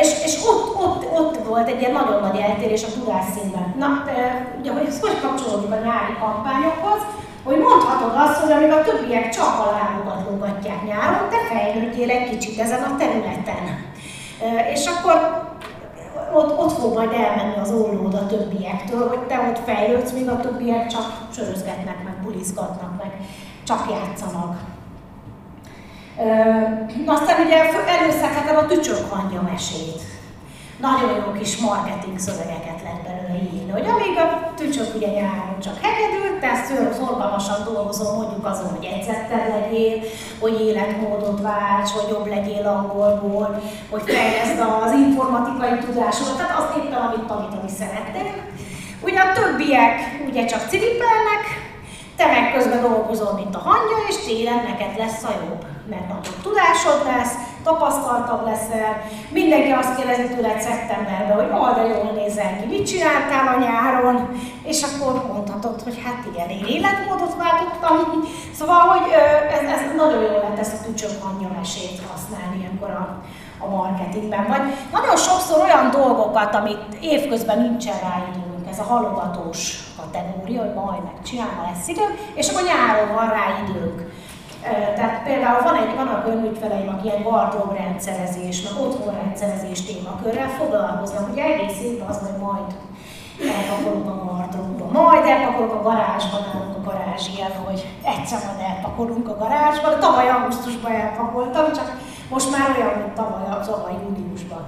És, 0.00 0.24
és 0.24 0.34
ott, 0.44 0.76
ott, 0.84 1.04
ott 1.18 1.46
volt 1.46 1.68
egy 1.68 1.80
ilyen 1.80 1.92
nagyon 1.92 2.20
nagy 2.20 2.38
eltérés 2.38 2.84
a 2.84 2.92
tudásszínben. 2.92 3.74
Na, 3.78 4.04
ugye, 4.60 4.72
hogy 4.72 4.86
ez 4.86 5.00
hogy 5.00 5.20
kapcsolódik 5.20 5.70
a 5.70 5.84
nyári 5.84 6.14
kampányokhoz, 6.20 7.00
hogy 7.44 7.58
mondhatod 7.58 8.14
azt, 8.16 8.40
hogy 8.40 8.52
amíg 8.52 8.70
a 8.70 8.82
többiek 8.82 9.28
csak 9.28 9.54
a 9.66 9.70
lábokat 9.76 10.30
lógatják 10.30 10.84
nyáron, 10.86 11.28
te 11.28 11.54
fejlődjél 11.54 12.10
egy 12.10 12.30
kicsit 12.30 12.60
ezen 12.60 12.82
a 12.82 12.96
területen. 12.96 13.64
És 14.74 14.86
akkor 14.86 15.46
ott, 16.34 16.58
ott 16.58 16.72
fog 16.72 16.94
majd 16.94 17.12
elmenni 17.12 17.58
az 17.60 17.70
ollód 17.70 18.14
a 18.14 18.26
többiektől, 18.26 19.08
hogy 19.08 19.18
te 19.18 19.38
ott 19.48 19.58
fejlődsz, 19.64 20.12
míg 20.12 20.28
a 20.28 20.40
többiek 20.40 20.86
csak 20.86 21.06
sörözgetnek, 21.34 22.04
meg 22.04 22.22
bulizgatnak, 22.22 22.98
meg 22.98 23.12
csak 23.64 23.90
játszanak. 23.90 24.56
Aztán 27.06 27.44
ugye 27.44 27.56
előszedhetem 27.86 28.56
a 28.56 28.66
tücsök 28.66 29.10
hangja 29.10 29.42
mesét 29.42 30.02
nagyon 30.80 31.14
jó 31.14 31.32
kis 31.38 31.56
marketing 31.56 32.18
szövegeket 32.18 32.82
lehet 32.82 33.02
belőle 33.02 33.42
írni, 33.52 33.70
hogy 33.70 33.86
amíg 33.86 34.18
a 34.18 34.52
tücsök 34.56 34.94
ugye 34.94 35.08
nyáron 35.08 35.60
csak 35.60 35.76
hegedül, 35.82 36.38
te 36.40 36.50
szorgalmasan 36.98 37.64
dolgozol 37.64 38.12
mondjuk 38.14 38.46
azon, 38.46 38.70
hogy 38.76 38.84
edzettel 38.84 39.48
legyél, 39.48 40.00
hogy 40.40 40.60
életmódot 40.60 41.40
válts, 41.40 41.90
hogy 41.90 42.10
jobb 42.10 42.26
legyél 42.26 42.66
angolból, 42.66 43.62
hogy 43.90 44.02
fejleszd 44.06 44.60
az 44.84 44.92
informatikai 44.92 45.78
tudásodat, 45.78 46.36
tehát 46.36 46.58
azt 46.58 46.76
éppen, 46.76 47.00
amit 47.00 47.26
tanítani 47.26 47.70
szeretnél. 47.78 48.34
Ugye 49.00 49.20
a 49.20 49.32
többiek 49.32 49.96
ugye 50.28 50.44
csak 50.44 50.68
ciripelnek, 50.68 51.42
te 52.16 52.26
meg 52.26 52.52
közben 52.52 52.80
dolgozol, 52.80 53.32
mint 53.32 53.54
a 53.54 53.58
hangya, 53.58 53.96
és 54.08 54.16
télen 54.26 54.62
neked 54.68 54.98
lesz 54.98 55.24
a 55.24 55.32
jobb, 55.40 55.64
mert 55.90 56.08
nagyobb 56.08 56.40
tudásod 56.42 57.00
lesz, 57.12 57.34
tapasztaltabb 57.62 58.44
leszel, 58.44 58.92
mindenki 59.30 59.70
azt 59.70 59.96
kérdezi 59.96 60.34
tőled 60.34 60.60
szeptemberben, 60.60 61.36
hogy 61.36 61.50
ah, 61.50 61.74
de 61.76 61.82
jól 61.86 62.12
nézel 62.14 62.50
ki, 62.58 62.66
mit 62.66 62.86
csináltál 62.86 63.46
a 63.54 63.60
nyáron, 63.60 64.16
és 64.62 64.82
akkor 64.82 65.12
mondhatod, 65.32 65.82
hogy 65.82 66.02
hát 66.04 66.24
igen, 66.32 66.48
én 66.48 66.64
életmódot 66.76 67.34
váltottam. 67.42 67.96
Szóval, 68.58 68.80
hogy 68.80 69.06
ez, 69.56 69.64
ez 69.70 69.82
nagyon 69.96 70.22
jól 70.22 70.40
lehet 70.42 70.58
ezt 70.58 70.74
a 70.74 70.84
tücsök 70.84 71.22
hangja 71.22 71.48
mesét 71.58 72.00
használni 72.10 72.58
ilyenkor 72.58 72.90
a, 72.90 73.22
a 73.64 73.66
marketingben. 73.68 74.46
Vagy 74.48 74.62
nagyon 74.92 75.16
sokszor 75.16 75.58
olyan 75.62 75.90
dolgokat, 75.90 76.54
amit 76.54 76.96
évközben 77.00 77.58
nincsen 77.60 77.98
rá 78.00 78.14
időnk, 78.30 78.68
ez 78.70 78.78
a 78.78 78.82
halogatós 78.82 79.78
kategória, 79.96 80.60
hogy 80.60 80.74
majd 80.74 81.02
megcsinálom, 81.12 81.56
ha 81.56 81.70
lesz 81.70 81.88
időnk, 81.88 82.18
és 82.34 82.48
akkor 82.48 82.62
nyáron 82.62 83.14
van 83.14 83.28
rá 83.28 83.44
időnk. 83.64 83.98
Tehát 84.96 85.22
például 85.24 85.62
van 85.62 85.74
egy, 85.74 85.94
vannak 85.96 86.26
olyan 86.26 86.44
ügyfeleim, 86.44 86.88
akik 86.88 87.04
ilyen 87.04 87.22
gardrób 87.22 87.76
rendszerezés, 87.76 88.62
meg 88.62 88.72
otthonrendszerezés 88.84 89.84
témakörrel 89.84 90.48
foglalkoznak. 90.48 91.28
Ugye 91.32 91.42
egész 91.42 91.80
évben 91.82 92.08
az, 92.08 92.18
hogy 92.18 92.38
majd 92.46 92.68
elpakolok 93.56 94.06
a 94.14 94.24
gardróba, 94.24 95.02
majd 95.02 95.24
elpakolok 95.24 95.74
a 95.74 95.82
garázsban, 95.82 96.40
nálunk 96.46 96.76
a 96.76 96.90
garázs 96.90 97.26
ilyen, 97.36 97.52
hogy 97.64 97.86
egyszer 98.04 98.38
majd 98.46 98.60
elpakolunk 98.70 99.28
a 99.28 99.36
garázsban. 99.36 100.00
Tavaly 100.00 100.28
augusztusban 100.28 100.92
elpakoltam, 100.92 101.64
csak 101.72 101.96
most 102.30 102.50
már 102.50 102.76
olyan, 102.76 102.94
mint 102.98 103.14
tavaly, 103.14 103.42
tavaly 103.66 103.92
júniusban. 104.02 104.64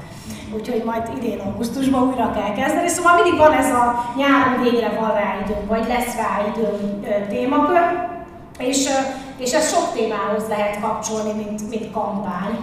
Úgyhogy 0.55 0.82
majd 0.84 1.11
idén 1.16 1.41
augusztusban 1.41 2.03
újra 2.03 2.30
kell 2.30 2.53
kezdeni. 2.53 2.88
Szóval 2.88 3.14
mindig 3.14 3.36
van 3.38 3.53
ez 3.53 3.70
a 3.70 4.05
nyáron 4.16 4.62
végre 4.62 4.88
van 5.01 5.12
rá 5.12 5.30
időm, 5.45 5.66
vagy 5.66 5.86
lesz 5.88 6.16
rá 6.16 6.32
időm 6.51 7.01
témakör. 7.28 8.09
És 8.59 8.88
és 9.41 9.53
ezt 9.53 9.74
sok 9.74 9.93
témához 9.93 10.49
lehet 10.49 10.80
kapcsolni, 10.80 11.32
mint, 11.32 11.70
mint 11.70 11.93
kampány, 11.93 12.59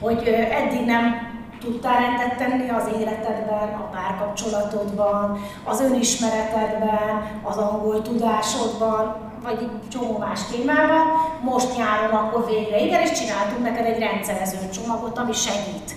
hogy 0.00 0.28
eddig 0.50 0.84
nem 0.84 1.34
tudtál 1.60 2.00
rendet 2.00 2.36
tenni 2.36 2.68
az 2.68 2.88
életedben, 3.00 3.68
a 3.74 3.88
párkapcsolatodban, 3.92 5.40
az 5.64 5.80
önismeretedben, 5.80 7.40
az 7.42 7.56
angol 7.56 8.02
tudásodban, 8.02 9.16
vagy 9.42 9.58
egy 9.60 9.88
csomó 9.88 10.18
más 10.18 10.40
témában. 10.50 11.06
Most 11.40 11.76
nyáron 11.76 12.10
akkor 12.10 12.46
végre 12.46 12.80
igen, 12.80 13.02
és 13.02 13.10
csináltunk 13.10 13.62
neked 13.62 13.84
egy 13.84 13.98
rendszerező 13.98 14.68
csomagot, 14.68 15.18
ami 15.18 15.32
segít 15.32 15.94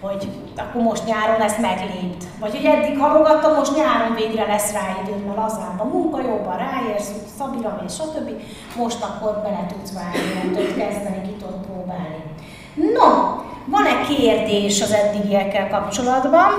hogy 0.00 0.28
akkor 0.56 0.82
most 0.82 1.06
nyáron 1.06 1.40
ezt 1.40 1.58
meglépd. 1.58 2.24
Vagy 2.40 2.50
hogy 2.50 2.64
eddig 2.64 2.98
halogattam, 2.98 3.54
most 3.54 3.76
nyáron 3.76 4.14
végre 4.14 4.46
lesz 4.46 4.72
rá 4.72 4.96
időd, 5.02 5.24
mert 5.24 5.36
lazán 5.36 5.78
a 5.78 5.84
munka, 5.84 6.20
jobban 6.22 6.56
ráérsz, 6.56 7.10
szabira 7.38 7.82
és 7.86 7.92
stb. 7.92 8.30
Most 8.76 9.02
akkor 9.02 9.40
bele 9.42 9.66
tudsz 9.68 9.92
válni, 9.92 10.56
tudsz 10.56 10.76
kezdeni, 10.76 11.22
ki 11.22 11.32
tudod 11.32 11.60
próbálni. 11.66 12.22
No, 12.74 13.08
van-e 13.64 14.06
kérdés 14.08 14.82
az 14.82 14.92
eddigiekkel 14.92 15.68
kapcsolatban? 15.68 16.50